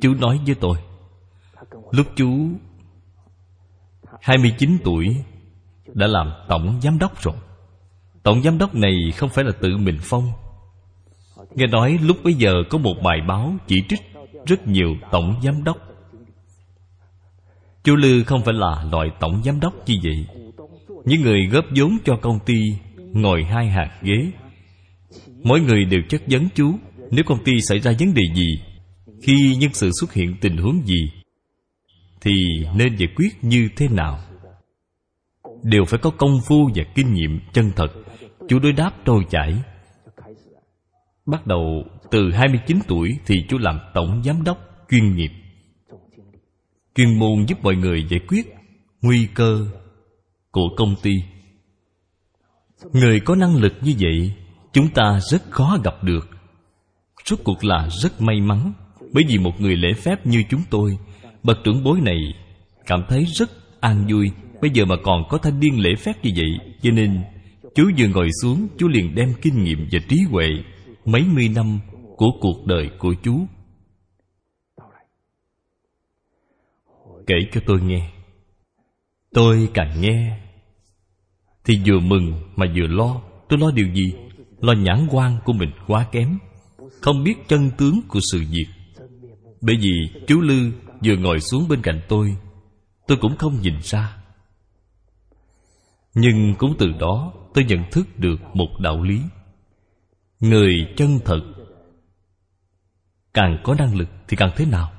Chú 0.00 0.14
nói 0.14 0.40
với 0.46 0.54
tôi, 0.54 0.76
lúc 1.90 2.06
chú 2.16 2.48
29 4.20 4.78
tuổi, 4.84 5.16
đã 5.94 6.06
làm 6.06 6.32
tổng 6.48 6.80
giám 6.82 6.98
đốc 6.98 7.22
rồi. 7.22 7.34
Tổng 8.22 8.42
giám 8.42 8.58
đốc 8.58 8.74
này 8.74 8.94
không 9.16 9.28
phải 9.28 9.44
là 9.44 9.52
tự 9.60 9.76
mình 9.76 9.98
phong. 10.00 10.32
Nghe 11.54 11.66
nói 11.66 11.98
lúc 12.02 12.16
bấy 12.24 12.34
giờ 12.34 12.54
có 12.70 12.78
một 12.78 12.94
bài 13.04 13.20
báo 13.28 13.54
chỉ 13.66 13.76
trích 13.88 14.00
rất 14.46 14.66
nhiều 14.66 14.96
tổng 15.10 15.40
giám 15.42 15.64
đốc 15.64 15.76
chú 17.84 17.96
lư 17.96 18.24
không 18.24 18.44
phải 18.44 18.54
là 18.54 18.84
loại 18.92 19.08
tổng 19.20 19.42
giám 19.44 19.60
đốc 19.60 19.74
như 19.86 19.94
vậy 20.02 20.26
những 21.04 21.22
người 21.22 21.46
góp 21.46 21.64
vốn 21.76 21.96
cho 22.04 22.16
công 22.16 22.38
ty 22.46 22.62
ngồi 23.12 23.44
hai 23.44 23.70
hạt 23.70 23.90
ghế. 24.02 24.32
Mỗi 25.42 25.60
người 25.60 25.84
đều 25.84 26.00
chất 26.08 26.22
vấn 26.30 26.48
chú, 26.54 26.74
nếu 27.10 27.24
công 27.24 27.44
ty 27.44 27.60
xảy 27.60 27.78
ra 27.78 27.92
vấn 27.98 28.14
đề 28.14 28.22
gì, 28.34 28.60
khi 29.22 29.56
nhân 29.56 29.72
sự 29.72 29.90
xuất 30.00 30.12
hiện 30.12 30.36
tình 30.40 30.56
huống 30.56 30.82
gì, 30.86 31.10
thì 32.20 32.32
nên 32.76 32.96
giải 32.96 33.08
quyết 33.16 33.44
như 33.44 33.68
thế 33.76 33.88
nào. 33.88 34.18
Đều 35.62 35.84
phải 35.84 36.00
có 36.02 36.10
công 36.10 36.40
phu 36.48 36.70
và 36.74 36.84
kinh 36.94 37.14
nghiệm 37.14 37.40
chân 37.52 37.72
thật. 37.76 37.88
Chú 38.48 38.58
đối 38.58 38.72
đáp 38.72 38.90
trôi 39.04 39.24
chảy. 39.30 39.54
Bắt 41.26 41.46
đầu 41.46 41.84
từ 42.10 42.30
29 42.32 42.78
tuổi 42.88 43.18
thì 43.26 43.34
chú 43.48 43.58
làm 43.58 43.78
tổng 43.94 44.22
giám 44.24 44.44
đốc 44.44 44.58
chuyên 44.90 45.16
nghiệp 45.16 45.30
chuyên 47.00 47.18
môn 47.18 47.44
giúp 47.46 47.58
mọi 47.62 47.76
người 47.76 48.06
giải 48.08 48.20
quyết 48.28 48.46
nguy 49.02 49.26
cơ 49.34 49.66
của 50.50 50.68
công 50.76 50.94
ty. 51.02 51.10
Người 52.92 53.20
có 53.20 53.34
năng 53.34 53.56
lực 53.56 53.72
như 53.82 53.94
vậy, 54.00 54.32
chúng 54.72 54.88
ta 54.88 55.18
rất 55.30 55.50
khó 55.50 55.78
gặp 55.84 56.04
được. 56.04 56.28
Rốt 57.24 57.38
cuộc 57.44 57.64
là 57.64 57.88
rất 58.02 58.20
may 58.20 58.40
mắn, 58.40 58.72
Bởi 59.12 59.24
vì 59.28 59.38
một 59.38 59.60
người 59.60 59.76
lễ 59.76 59.88
phép 59.94 60.26
như 60.26 60.42
chúng 60.50 60.62
tôi, 60.70 60.98
Bậc 61.42 61.58
trưởng 61.64 61.84
bối 61.84 62.00
này 62.00 62.34
Cảm 62.86 63.04
thấy 63.08 63.24
rất 63.24 63.50
an 63.80 64.06
vui. 64.10 64.30
Bây 64.60 64.70
giờ 64.70 64.84
mà 64.84 64.96
còn 65.04 65.22
có 65.28 65.38
thanh 65.38 65.60
niên 65.60 65.80
lễ 65.80 65.90
phép 65.98 66.12
như 66.22 66.30
vậy, 66.36 66.74
Cho 66.82 66.90
nên 66.90 67.20
chú 67.74 67.90
vừa 67.98 68.06
ngồi 68.06 68.28
xuống 68.42 68.68
Chú 68.78 68.88
liền 68.88 69.14
đem 69.14 69.34
kinh 69.42 69.64
nghiệm 69.64 69.88
và 69.92 69.98
trí 70.08 70.16
huệ, 70.30 70.48
Mấy 71.04 71.24
mươi 71.34 71.48
năm 71.48 71.78
của 72.16 72.30
cuộc 72.40 72.66
đời 72.66 72.90
của 72.98 73.14
chú 73.22 73.46
Kể 77.30 77.36
cho 77.52 77.60
tôi 77.66 77.80
nghe. 77.80 78.10
Tôi 79.34 79.68
càng 79.74 80.00
nghe, 80.00 80.38
Thì 81.64 81.80
vừa 81.86 82.00
mừng 82.00 82.32
mà 82.56 82.66
vừa 82.76 82.86
lo. 82.86 83.22
Tôi 83.48 83.58
lo 83.58 83.70
điều 83.70 83.86
gì? 83.94 84.14
Lo 84.60 84.72
nhãn 84.72 85.06
quan 85.10 85.38
của 85.44 85.52
mình 85.52 85.70
quá 85.86 86.06
kém, 86.12 86.38
không 87.00 87.24
biết 87.24 87.34
chân 87.48 87.70
tướng 87.78 88.00
của 88.08 88.20
sự 88.32 88.38
việc. 88.38 88.66
Bởi 89.60 89.76
vì 89.76 90.20
chú 90.26 90.40
lư 90.40 90.72
vừa 91.04 91.16
ngồi 91.16 91.40
xuống 91.40 91.68
bên 91.68 91.82
cạnh 91.82 92.00
tôi 92.08 92.36
tôi 93.06 93.18
cũng 93.20 93.36
không 93.36 93.60
nhìn 93.60 93.74
ra. 93.82 94.16
Nhưng 96.14 96.54
cũng 96.58 96.74
từ 96.78 96.86
đó 97.00 97.32
tôi 97.54 97.64
nhận 97.64 97.84
thức 97.90 98.06
được 98.18 98.40
một 98.54 98.68
đạo 98.80 99.02
lý. 99.02 99.20
Người 100.40 100.72
chân 100.96 101.18
thật 101.24 101.40
càng 103.34 103.60
có 103.64 103.74
năng 103.74 103.96
lực 103.96 104.08
thì 104.28 104.36
càng 104.36 104.50
thế 104.56 104.64
nào? 104.66 104.92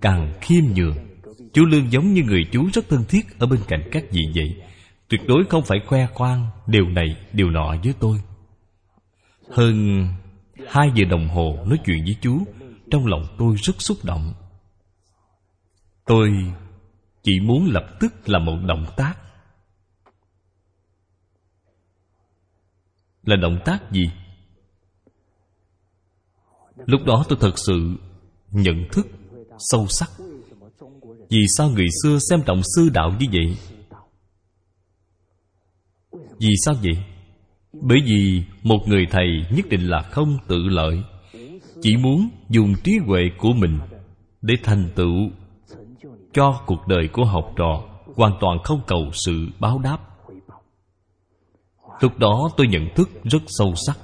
Càng 0.00 0.32
khiêm 0.40 0.64
nhường 0.74 1.11
chú 1.52 1.64
lương 1.64 1.92
giống 1.92 2.12
như 2.12 2.22
người 2.22 2.44
chú 2.52 2.68
rất 2.72 2.88
thân 2.88 3.04
thiết 3.08 3.38
ở 3.38 3.46
bên 3.46 3.60
cạnh 3.68 3.88
các 3.92 4.04
vị 4.10 4.20
vậy. 4.34 4.62
Tuyệt 5.08 5.20
đối 5.26 5.44
không 5.44 5.64
phải 5.64 5.78
khoe 5.86 6.06
khoang, 6.14 6.46
điều 6.66 6.88
này, 6.88 7.16
điều 7.32 7.50
nọ 7.50 7.76
với 7.84 7.94
tôi. 8.00 8.20
Hơn 9.50 10.06
Hai 10.68 10.92
giờ 10.94 11.04
đồng 11.10 11.28
hồ 11.28 11.58
nói 11.66 11.78
chuyện 11.84 12.04
với 12.04 12.16
chú, 12.20 12.44
Trong 12.90 13.06
lòng 13.06 13.22
tôi 13.38 13.56
rất 13.56 13.82
xúc 13.82 13.96
động. 14.02 14.34
Tôi 16.06 16.30
chỉ 17.22 17.40
muốn 17.40 17.66
lập 17.72 17.86
tức 18.00 18.28
làm 18.28 18.44
một 18.44 18.56
động 18.66 18.86
tác. 18.96 19.14
Là 23.22 23.36
động 23.36 23.58
tác 23.64 23.92
gì? 23.92 24.10
lúc 26.86 27.00
đó 27.06 27.24
tôi 27.28 27.38
thật 27.40 27.58
sự 27.58 27.96
nhận 28.50 28.88
thức 28.92 29.06
sâu 29.58 29.86
sắc 29.88 30.10
vì 31.32 31.46
sao 31.56 31.70
người 31.70 31.86
xưa 32.02 32.18
xem 32.30 32.42
trọng 32.46 32.60
sư 32.76 32.88
đạo 32.94 33.12
như 33.20 33.26
vậy? 33.32 33.56
Vì 36.38 36.50
sao 36.64 36.74
vậy? 36.82 37.04
Bởi 37.72 37.98
vì 38.06 38.42
một 38.62 38.78
người 38.86 39.06
thầy 39.10 39.26
nhất 39.50 39.66
định 39.68 39.86
là 39.86 40.02
không 40.02 40.38
tự 40.48 40.58
lợi. 40.58 41.02
Chỉ 41.82 41.96
muốn 41.96 42.28
dùng 42.48 42.74
trí 42.84 42.98
huệ 43.06 43.20
của 43.38 43.52
mình 43.52 43.78
để 44.42 44.54
thành 44.62 44.90
tựu 44.94 45.30
cho 46.32 46.62
cuộc 46.66 46.86
đời 46.86 47.08
của 47.12 47.24
học 47.24 47.52
trò, 47.56 47.82
hoàn 48.16 48.32
toàn 48.40 48.58
không 48.64 48.80
cầu 48.86 49.10
sự 49.26 49.48
báo 49.60 49.78
đáp. 49.78 49.98
Lúc 52.00 52.18
đó 52.18 52.50
tôi 52.56 52.66
nhận 52.66 52.88
thức 52.94 53.08
rất 53.24 53.42
sâu 53.46 53.74
sắc. 53.86 53.98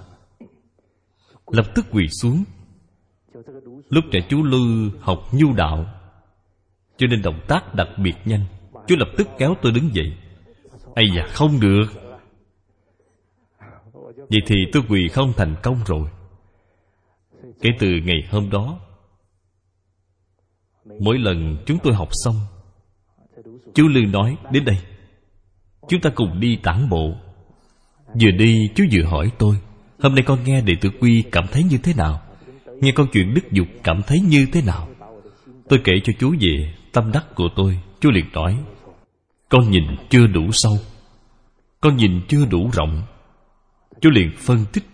Lập 1.46 1.66
tức 1.74 1.86
quỳ 1.90 2.08
xuống. 2.22 2.44
Lúc 3.88 4.04
trẻ 4.12 4.20
chú 4.28 4.42
lư 4.42 4.90
học 5.00 5.18
nhu 5.32 5.52
đạo 5.52 5.86
cho 6.98 7.06
nên 7.06 7.22
động 7.22 7.40
tác 7.48 7.74
đặc 7.74 7.88
biệt 7.96 8.14
nhanh. 8.24 8.44
Chú 8.86 8.96
lập 8.98 9.08
tức 9.16 9.28
kéo 9.38 9.54
tôi 9.62 9.72
đứng 9.72 9.94
dậy. 9.94 10.12
Ây 10.94 11.06
da, 11.16 11.26
không 11.32 11.60
được. 11.60 11.86
Vậy 14.16 14.40
thì 14.46 14.56
tôi 14.72 14.82
quỳ 14.88 15.08
không 15.08 15.32
thành 15.36 15.54
công 15.62 15.80
rồi. 15.86 16.08
Kể 17.60 17.70
từ 17.78 17.88
ngày 18.04 18.28
hôm 18.30 18.50
đó, 18.50 18.80
mỗi 21.00 21.18
lần 21.18 21.56
chúng 21.66 21.78
tôi 21.82 21.94
học 21.94 22.08
xong 22.12 22.36
chú 23.74 23.88
lư 23.88 24.00
nói, 24.00 24.36
đến 24.52 24.64
đây. 24.64 24.78
Chúng 25.88 26.00
ta 26.00 26.10
cùng 26.14 26.40
đi 26.40 26.58
tản 26.62 26.88
bộ. 26.88 27.14
Vừa 28.20 28.30
đi 28.30 28.70
chú 28.74 28.84
vừa 28.92 29.04
hỏi 29.04 29.30
tôi, 29.38 29.56
hôm 29.98 30.14
nay 30.14 30.24
con 30.26 30.44
nghe 30.44 30.60
đệ 30.60 30.74
tử 30.80 30.90
quy 31.00 31.24
cảm 31.32 31.46
thấy 31.52 31.62
như 31.62 31.78
thế 31.78 31.94
nào? 31.94 32.22
Nghe 32.80 32.92
câu 32.94 33.06
chuyện 33.12 33.34
đức 33.34 33.52
dục 33.52 33.66
cảm 33.84 34.02
thấy 34.06 34.20
như 34.20 34.46
thế 34.52 34.62
nào? 34.62 34.88
Tôi 35.68 35.80
kể 35.84 35.92
cho 36.04 36.12
chú 36.18 36.34
về 36.40 36.74
tâm 36.98 37.12
đắc 37.12 37.34
của 37.34 37.48
tôi 37.56 37.80
chú 38.00 38.10
liền 38.10 38.24
nói, 38.32 38.58
con 39.48 39.70
nhìn 39.70 39.84
chưa 40.10 40.26
đủ 40.26 40.42
sâu, 40.52 40.78
con 41.80 41.96
nhìn 41.96 42.20
chưa 42.28 42.44
đủ 42.50 42.70
rộng. 42.72 43.02
Chú 44.00 44.10
liền 44.10 44.30
phân 44.38 44.64
tích 44.72 44.84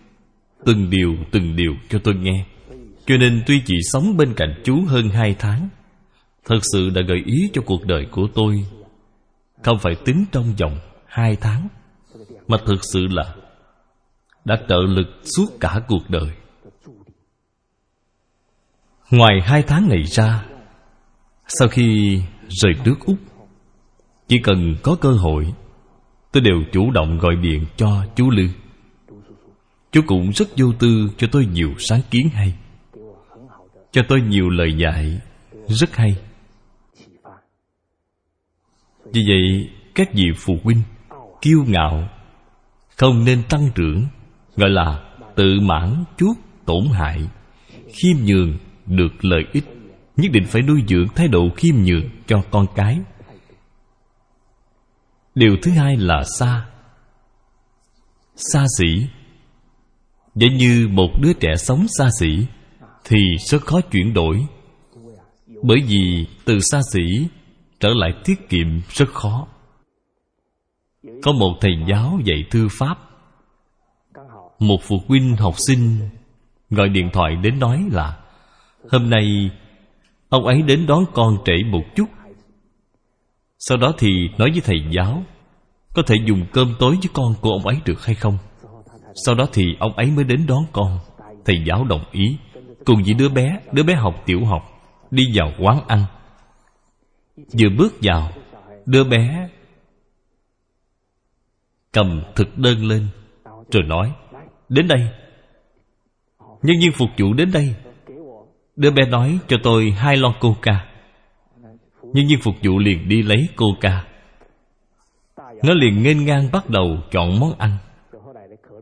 từng 0.65 0.89
điều 0.89 1.15
từng 1.31 1.55
điều 1.55 1.73
cho 1.89 1.99
tôi 2.03 2.15
nghe. 2.15 2.45
Cho 3.05 3.17
nên 3.17 3.43
tuy 3.47 3.61
chỉ 3.65 3.75
sống 3.91 4.17
bên 4.17 4.33
cạnh 4.35 4.61
chú 4.63 4.81
hơn 4.87 5.09
hai 5.09 5.35
tháng, 5.39 5.69
thật 6.45 6.59
sự 6.73 6.89
đã 6.89 7.01
gợi 7.07 7.23
ý 7.25 7.49
cho 7.53 7.61
cuộc 7.65 7.85
đời 7.85 8.07
của 8.11 8.27
tôi 8.35 8.65
không 9.63 9.79
phải 9.79 9.95
tính 10.05 10.25
trong 10.31 10.53
vòng 10.59 10.79
hai 11.05 11.35
tháng, 11.35 11.67
mà 12.47 12.57
thực 12.65 12.79
sự 12.93 13.07
là 13.09 13.35
đã 14.45 14.55
trợ 14.69 14.77
lực 14.87 15.07
suốt 15.23 15.47
cả 15.59 15.81
cuộc 15.87 16.09
đời. 16.09 16.29
Ngoài 19.11 19.41
hai 19.43 19.63
tháng 19.67 19.89
này 19.89 20.03
ra 20.03 20.45
sau 21.47 21.67
khi 21.67 22.19
rời 22.47 22.73
nước 22.85 22.95
úc, 23.05 23.17
chỉ 24.27 24.39
cần 24.43 24.75
có 24.83 24.95
cơ 25.01 25.11
hội, 25.11 25.53
tôi 26.31 26.41
đều 26.41 26.63
chủ 26.71 26.91
động 26.91 27.17
gọi 27.17 27.35
điện 27.35 27.65
cho 27.77 28.05
chú 28.15 28.29
lư. 28.29 28.47
Chú 29.91 30.01
cũng 30.07 30.31
rất 30.33 30.47
vô 30.57 30.73
tư 30.79 31.09
cho 31.17 31.27
tôi 31.31 31.45
nhiều 31.45 31.73
sáng 31.77 32.01
kiến 32.11 32.29
hay, 32.33 32.53
cho 33.91 34.01
tôi 34.07 34.21
nhiều 34.21 34.49
lời 34.49 34.73
dạy 34.77 35.19
rất 35.67 35.95
hay. 35.95 36.15
Vì 39.13 39.21
vậy, 39.27 39.69
các 39.95 40.13
vị 40.13 40.25
phụ 40.37 40.57
huynh 40.63 40.81
kiêu 41.41 41.63
ngạo, 41.67 42.09
không 42.97 43.25
nên 43.25 43.43
tăng 43.49 43.69
trưởng, 43.75 44.05
gọi 44.55 44.69
là 44.69 45.03
tự 45.35 45.59
mãn 45.61 46.03
chuốc 46.17 46.37
tổn 46.65 46.83
hại, 46.93 47.27
khiêm 47.71 48.17
nhường 48.25 48.57
được 48.85 49.25
lợi 49.25 49.43
ích 49.53 49.65
nhất 50.17 50.31
định 50.31 50.45
phải 50.47 50.61
nuôi 50.61 50.83
dưỡng 50.87 51.07
thái 51.15 51.27
độ 51.27 51.49
khiêm 51.55 51.75
nhường 51.75 52.09
cho 52.27 52.41
con 52.51 52.65
cái. 52.75 52.99
Điều 55.35 55.57
thứ 55.61 55.71
hai 55.71 55.97
là 55.97 56.23
xa. 56.39 56.65
Xa 58.35 58.65
xỉ. 58.77 59.07
Giống 60.35 60.57
như 60.57 60.87
một 60.91 61.09
đứa 61.21 61.33
trẻ 61.33 61.55
sống 61.57 61.85
xa 61.97 62.09
xỉ 62.19 62.45
thì 63.03 63.17
rất 63.49 63.61
khó 63.61 63.81
chuyển 63.81 64.13
đổi. 64.13 64.45
Bởi 65.63 65.77
vì 65.87 66.27
từ 66.45 66.59
xa 66.59 66.81
xỉ 66.93 67.27
trở 67.79 67.89
lại 67.89 68.11
tiết 68.25 68.49
kiệm 68.49 68.81
rất 68.89 69.09
khó. 69.13 69.47
Có 71.23 71.31
một 71.31 71.57
thầy 71.61 71.71
giáo 71.87 72.19
dạy 72.25 72.43
thư 72.51 72.67
pháp. 72.71 72.97
Một 74.59 74.77
phụ 74.83 75.01
huynh 75.07 75.35
học 75.35 75.53
sinh 75.67 76.09
gọi 76.69 76.89
điện 76.89 77.09
thoại 77.13 77.35
đến 77.35 77.59
nói 77.59 77.85
là, 77.91 78.17
hôm 78.91 79.09
nay 79.09 79.51
ông 80.35 80.45
ấy 80.45 80.61
đến 80.61 80.85
đón 80.87 81.05
con 81.13 81.37
trễ 81.45 81.53
một 81.71 81.83
chút. 81.95 82.05
Sau 83.59 83.77
đó 83.77 83.93
thì 83.97 84.09
nói 84.37 84.51
với 84.51 84.61
thầy 84.61 84.77
giáo, 84.91 85.23
có 85.93 86.01
thể 86.07 86.15
dùng 86.25 86.45
cơm 86.53 86.75
tối 86.79 86.91
với 86.91 87.09
con 87.13 87.33
của 87.41 87.49
ông 87.49 87.67
ấy 87.67 87.77
được 87.85 88.05
hay 88.05 88.15
không? 88.15 88.37
Sau 89.25 89.35
đó 89.35 89.47
thì 89.53 89.63
ông 89.79 89.93
ấy 89.93 90.11
mới 90.11 90.25
đến 90.25 90.45
đón 90.47 90.65
con. 90.71 90.99
Thầy 91.45 91.55
giáo 91.65 91.83
đồng 91.83 92.03
ý, 92.11 92.37
cùng 92.85 93.03
với 93.03 93.13
đứa 93.13 93.29
bé 93.29 93.59
đứa 93.71 93.83
bé 93.83 93.95
học 93.95 94.23
tiểu 94.25 94.45
học, 94.45 94.63
đi 95.11 95.23
vào 95.33 95.51
quán 95.59 95.87
ăn. 95.87 96.03
Vừa 97.37 97.69
bước 97.77 97.93
vào, 98.01 98.31
đứa 98.85 99.03
bé 99.03 99.49
cầm 101.91 102.23
thực 102.35 102.57
đơn 102.57 102.85
lên, 102.85 103.07
rồi 103.71 103.83
nói, 103.83 104.11
đến 104.69 104.87
đây. 104.87 105.07
Nhân 106.39 106.75
viên 106.81 106.91
phục 106.91 107.09
vụ 107.17 107.33
đến 107.33 107.51
đây 107.51 107.75
đứa 108.75 108.91
bé 108.91 109.05
nói 109.05 109.39
cho 109.47 109.57
tôi 109.63 109.91
hai 109.91 110.17
lon 110.17 110.33
coca. 110.39 110.85
Nhân 112.03 112.27
viên 112.29 112.39
phục 112.41 112.55
vụ 112.63 112.79
liền 112.79 113.09
đi 113.09 113.21
lấy 113.21 113.47
coca. 113.55 114.05
Nó 115.63 115.73
liền 115.73 116.03
nghênh 116.03 116.25
ngang 116.25 116.49
bắt 116.51 116.69
đầu 116.69 116.97
chọn 117.11 117.39
món 117.39 117.57
ăn. 117.57 117.77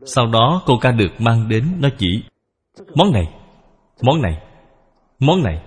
Sau 0.06 0.26
đó 0.26 0.62
coca 0.66 0.90
được 0.90 1.20
mang 1.20 1.48
đến, 1.48 1.64
nó 1.80 1.88
chỉ, 1.98 2.22
món 2.94 3.12
này 3.12 3.24
món 4.02 4.22
này 4.22 4.40
món 5.18 5.42
này. 5.42 5.62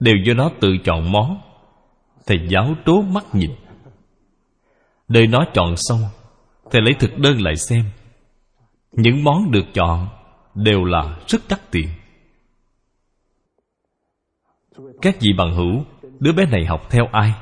Đều 0.00 0.14
do 0.26 0.34
nó 0.34 0.50
tự 0.60 0.68
chọn 0.84 1.12
món. 1.12 1.40
Thầy 2.26 2.38
giáo 2.48 2.74
trố 2.86 3.02
mắt 3.02 3.24
nhìn. 3.32 3.50
Đợi 5.08 5.26
nó 5.26 5.44
chọn 5.54 5.74
xong, 5.76 6.00
thầy 6.70 6.82
lấy 6.82 6.94
thực 7.00 7.18
đơn 7.18 7.40
lại 7.40 7.56
xem. 7.56 7.84
Những 8.92 9.24
món 9.24 9.50
được 9.50 9.64
chọn 9.74 10.08
đều 10.54 10.84
là 10.84 11.16
rất 11.26 11.38
đắt 11.48 11.70
tiền 11.70 11.88
các 15.02 15.16
vị 15.20 15.32
bằng 15.36 15.56
hữu, 15.56 15.84
đứa 16.20 16.32
bé 16.32 16.46
này 16.46 16.64
học 16.64 16.80
theo 16.90 17.04
ai? 17.12 17.32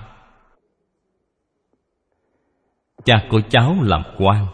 Cha 3.05 3.15
của 3.31 3.41
cháu 3.51 3.77
làm 3.83 4.03
quan. 4.19 4.47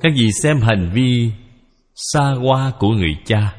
Các 0.00 0.12
vị 0.16 0.30
xem 0.42 0.60
hành 0.60 0.90
vi 0.94 1.32
xa 1.94 2.34
hoa 2.40 2.72
của 2.78 2.88
người 2.88 3.16
cha. 3.24 3.56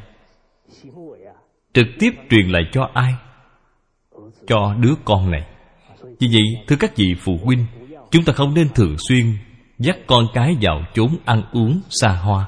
Trực 1.74 1.88
tiếp 2.00 2.12
truyền 2.30 2.50
lại 2.50 2.64
cho 2.72 2.90
ai? 2.94 3.14
Cho 4.48 4.76
đứa 4.80 4.94
con 5.06 5.32
này. 5.32 5.48
Vì 6.20 6.28
vậy, 6.28 6.66
thưa 6.68 6.76
các 6.80 6.96
vị 6.96 7.16
phụ 7.20 7.40
huynh, 7.44 7.66
chúng 8.12 8.24
ta 8.26 8.34
không 8.34 8.54
nên 8.54 8.70
thường 8.76 8.96
xuyên 9.10 9.38
dắt 9.80 9.98
con 10.08 10.26
cái 10.34 10.56
vào 10.62 10.82
chốn 10.94 11.18
ăn 11.26 11.44
uống 11.54 11.82
xa 11.90 12.10
hoa. 12.10 12.46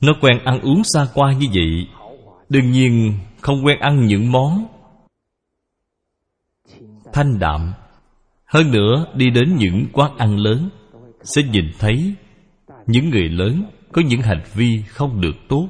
Nó 0.00 0.12
quen 0.20 0.38
ăn 0.44 0.60
uống 0.60 0.82
xa 0.84 1.06
qua 1.14 1.32
như 1.32 1.46
vậy 1.54 1.86
đương 2.48 2.70
nhiên, 2.70 3.14
không 3.40 3.64
quen 3.64 3.78
ăn 3.80 4.06
những 4.06 4.32
món 4.32 4.66
thanh 7.12 7.38
đạm. 7.38 7.72
Hơn 8.44 8.70
nữa, 8.70 9.06
đi 9.14 9.30
đến 9.30 9.56
những 9.56 9.86
quán 9.92 10.16
ăn 10.18 10.38
lớn, 10.38 10.68
sẽ 11.22 11.42
nhìn 11.42 11.70
thấy 11.78 12.14
những 12.86 13.10
người 13.10 13.28
lớn 13.28 13.64
có 13.92 14.02
những 14.02 14.20
hành 14.22 14.42
vi 14.54 14.82
không 14.88 15.20
được 15.20 15.36
tốt. 15.48 15.68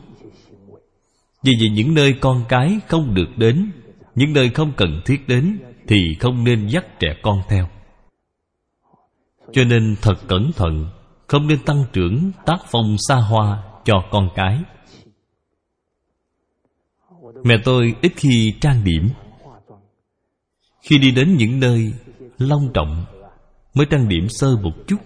Vì 1.42 1.52
vậy, 1.60 1.68
những 1.70 1.94
nơi 1.94 2.14
con 2.20 2.44
cái 2.48 2.78
không 2.88 3.14
được 3.14 3.28
đến, 3.36 3.70
những 4.14 4.32
nơi 4.32 4.50
không 4.50 4.72
cần 4.76 5.00
thiết 5.04 5.28
đến 5.28 5.58
thì 5.86 5.96
không 6.20 6.44
nên 6.44 6.66
dắt 6.66 7.00
trẻ 7.00 7.16
con 7.22 7.40
theo. 7.48 7.68
Cho 9.52 9.64
nên 9.64 9.96
thật 10.02 10.14
cẩn 10.28 10.52
thận, 10.52 10.86
không 11.26 11.46
nên 11.46 11.58
tăng 11.58 11.84
trưởng 11.92 12.32
tác 12.46 12.58
phong 12.70 12.96
xa 13.08 13.14
hoa 13.14 13.62
cho 13.84 13.94
con 14.10 14.28
cái 14.34 14.58
mẹ 17.44 17.54
tôi 17.64 17.94
ít 18.02 18.12
khi 18.16 18.54
trang 18.60 18.84
điểm. 18.84 19.08
Khi 20.82 20.98
đi 20.98 21.10
đến 21.10 21.36
những 21.36 21.60
nơi 21.60 21.92
long 22.38 22.72
trọng, 22.74 23.04
mới 23.74 23.86
trang 23.90 24.08
điểm 24.08 24.26
sơ 24.28 24.56
một 24.56 24.72
chút. 24.86 24.96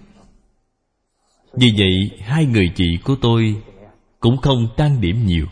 Vì 1.53 1.67
vậy, 1.77 2.19
hai 2.21 2.45
người 2.45 2.71
chị 2.75 2.85
của 3.03 3.15
tôi 3.21 3.55
cũng 4.19 4.37
không 4.37 4.67
trang 4.77 5.01
điểm 5.01 5.25
nhiều, 5.25 5.45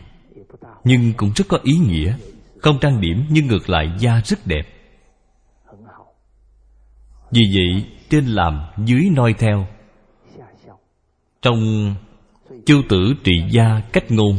nhưng 0.84 1.12
cũng 1.16 1.32
rất 1.36 1.44
có 1.48 1.58
ý 1.62 1.72
nghĩa. 1.76 2.16
Không 2.58 2.78
trang 2.80 3.00
điểm 3.00 3.24
nhưng 3.30 3.46
ngược 3.46 3.70
lại 3.70 3.86
da 3.98 4.20
rất 4.24 4.46
đẹp. 4.46 4.66
Vì 7.30 7.42
vậy, 7.54 7.84
trên 8.10 8.26
làm 8.26 8.60
dưới 8.86 9.02
noi 9.12 9.34
theo. 9.38 9.66
Trong 11.42 11.94
chu 12.66 12.82
tử 12.88 13.14
trị 13.24 13.32
gia 13.50 13.80
cách 13.92 14.10
ngôn 14.10 14.36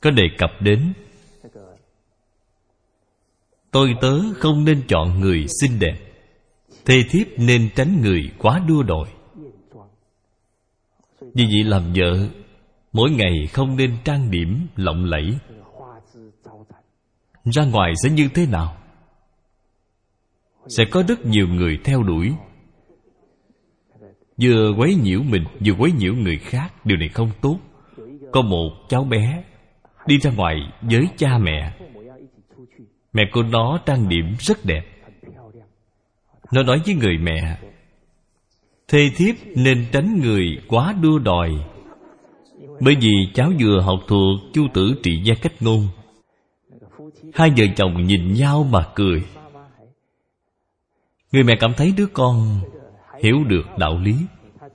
có 0.00 0.10
đề 0.10 0.24
cập 0.38 0.50
đến 0.60 0.92
tôi 3.76 3.94
tớ 4.00 4.20
không 4.38 4.64
nên 4.64 4.82
chọn 4.88 5.20
người 5.20 5.46
xinh 5.60 5.78
đẹp. 5.78 5.96
Thê 6.84 7.02
thiếp 7.10 7.26
nên 7.38 7.68
tránh 7.76 8.00
người 8.02 8.30
quá 8.38 8.60
đua 8.68 8.82
đòi. 8.82 9.08
Vì 11.20 11.44
vậy 11.44 11.64
làm 11.64 11.82
vợ, 11.96 12.28
mỗi 12.92 13.10
ngày 13.10 13.32
không 13.52 13.76
nên 13.76 13.96
trang 14.04 14.30
điểm 14.30 14.66
lộng 14.76 15.04
lẫy. 15.04 15.38
Ra 17.44 17.64
ngoài 17.64 17.92
sẽ 18.02 18.10
như 18.10 18.28
thế 18.34 18.46
nào? 18.46 18.76
Sẽ 20.68 20.84
có 20.90 21.02
rất 21.08 21.26
nhiều 21.26 21.48
người 21.48 21.78
theo 21.84 22.02
đuổi. 22.02 22.32
Vừa 24.42 24.72
quấy 24.78 24.94
nhiễu 24.94 25.22
mình, 25.22 25.44
vừa 25.66 25.74
quấy 25.78 25.92
nhiễu 25.92 26.14
người 26.14 26.38
khác, 26.38 26.86
điều 26.86 26.98
này 26.98 27.08
không 27.08 27.30
tốt. 27.40 27.58
Có 28.32 28.42
một 28.42 28.70
cháu 28.88 29.04
bé 29.04 29.44
đi 30.06 30.18
ra 30.18 30.30
ngoài 30.30 30.56
với 30.82 31.08
cha 31.16 31.38
mẹ 31.38 31.72
mẹ 33.16 33.22
của 33.32 33.42
nó 33.42 33.78
trang 33.86 34.08
điểm 34.08 34.34
rất 34.38 34.64
đẹp. 34.64 34.84
Nó 36.52 36.62
nói 36.62 36.80
với 36.86 36.94
người 36.94 37.18
mẹ, 37.18 37.58
thê 38.88 39.10
thiếp 39.16 39.34
nên 39.54 39.86
tránh 39.92 40.20
người 40.22 40.44
quá 40.68 40.94
đua 41.02 41.18
đòi, 41.18 41.50
bởi 42.80 42.96
vì 43.00 43.12
cháu 43.34 43.52
vừa 43.60 43.80
học 43.80 44.00
thuộc 44.08 44.40
chu 44.52 44.66
tử 44.74 44.94
trị 45.02 45.20
gia 45.24 45.34
cách 45.34 45.52
ngôn. 45.60 45.88
Hai 47.34 47.50
vợ 47.56 47.64
chồng 47.76 48.06
nhìn 48.06 48.32
nhau 48.32 48.68
mà 48.70 48.86
cười. 48.94 49.22
Người 51.32 51.42
mẹ 51.42 51.56
cảm 51.60 51.72
thấy 51.76 51.92
đứa 51.96 52.06
con 52.06 52.60
hiểu 53.22 53.44
được 53.44 53.66
đạo 53.78 53.98
lý, 53.98 54.14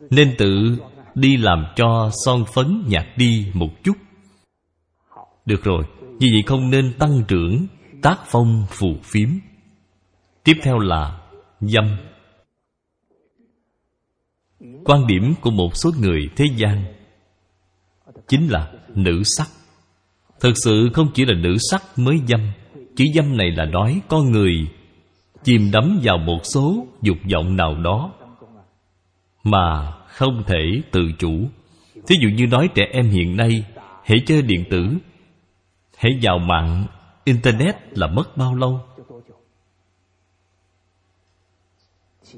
nên 0.10 0.36
tự 0.38 0.78
đi 1.16 1.38
làm 1.38 1.66
cho 1.76 2.10
son 2.26 2.46
phấn 2.54 2.84
nhạt 2.88 3.06
đi 3.18 3.48
một 3.54 3.70
chút. 3.84 3.98
Được 5.46 5.64
rồi, 5.64 5.84
vì 6.02 6.28
vậy 6.34 6.44
không 6.46 6.70
nên 6.70 6.94
tăng 7.00 7.24
trưởng 7.28 7.68
tác 8.02 8.20
phong 8.26 8.66
phù 8.70 8.96
phiếm. 9.04 9.30
Tiếp 10.44 10.54
theo 10.64 10.80
là 10.80 11.22
dâm. 11.60 11.98
Quan 14.86 15.08
điểm 15.08 15.34
của 15.42 15.52
một 15.52 15.70
số 15.74 15.92
người 16.00 16.30
thế 16.36 16.46
gian 16.56 16.84
chính 18.28 18.48
là 18.48 18.72
nữ 18.96 19.22
sắc. 19.24 19.48
Thực 20.40 20.54
sự 20.64 20.90
không 20.94 21.08
chỉ 21.14 21.26
là 21.26 21.34
nữ 21.34 21.58
sắc 21.72 21.84
mới 21.98 22.20
dâm 22.28 22.52
chữ 22.96 23.06
dâm 23.16 23.38
này 23.38 23.52
là 23.52 23.66
nói 23.66 24.02
con 24.08 24.32
người 24.32 24.52
chìm 25.44 25.72
đắm 25.72 26.00
vào 26.04 26.18
một 26.18 26.40
số 26.44 26.88
dục 27.02 27.18
vọng 27.34 27.56
nào 27.56 27.76
đó 27.76 28.14
mà 29.44 29.92
không 30.08 30.44
thể 30.48 30.82
tự 30.92 31.02
chủ. 31.20 31.50
Thí 32.08 32.16
dụ 32.22 32.30
như 32.30 32.48
nói 32.48 32.70
trẻ 32.76 32.84
em 32.92 33.10
hiện 33.10 33.38
nay, 33.38 33.64
hãy 34.06 34.18
chơi 34.26 34.42
điện 34.42 34.64
tử, 34.70 34.98
hãy 35.98 36.12
vào 36.22 36.40
mạng 36.40 36.86
internet 37.24 37.76
là 37.98 38.08
mất 38.08 38.38
bao 38.38 38.56
lâu? 38.56 38.80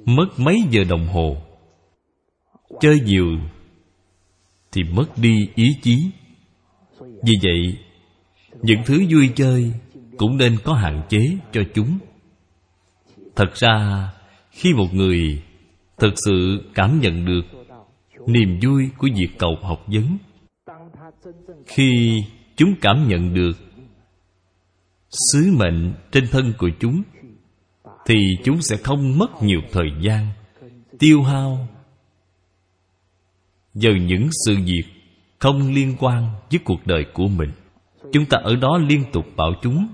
Mất 0.05 0.27
mấy 0.37 0.55
giờ 0.71 0.83
đồng 0.89 1.07
hồ? 1.07 1.37
Chơi 2.79 2.99
nhiều 2.99 3.25
thì 4.71 4.83
mất 4.83 5.17
đi 5.17 5.49
ý 5.55 5.65
chí. 5.81 6.11
Vì 6.99 7.33
vậy, 7.43 7.77
những 8.61 8.79
thứ 8.85 9.05
vui 9.09 9.29
chơi 9.35 9.71
cũng 10.17 10.37
nên 10.37 10.57
có 10.63 10.73
hạn 10.73 11.01
chế 11.09 11.37
cho 11.51 11.61
chúng. 11.73 11.97
Thật 13.35 13.55
ra, 13.55 14.07
khi 14.51 14.73
một 14.73 14.93
người 14.93 15.43
thực 15.97 16.13
sự 16.25 16.63
cảm 16.73 16.99
nhận 16.99 17.25
được 17.25 17.41
niềm 18.27 18.59
vui 18.61 18.89
của 18.97 19.07
việc 19.15 19.29
cầu 19.39 19.57
học 19.61 19.85
vấn, 19.87 20.17
khi 21.65 22.17
chúng 22.55 22.75
cảm 22.81 23.07
nhận 23.07 23.33
được 23.33 23.51
sứ 25.13 25.51
mệnh 25.51 25.93
trên 26.11 26.27
thân 26.31 26.53
của 26.57 26.69
chúng, 26.79 27.03
thì 28.05 28.15
chúng 28.43 28.61
sẽ 28.61 28.77
không 28.77 29.17
mất 29.17 29.43
nhiều 29.43 29.59
thời 29.71 29.89
gian, 30.01 30.27
tiêu 30.99 31.23
hao. 31.23 31.67
Vào 33.73 33.93
những 33.93 34.29
sự 34.45 34.55
việc 34.65 34.83
không 35.39 35.73
liên 35.73 35.95
quan 35.99 36.27
với 36.51 36.59
cuộc 36.65 36.87
đời 36.87 37.05
của 37.13 37.27
mình, 37.27 37.49
chúng 38.11 38.25
ta 38.25 38.37
ở 38.43 38.55
đó 38.55 38.77
liên 38.77 39.03
tục 39.13 39.25
bảo 39.35 39.53
chúng, 39.61 39.87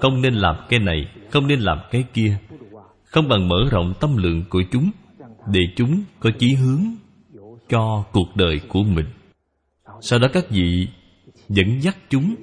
không 0.00 0.22
nên 0.22 0.34
làm 0.34 0.56
cái 0.68 0.80
này, 0.80 1.06
không 1.30 1.46
nên 1.46 1.60
làm 1.60 1.78
cái 1.90 2.04
kia, 2.14 2.38
không 3.04 3.28
bằng 3.28 3.48
mở 3.48 3.68
rộng 3.70 3.94
tâm 4.00 4.16
lượng 4.16 4.44
của 4.50 4.62
chúng, 4.70 4.90
để 5.46 5.60
chúng 5.76 6.02
có 6.20 6.30
chí 6.38 6.54
hướng 6.54 6.84
cho 7.68 8.04
cuộc 8.12 8.36
đời 8.36 8.60
của 8.68 8.82
mình. 8.82 9.06
Sau 10.00 10.18
đó 10.18 10.28
các 10.32 10.50
vị 10.50 10.88
dẫn 11.48 11.82
dắt 11.82 11.96
chúng 12.08 12.34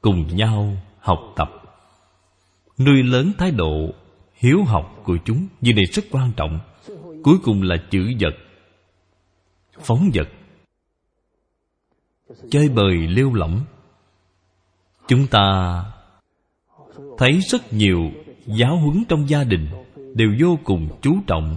cùng 0.00 0.36
nhau 0.36 0.76
học 0.98 1.18
tập. 1.36 1.48
Nuôi 2.78 3.02
lớn 3.02 3.32
thái 3.38 3.50
độ, 3.50 3.94
hiếu 4.34 4.64
học 4.64 5.00
của 5.04 5.16
chúng 5.24 5.46
như 5.60 5.72
này 5.72 5.84
rất 5.84 6.04
quan 6.10 6.32
trọng. 6.36 6.58
Cuối 7.24 7.38
cùng 7.44 7.62
là 7.62 7.76
chữ 7.90 8.12
vật, 8.20 8.34
phóng 9.80 10.10
vật. 10.14 10.28
Chơi 12.50 12.68
bời 12.68 12.96
lêu 12.96 13.34
lỏng. 13.34 13.60
Chúng 15.08 15.26
ta 15.26 15.84
thấy 17.18 17.40
rất 17.50 17.72
nhiều 17.72 18.10
giáo 18.46 18.76
huấn 18.76 19.04
trong 19.08 19.28
gia 19.28 19.44
đình 19.44 19.68
đều 20.14 20.34
vô 20.40 20.58
cùng 20.64 20.88
chú 21.02 21.18
trọng 21.26 21.56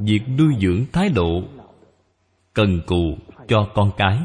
việc 0.00 0.20
nuôi 0.38 0.54
dưỡng 0.60 0.84
thái 0.92 1.08
độ 1.08 1.42
cần 2.54 2.80
cù 2.86 3.18
cho 3.48 3.68
con 3.74 3.90
cái 3.96 4.18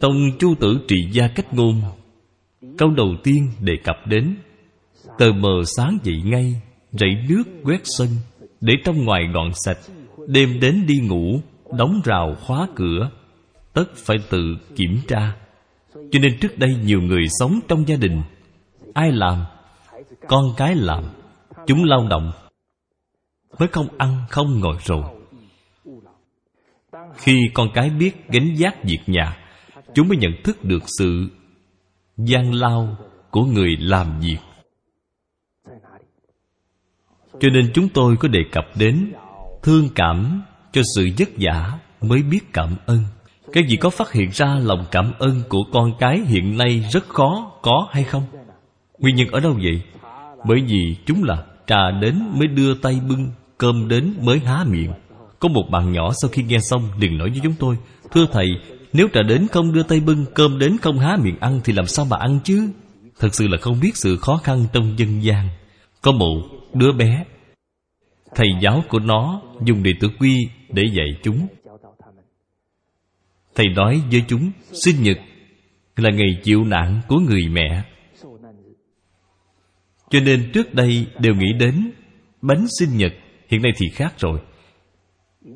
tông 0.00 0.38
chu 0.38 0.54
tử 0.54 0.80
trị 0.88 0.96
gia 1.12 1.28
cách 1.28 1.54
ngôn. 1.54 1.82
Câu 2.78 2.90
đầu 2.90 3.16
tiên 3.22 3.50
đề 3.60 3.72
cập 3.84 3.96
đến, 4.06 4.36
tờ 5.18 5.32
mờ 5.32 5.62
sáng 5.76 5.98
dậy 6.02 6.22
ngay 6.24 6.62
rảy 6.92 7.24
nước 7.28 7.42
quét 7.64 7.80
sân, 7.84 8.08
để 8.60 8.74
trong 8.84 9.04
ngoài 9.04 9.28
gọn 9.34 9.50
sạch, 9.64 9.78
đêm 10.28 10.60
đến 10.60 10.86
đi 10.86 10.94
ngủ, 11.08 11.40
đóng 11.78 12.00
rào 12.04 12.34
khóa 12.40 12.68
cửa, 12.74 13.10
tất 13.72 13.86
phải 13.96 14.16
tự 14.30 14.56
kiểm 14.76 15.00
tra. 15.08 15.36
Cho 15.94 16.18
nên 16.22 16.38
trước 16.40 16.58
đây 16.58 16.76
nhiều 16.84 17.02
người 17.02 17.22
sống 17.28 17.60
trong 17.68 17.88
gia 17.88 17.96
đình. 17.96 18.22
Ai 18.94 19.12
làm? 19.12 19.44
Con 20.28 20.44
cái 20.56 20.74
làm. 20.74 21.04
Chúng 21.66 21.84
lao 21.84 22.06
động. 22.10 22.32
Mới 23.58 23.68
không 23.68 23.88
ăn, 23.98 24.16
không 24.30 24.60
ngồi 24.60 24.76
rồi. 24.84 25.02
Khi 27.16 27.40
con 27.54 27.68
cái 27.74 27.90
biết 27.90 28.28
gánh 28.28 28.54
giác 28.56 28.84
việc 28.84 28.98
nhà 29.06 29.43
chúng 29.94 30.08
mới 30.08 30.16
nhận 30.16 30.32
thức 30.44 30.64
được 30.64 30.82
sự 30.98 31.28
gian 32.16 32.54
lao 32.54 32.96
của 33.30 33.44
người 33.44 33.76
làm 33.80 34.20
việc. 34.20 34.38
Cho 37.40 37.48
nên 37.52 37.70
chúng 37.74 37.88
tôi 37.88 38.16
có 38.16 38.28
đề 38.28 38.40
cập 38.52 38.64
đến 38.78 39.12
thương 39.62 39.88
cảm 39.94 40.42
cho 40.72 40.82
sự 40.96 41.08
vất 41.18 41.28
vả 41.38 41.78
mới 42.00 42.22
biết 42.22 42.52
cảm 42.52 42.76
ơn. 42.86 42.98
Các 43.52 43.64
vị 43.68 43.76
có 43.76 43.90
phát 43.90 44.12
hiện 44.12 44.30
ra 44.32 44.58
lòng 44.62 44.84
cảm 44.90 45.12
ơn 45.18 45.42
của 45.48 45.62
con 45.72 45.92
cái 45.98 46.20
hiện 46.26 46.56
nay 46.56 46.88
rất 46.92 47.08
khó 47.08 47.52
có 47.62 47.88
hay 47.90 48.04
không? 48.04 48.22
Nguyên 48.98 49.16
nhân 49.16 49.28
ở 49.28 49.40
đâu 49.40 49.52
vậy? 49.52 49.82
Bởi 50.48 50.60
vì 50.66 50.96
chúng 51.06 51.24
là 51.24 51.44
trà 51.66 51.90
đến 52.00 52.22
mới 52.34 52.48
đưa 52.48 52.74
tay 52.74 53.00
bưng, 53.08 53.30
cơm 53.58 53.88
đến 53.88 54.14
mới 54.20 54.38
há 54.38 54.64
miệng. 54.68 54.92
Có 55.38 55.48
một 55.48 55.64
bạn 55.70 55.92
nhỏ 55.92 56.12
sau 56.22 56.28
khi 56.32 56.42
nghe 56.42 56.58
xong 56.58 56.82
liền 57.00 57.18
nói 57.18 57.30
với 57.30 57.40
chúng 57.42 57.54
tôi, 57.58 57.76
thưa 58.10 58.26
thầy 58.32 58.46
nếu 58.94 59.08
trà 59.12 59.22
đến 59.22 59.46
không 59.52 59.72
đưa 59.72 59.82
tay 59.82 60.00
bưng, 60.00 60.26
cơm 60.34 60.58
đến 60.58 60.76
không 60.82 60.98
há 60.98 61.16
miệng 61.22 61.38
ăn 61.40 61.60
thì 61.64 61.72
làm 61.72 61.86
sao 61.86 62.04
mà 62.04 62.16
ăn 62.16 62.38
chứ? 62.44 62.68
Thật 63.18 63.34
sự 63.34 63.48
là 63.48 63.58
không 63.60 63.80
biết 63.80 63.96
sự 63.96 64.16
khó 64.16 64.36
khăn 64.36 64.66
trong 64.72 64.98
dân 64.98 65.22
gian. 65.22 65.48
Có 66.02 66.12
một 66.12 66.42
đứa 66.74 66.92
bé, 66.92 67.24
thầy 68.34 68.48
giáo 68.62 68.84
của 68.88 68.98
nó 68.98 69.42
dùng 69.64 69.82
đệ 69.82 69.90
tử 70.00 70.08
quy 70.18 70.48
để 70.68 70.82
dạy 70.92 71.06
chúng. 71.22 71.46
Thầy 73.54 73.66
nói 73.76 74.02
với 74.10 74.24
chúng, 74.28 74.50
sinh 74.72 75.02
nhật 75.02 75.18
là 75.96 76.10
ngày 76.10 76.40
chịu 76.42 76.64
nạn 76.64 77.00
của 77.08 77.18
người 77.18 77.48
mẹ. 77.48 77.82
Cho 80.10 80.20
nên 80.20 80.50
trước 80.52 80.74
đây 80.74 81.06
đều 81.18 81.34
nghĩ 81.34 81.52
đến 81.58 81.90
bánh 82.42 82.66
sinh 82.78 82.96
nhật, 82.96 83.12
hiện 83.48 83.62
nay 83.62 83.72
thì 83.76 83.86
khác 83.92 84.14
rồi. 84.18 84.40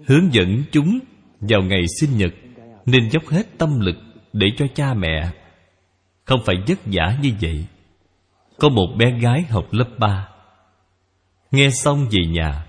Hướng 0.07 0.33
dẫn 0.33 0.63
chúng 0.73 0.99
vào 1.41 1.63
ngày 1.63 1.85
sinh 2.01 2.19
nhật 2.19 2.35
nên 2.91 3.11
dốc 3.11 3.23
hết 3.29 3.59
tâm 3.59 3.81
lực 3.81 3.97
để 4.33 4.47
cho 4.57 4.67
cha 4.75 4.95
mẹ. 4.95 5.31
Không 6.25 6.41
phải 6.45 6.57
vất 6.69 6.79
vả 6.87 7.19
như 7.23 7.33
vậy. 7.41 7.65
Có 8.59 8.69
một 8.69 8.87
bé 8.99 9.11
gái 9.11 9.43
học 9.43 9.67
lớp 9.71 9.89
3 9.99 10.29
Nghe 11.51 11.71
xong 11.71 12.07
về 12.11 12.27
nhà. 12.27 12.67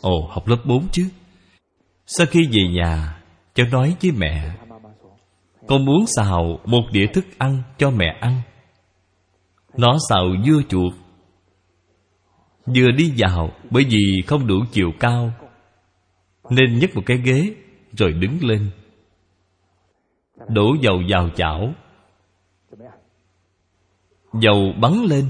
Ồ, 0.00 0.28
học 0.30 0.48
lớp 0.48 0.58
4 0.64 0.88
chứ. 0.92 1.08
Sau 2.06 2.26
khi 2.26 2.46
về 2.46 2.68
nhà, 2.72 3.20
Cháu 3.54 3.66
nói 3.72 3.96
với 4.02 4.10
mẹ, 4.10 4.50
Con 5.66 5.84
muốn 5.84 6.04
xào 6.06 6.60
một 6.64 6.82
đĩa 6.92 7.06
thức 7.06 7.24
ăn 7.38 7.62
cho 7.78 7.90
mẹ 7.90 8.16
ăn. 8.20 8.42
Nó 9.76 9.98
xào 10.08 10.24
dưa 10.46 10.62
chuột. 10.68 10.92
Vừa 12.66 12.90
đi 12.96 13.12
vào, 13.18 13.52
Bởi 13.70 13.84
vì 13.84 14.22
không 14.26 14.46
đủ 14.46 14.54
chiều 14.72 14.92
cao, 15.00 15.32
Nên 16.50 16.78
nhấc 16.78 16.96
một 16.96 17.02
cái 17.06 17.18
ghế 17.24 17.54
Rồi 17.92 18.12
đứng 18.12 18.38
lên. 18.42 18.70
Đổ 20.48 20.76
dầu 20.80 21.02
vào 21.08 21.28
chảo. 21.36 21.72
Dầu 24.40 24.72
bắn 24.80 24.92
lên, 25.04 25.24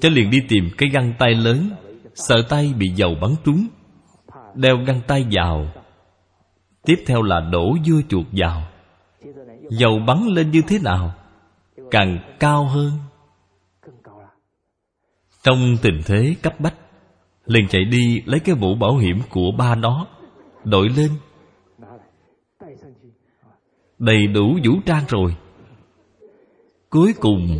Cho 0.00 0.08
liền 0.08 0.30
đi 0.30 0.38
tìm 0.48 0.70
cái 0.78 0.88
găng 0.88 1.12
tay 1.18 1.34
lớn, 1.34 1.70
Sợ 2.14 2.42
tay 2.48 2.74
bị 2.78 2.88
dầu 2.88 3.14
bắn 3.20 3.30
trúng. 3.44 3.66
Đeo 4.54 4.76
găng 4.86 5.00
tay 5.06 5.26
vào, 5.30 5.66
Tiếp 6.82 7.04
theo 7.06 7.22
là 7.22 7.40
đổ 7.40 7.76
dưa 7.86 8.00
chuột 8.08 8.26
vào. 8.32 8.62
Dầu 9.70 9.98
bắn 10.06 10.26
lên 10.26 10.50
như 10.50 10.62
thế 10.68 10.78
nào, 10.78 11.14
Càng 11.90 12.36
cao 12.40 12.64
hơn. 12.64 12.90
Trong 15.42 15.76
tình 15.82 16.00
thế 16.06 16.34
cấp 16.42 16.60
bách, 16.60 16.74
liền 17.46 17.68
chạy 17.68 17.84
đi 17.84 18.22
lấy 18.26 18.40
cái 18.40 18.54
mũ 18.54 18.74
bảo 18.74 18.96
hiểm 18.96 19.18
của 19.30 19.50
ba 19.58 19.74
nó, 19.74 20.06
Đội 20.64 20.88
lên. 20.88 21.10
Đầy 24.02 24.26
đủ 24.26 24.58
vũ 24.64 24.80
trang 24.86 25.04
rồi. 25.08 25.36
Cuối 26.90 27.14
cùng, 27.20 27.58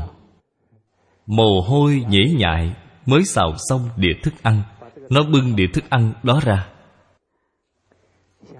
Mồ 1.27 1.61
hôi 1.69 2.05
nhễ 2.09 2.21
nhại 2.37 2.75
Mới 3.07 3.25
xào 3.25 3.55
xong 3.69 3.89
đĩa 3.97 4.13
thức 4.23 4.35
ăn. 4.43 4.63
Nó 5.11 5.23
bưng 5.23 5.57
đĩa 5.57 5.67
thức 5.67 5.85
ăn 5.91 6.13
đó 6.23 6.41
ra. 6.45 6.69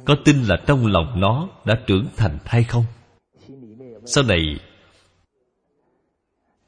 Có 0.05 0.17
tin 0.25 0.43
là 0.43 0.57
trong 0.67 0.87
lòng 0.87 1.21
nó 1.21 1.49
Đã 1.65 1.75
trưởng 1.87 2.07
thành 2.17 2.39
hay 2.45 2.65
không? 2.65 2.85
Sau 4.05 4.25
này, 4.25 4.41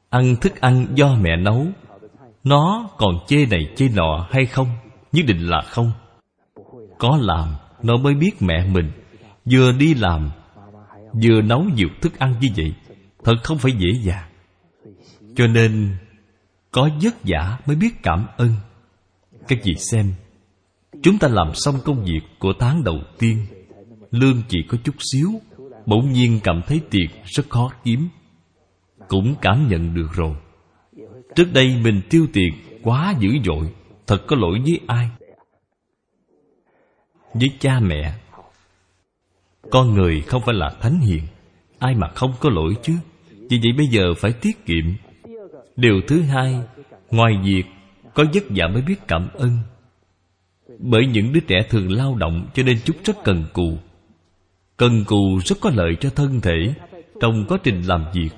Ăn 0.09 0.35
thức 0.41 0.61
ăn 0.61 0.87
do 0.95 1.15
mẹ 1.21 1.35
nấu, 1.35 1.65
Nó 2.43 2.89
còn 2.97 3.15
chê 3.27 3.45
này 3.45 3.73
chê 3.75 3.89
nọ 3.89 4.27
hay 4.29 4.45
không? 4.45 4.67
Nhất 5.11 5.25
định 5.27 5.49
là 5.49 5.61
không. 5.61 5.91
Có 6.99 7.17
làm, 7.21 7.55
Nó 7.83 7.97
mới 7.97 8.13
biết 8.13 8.31
mẹ 8.39 8.67
mình. 8.67 8.91
Vừa 9.51 9.71
đi 9.71 9.93
làm 9.93 10.31
Vừa 11.23 11.41
nấu 11.41 11.63
nhiều 11.63 11.89
thức 12.01 12.19
ăn 12.19 12.35
như 12.41 12.47
vậy, 12.57 12.73
Thật 13.23 13.35
không 13.43 13.57
phải 13.57 13.71
dễ 13.71 13.89
dàng. 14.03 14.29
Cho 15.35 15.47
nên, 15.47 15.95
Có 16.71 16.89
vất 17.01 17.15
vả 17.23 17.59
mới 17.65 17.75
biết 17.75 18.03
cảm 18.03 18.25
ơn. 18.37 18.51
Các 19.47 19.59
vị 19.63 19.75
xem, 19.75 20.13
Chúng 21.03 21.17
ta 21.19 21.27
làm 21.27 21.51
xong 21.53 21.75
công 21.85 22.05
việc 22.05 22.21
của 22.39 22.53
tháng 22.59 22.83
đầu 22.83 22.99
tiên, 23.19 23.45
Lương 24.11 24.41
chỉ 24.49 24.57
có 24.67 24.77
chút 24.83 24.95
xíu, 25.11 25.29
Bỗng 25.85 26.11
nhiên 26.11 26.39
cảm 26.43 26.61
thấy 26.67 26.81
tiền 26.89 27.09
rất 27.25 27.49
khó 27.49 27.71
kiếm. 27.83 28.09
Cũng 29.07 29.35
cảm 29.41 29.67
nhận 29.67 29.93
được 29.95 30.07
rồi. 30.13 30.35
Trước 31.35 31.53
đây 31.53 31.77
mình 31.83 32.01
tiêu 32.09 32.27
tiền 32.33 32.53
quá 32.83 33.13
dữ 33.19 33.29
dội, 33.45 33.73
Thật 34.07 34.23
có 34.27 34.35
lỗi 34.35 34.59
với 34.63 34.79
ai? 34.87 35.09
Với 37.33 37.51
cha 37.59 37.79
mẹ. 37.79 38.13
Con 39.71 39.93
người 39.93 40.21
không 40.21 40.41
phải 40.45 40.55
là 40.55 40.69
thánh 40.81 40.99
hiền, 40.99 41.23
Ai 41.79 41.95
mà 41.95 42.07
không 42.07 42.33
có 42.39 42.49
lỗi 42.49 42.75
chứ? 42.81 42.93
Vì 43.49 43.59
vậy 43.63 43.73
bây 43.77 43.87
giờ 43.87 44.13
phải 44.17 44.33
tiết 44.41 44.65
kiệm. 44.65 44.85
Điều 45.75 46.01
thứ 46.07 46.21
hai, 46.21 46.59
Ngoài 47.11 47.33
việc 47.43 47.63
có 48.13 48.23
vất 48.33 48.43
vả 48.49 48.67
mới 48.67 48.81
biết 48.81 49.07
cảm 49.07 49.29
ơn. 49.33 49.57
Bởi 50.79 51.07
những 51.07 51.33
đứa 51.33 51.39
trẻ 51.39 51.55
thường 51.69 51.91
lao 51.91 52.15
động 52.15 52.47
Cho 52.53 52.63
nên 52.63 52.77
chúng 52.85 52.95
rất 53.03 53.23
cần 53.23 53.43
cù. 53.53 53.77
Cần 54.77 55.03
cù 55.07 55.39
rất 55.45 55.55
có 55.61 55.71
lợi 55.73 55.95
cho 55.99 56.09
thân 56.09 56.41
thể, 56.41 56.73
Trong 57.21 57.45
quá 57.47 57.57
trình 57.63 57.81
làm 57.81 58.05
việc. 58.13 58.29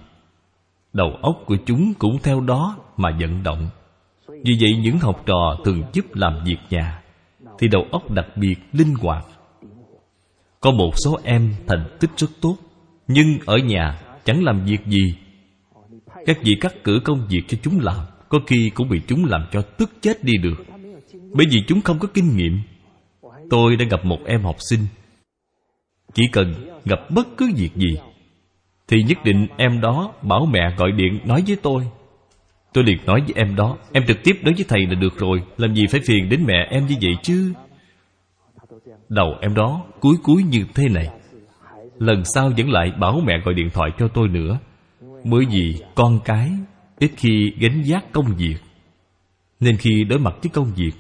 Đầu 0.94 1.18
óc 1.22 1.44
của 1.46 1.58
chúng 1.66 1.94
cũng 1.94 2.18
theo 2.24 2.42
đó 2.42 2.78
mà 2.98 3.18
vận 3.20 3.44
động. 3.44 3.70
Vì 4.28 4.58
vậy 4.62 4.78
những 4.84 5.00
học 5.00 5.24
trò 5.26 5.58
thường 5.66 5.84
giúp 5.94 6.06
làm 6.14 6.44
việc 6.46 6.58
nhà, 6.70 7.02
Thì 7.60 7.68
đầu 7.68 7.86
óc 7.92 8.12
đặc 8.12 8.26
biệt 8.36 8.56
linh 8.72 8.94
hoạt. 8.94 9.26
Có 10.62 10.72
một 10.72 10.92
số 10.96 11.20
em 11.24 11.54
thành 11.68 11.98
tích 12.00 12.10
rất 12.18 12.28
tốt, 12.42 12.58
Nhưng 13.08 13.40
ở 13.46 13.58
nhà 13.58 14.00
chẳng 14.26 14.44
làm 14.44 14.66
việc 14.66 14.86
gì. 14.86 15.16
Các 16.26 16.38
vị 16.44 16.52
cắt 16.62 16.84
cử 16.84 17.00
công 17.04 17.28
việc 17.30 17.42
cho 17.48 17.58
chúng 17.62 17.80
làm, 17.80 18.06
Có 18.30 18.40
khi 18.48 18.70
cũng 18.70 18.90
bị 18.90 19.02
chúng 19.08 19.26
làm 19.26 19.46
cho 19.52 19.62
tức 19.62 19.92
chết 20.02 20.24
đi 20.24 20.34
được. 20.38 20.66
Bởi 21.34 21.46
vì 21.52 21.64
chúng 21.68 21.82
không 21.82 22.00
có 22.00 22.08
kinh 22.14 22.38
nghiệm. 22.38 22.60
Tôi 23.50 23.76
đã 23.76 23.86
gặp 23.90 24.06
một 24.06 24.20
em 24.26 24.42
học 24.44 24.56
sinh. 24.70 24.80
Chỉ 26.14 26.24
cần 26.32 26.54
gặp 26.86 27.00
bất 27.10 27.28
cứ 27.38 27.52
việc 27.56 27.76
gì, 27.76 27.98
Thì 28.88 29.04
nhất 29.04 29.18
định 29.24 29.48
em 29.58 29.82
đó 29.82 30.14
bảo 30.22 30.46
mẹ 30.46 30.76
gọi 30.78 30.92
điện 30.92 31.20
nói 31.26 31.44
với 31.48 31.56
tôi. 31.62 31.88
Tôi 32.74 32.84
liền 32.84 32.98
nói 33.06 33.22
với 33.22 33.34
em 33.36 33.56
đó, 33.56 33.78
Em 33.94 34.04
trực 34.08 34.18
tiếp 34.24 34.34
nói 34.42 34.54
với 34.54 34.66
thầy 34.68 34.86
là 34.86 34.96
được 34.96 35.18
rồi, 35.18 35.44
Làm 35.58 35.76
gì 35.76 35.88
phải 35.92 36.02
phiền 36.08 36.30
đến 36.30 36.44
mẹ 36.48 36.68
em 36.70 36.86
như 36.88 36.96
vậy 37.02 37.14
chứ? 37.24 37.54
Đầu 39.10 39.36
em 39.42 39.54
đó, 39.54 39.86
cúi 40.00 40.16
cúi 40.24 40.44
như 40.44 40.66
thế 40.76 40.90
này. 40.90 41.08
Lần 41.98 42.26
sau 42.26 42.52
vẫn 42.58 42.70
lại 42.70 42.92
bảo 43.00 43.22
mẹ 43.26 43.34
gọi 43.46 43.54
điện 43.54 43.70
thoại 43.74 43.90
cho 43.98 44.08
tôi 44.08 44.28
nữa. 44.28 44.60
Bởi 45.24 45.46
vì 45.52 45.76
con 45.96 46.20
cái, 46.26 46.52
Ít 47.00 47.12
khi 47.18 47.54
gánh 47.60 47.82
giác 47.84 48.06
công 48.12 48.26
việc. 48.38 48.56
Nên 49.60 49.78
khi 49.78 50.04
đối 50.10 50.20
mặt 50.20 50.34
với 50.42 50.50
công 50.54 50.72
việc, 50.76 50.92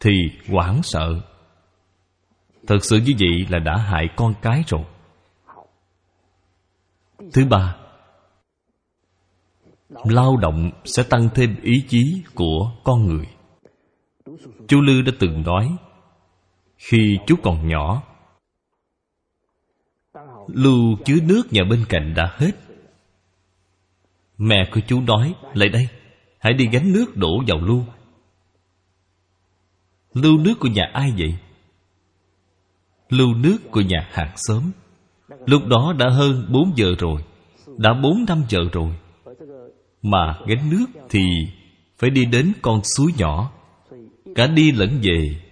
Thì 0.00 0.10
hoảng 0.48 0.82
sợ. 0.82 1.20
Thật 2.66 2.78
sự 2.80 2.96
như 2.96 3.12
vậy 3.18 3.46
là 3.50 3.58
đã 3.58 3.76
hại 3.76 4.08
con 4.16 4.34
cái 4.42 4.62
rồi. 4.66 4.82
Thứ 7.32 7.44
ba, 7.50 7.76
Lao 10.04 10.36
động 10.36 10.70
sẽ 10.84 11.02
tăng 11.02 11.28
thêm 11.34 11.56
ý 11.62 11.72
chí 11.88 12.22
của 12.34 12.72
con 12.84 13.06
người. 13.06 13.26
Chú 14.68 14.80
Lư 14.80 15.02
đã 15.02 15.12
từng 15.18 15.42
nói 15.42 15.76
khi 16.76 17.18
chú 17.26 17.36
còn 17.42 17.68
nhỏ. 17.68 18.02
Lưu 20.48 20.96
chứa 21.04 21.16
nước 21.22 21.42
nhà 21.50 21.64
bên 21.70 21.84
cạnh 21.88 22.14
đã 22.16 22.34
hết. 22.36 22.50
Mẹ 24.38 24.70
của 24.72 24.80
chú 24.86 25.00
nói, 25.00 25.34
Lại 25.54 25.68
đây, 25.68 25.88
Hãy 26.38 26.52
đi 26.52 26.68
gánh 26.72 26.92
nước 26.92 27.16
đổ 27.16 27.42
vào 27.46 27.58
lưu. 27.60 27.84
Lưu 30.14 30.38
nước 30.38 30.54
của 30.60 30.68
nhà 30.68 30.90
ai 30.92 31.12
vậy? 31.18 31.34
Lưu 33.08 33.34
nước 33.34 33.58
của 33.70 33.80
nhà 33.80 34.08
hàng 34.12 34.32
xóm. 34.36 34.70
Lúc 35.46 35.62
đó 35.66 35.94
đã 35.98 36.10
hơn 36.10 36.46
bốn 36.52 36.72
giờ 36.76 36.94
rồi, 36.98 37.24
Đã 37.78 37.94
bốn 38.02 38.24
năm 38.28 38.42
giờ 38.48 38.60
rồi. 38.72 38.90
Mà 40.02 40.38
gánh 40.46 40.70
nước 40.70 40.86
thì 41.10 41.20
Phải 41.98 42.10
đi 42.10 42.24
đến 42.24 42.52
con 42.62 42.80
suối 42.96 43.12
nhỏ. 43.18 43.52
Cả 44.34 44.46
đi 44.46 44.72
lẫn 44.72 44.98
về. 45.02 45.45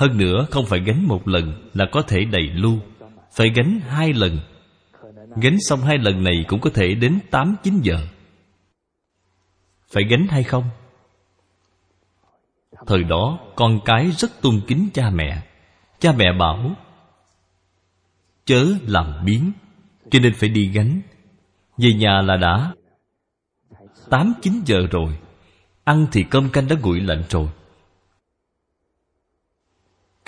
Hơn 0.00 0.18
nữa, 0.18 0.46
không 0.50 0.66
phải 0.66 0.80
gánh 0.80 1.08
một 1.08 1.28
lần 1.28 1.70
Là 1.74 1.86
có 1.92 2.02
thể 2.02 2.24
đầy 2.24 2.42
lưu, 2.42 2.78
Phải 3.32 3.50
gánh 3.56 3.80
hai 3.88 4.12
lần. 4.12 4.38
Gánh 5.42 5.56
xong 5.60 5.80
hai 5.80 5.98
lần 5.98 6.24
này 6.24 6.44
cũng 6.48 6.60
có 6.60 6.70
thể 6.74 6.94
đến 6.94 7.18
8-9 7.30 7.80
giờ. 7.82 7.96
Phải 9.92 10.04
gánh 10.10 10.26
hay 10.30 10.42
không? 10.42 10.64
Thời 12.86 13.04
đó, 13.04 13.38
con 13.56 13.80
cái 13.84 14.10
rất 14.10 14.30
tôn 14.40 14.60
kính 14.66 14.88
cha 14.94 15.10
mẹ. 15.10 15.42
Cha 15.98 16.12
mẹ 16.12 16.32
bảo, 16.38 16.74
Chớ 18.44 18.66
làm 18.86 19.24
biến 19.24 19.52
Cho 20.10 20.18
nên 20.18 20.34
phải 20.34 20.48
đi 20.48 20.68
gánh. 20.68 21.00
Về 21.78 21.92
nhà 21.94 22.22
là 22.22 22.36
đã 22.36 22.72
Tám, 24.10 24.32
chín 24.42 24.62
giờ 24.66 24.86
rồi. 24.90 25.18
Ăn 25.84 26.06
thì 26.12 26.24
cơm 26.30 26.50
canh 26.50 26.68
đã 26.68 26.76
nguội 26.82 27.00
lạnh 27.00 27.22
rồi. 27.28 27.48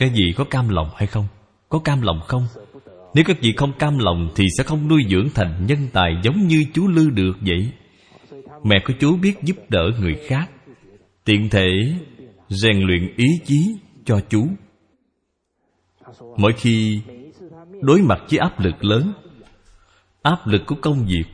Cái 0.03 0.11
gì 0.11 0.33
có 0.37 0.45
cam 0.45 0.69
lòng 0.69 0.91
hay 0.97 1.07
không? 1.07 1.27
Có 1.69 1.79
cam 1.79 2.01
lòng 2.03 2.21
không? 2.27 2.47
Nếu 3.15 3.25
các 3.27 3.37
vị 3.41 3.53
không 3.57 3.73
cam 3.79 3.99
lòng 3.99 4.31
Thì 4.35 4.45
sẽ 4.59 4.65
không 4.65 4.89
nuôi 4.89 5.03
dưỡng 5.09 5.29
thành 5.35 5.67
nhân 5.67 5.79
tài 5.93 6.17
Giống 6.23 6.47
như 6.47 6.65
chú 6.75 6.89
Lư 6.89 7.11
được 7.11 7.33
vậy. 7.41 7.73
Mẹ 8.65 8.77
của 8.87 8.93
chú 9.01 9.17
biết 9.17 9.35
giúp 9.43 9.57
đỡ 9.69 9.91
người 10.01 10.15
khác. 10.27 10.51
Tiện 11.25 11.49
thể, 11.51 11.69
rèn 12.49 12.81
luyện 12.81 13.15
ý 13.17 13.27
chí 13.45 13.77
cho 14.05 14.21
chú 14.29 14.47
Mỗi 16.37 16.53
khi 16.57 17.01
đối 17.81 18.03
mặt 18.03 18.23
với 18.31 18.39
áp 18.39 18.61
lực 18.61 18.85
lớn, 18.85 19.13
áp 20.23 20.47
lực 20.47 20.63
của 20.67 20.77
công 20.83 21.07
việc, 21.07 21.25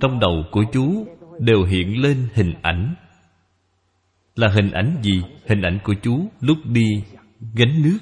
trong 0.00 0.18
đầu 0.20 0.44
của 0.50 0.64
chú 0.72 1.06
đều 1.38 1.64
hiện 1.64 2.02
lên 2.02 2.28
hình 2.34 2.54
ảnh. 2.62 2.94
Là 4.36 4.48
hình 4.48 4.70
ảnh 4.70 4.96
gì? 5.02 5.22
Hình 5.46 5.62
ảnh 5.62 5.78
của 5.84 5.94
chú 6.02 6.28
lúc 6.40 6.58
đi 6.64 7.02
gánh 7.40 7.82
nước. 7.82 7.98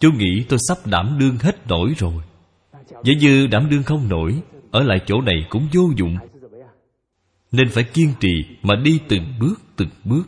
Chú 0.00 0.10
nghĩ 0.12 0.44
tôi 0.48 0.58
sắp 0.68 0.78
đảm 0.86 1.16
đương 1.20 1.36
hết 1.40 1.66
nổi 1.68 1.94
rồi. 1.98 2.22
Giả 3.04 3.12
như 3.20 3.46
đảm 3.46 3.68
đương 3.70 3.82
không 3.82 4.08
nổi, 4.08 4.42
ở 4.70 4.82
lại 4.82 5.00
chỗ 5.06 5.20
này 5.20 5.46
cũng 5.50 5.68
vô 5.72 5.82
dụng. 5.96 6.16
Nên 7.52 7.68
phải 7.68 7.84
kiên 7.84 8.12
trì 8.20 8.32
mà 8.62 8.74
đi 8.84 9.00
từng 9.08 9.34
bước 9.40 9.54
từng 9.76 9.90
bước. 10.04 10.24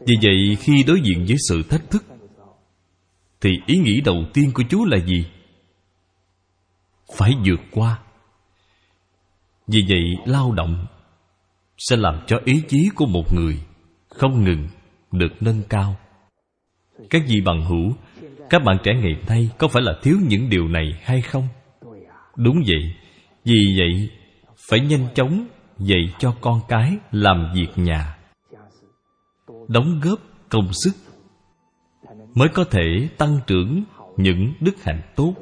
Vì 0.00 0.14
vậy, 0.22 0.56
khi 0.60 0.82
đối 0.86 1.00
diện 1.00 1.24
với 1.28 1.36
sự 1.48 1.62
thách 1.62 1.90
thức, 1.90 2.04
thì 3.40 3.50
ý 3.66 3.78
nghĩ 3.78 4.00
đầu 4.00 4.24
tiên 4.32 4.50
của 4.54 4.62
chú 4.70 4.84
là 4.84 4.98
gì? 4.98 5.26
Phải 7.16 7.32
vượt 7.46 7.60
qua. 7.70 7.98
Vì 9.66 9.84
vậy, 9.88 10.02
lao 10.24 10.52
động 10.52 10.86
sẽ 11.78 11.96
làm 11.96 12.20
cho 12.26 12.40
ý 12.44 12.62
chí 12.68 12.90
của 12.94 13.06
một 13.06 13.34
người 13.34 13.60
không 14.08 14.44
ngừng 14.44 14.68
được 15.12 15.32
nâng 15.40 15.62
cao. 15.68 15.96
Các 17.10 17.22
vị 17.28 17.40
bằng 17.40 17.64
hữu, 17.64 17.92
các 18.50 18.62
bạn 18.64 18.76
trẻ 18.84 18.92
ngày 18.94 19.16
nay 19.28 19.50
có 19.58 19.68
phải 19.68 19.82
là 19.82 19.92
thiếu 20.02 20.16
những 20.28 20.48
điều 20.50 20.68
này 20.68 21.00
hay 21.02 21.22
không? 21.22 21.48
Đúng 22.36 22.56
vậy, 22.66 22.94
vì 23.44 23.76
vậy 23.78 24.10
phải 24.68 24.80
nhanh 24.80 25.06
chóng 25.14 25.46
dạy 25.78 26.14
cho 26.18 26.34
con 26.40 26.60
cái 26.68 26.96
làm 27.12 27.52
việc 27.54 27.68
nhà, 27.76 28.16
đóng 29.68 30.00
góp 30.02 30.18
công 30.48 30.72
sức 30.72 30.92
mới 32.34 32.48
có 32.48 32.64
thể 32.64 33.08
tăng 33.18 33.38
trưởng 33.46 33.84
những 34.16 34.52
đức 34.60 34.82
hạnh 34.82 35.00
tốt, 35.16 35.34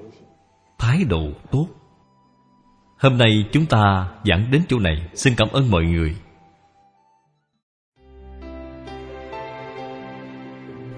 thái 0.79 1.05
độ 1.05 1.33
tốt. 1.51 1.69
Hôm 2.99 3.19
nay 3.19 3.45
chúng 3.53 3.67
ta 3.67 4.11
giảng 4.25 4.51
đến 4.51 4.63
chỗ 4.69 4.79
này. 4.79 5.09
Xin 5.15 5.35
cảm 5.37 5.49
ơn 5.49 5.71
mọi 5.71 5.85
người. 5.85 6.17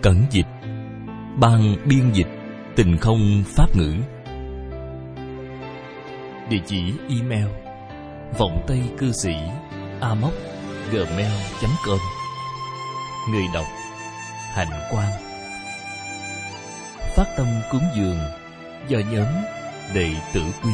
Cẩn 0.03 0.27
dịch 0.31 0.47
ban 1.41 1.77
biên 1.85 2.13
dịch 2.13 2.29
tình 2.77 2.97
không 2.97 3.43
pháp 3.47 3.77
ngữ. 3.77 3.95
Địa 6.49 6.63
chỉ 6.67 6.93
email 7.09 7.47
vọng 8.39 8.65
tây 8.67 8.83
cư 8.99 9.13
sĩ 9.13 9.35
a 10.01 10.15
gmail 10.93 11.33
com. 11.87 11.99
Người 13.31 13.45
đọc 13.55 13.67
hạnh 14.55 14.81
quan 14.93 15.31
phát 17.17 17.25
tâm 17.37 17.47
cúng 17.71 17.83
dường 17.97 18.19
do 18.89 18.99
nhóm 19.13 19.27
đệ 19.95 20.15
tử 20.33 20.43
quy. 20.63 20.73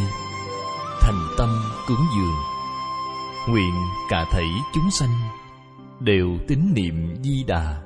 Thành 1.01 1.29
tâm 1.39 1.49
cúng 1.89 2.07
dường. 2.17 2.37
Nguyện 3.49 3.75
cả 4.11 4.25
thảy 4.31 4.49
chúng 4.75 4.91
sanh 4.91 5.13
đều 6.01 6.29
tín 6.49 6.59
niệm 6.75 7.17
di 7.23 7.45
đà 7.45 7.86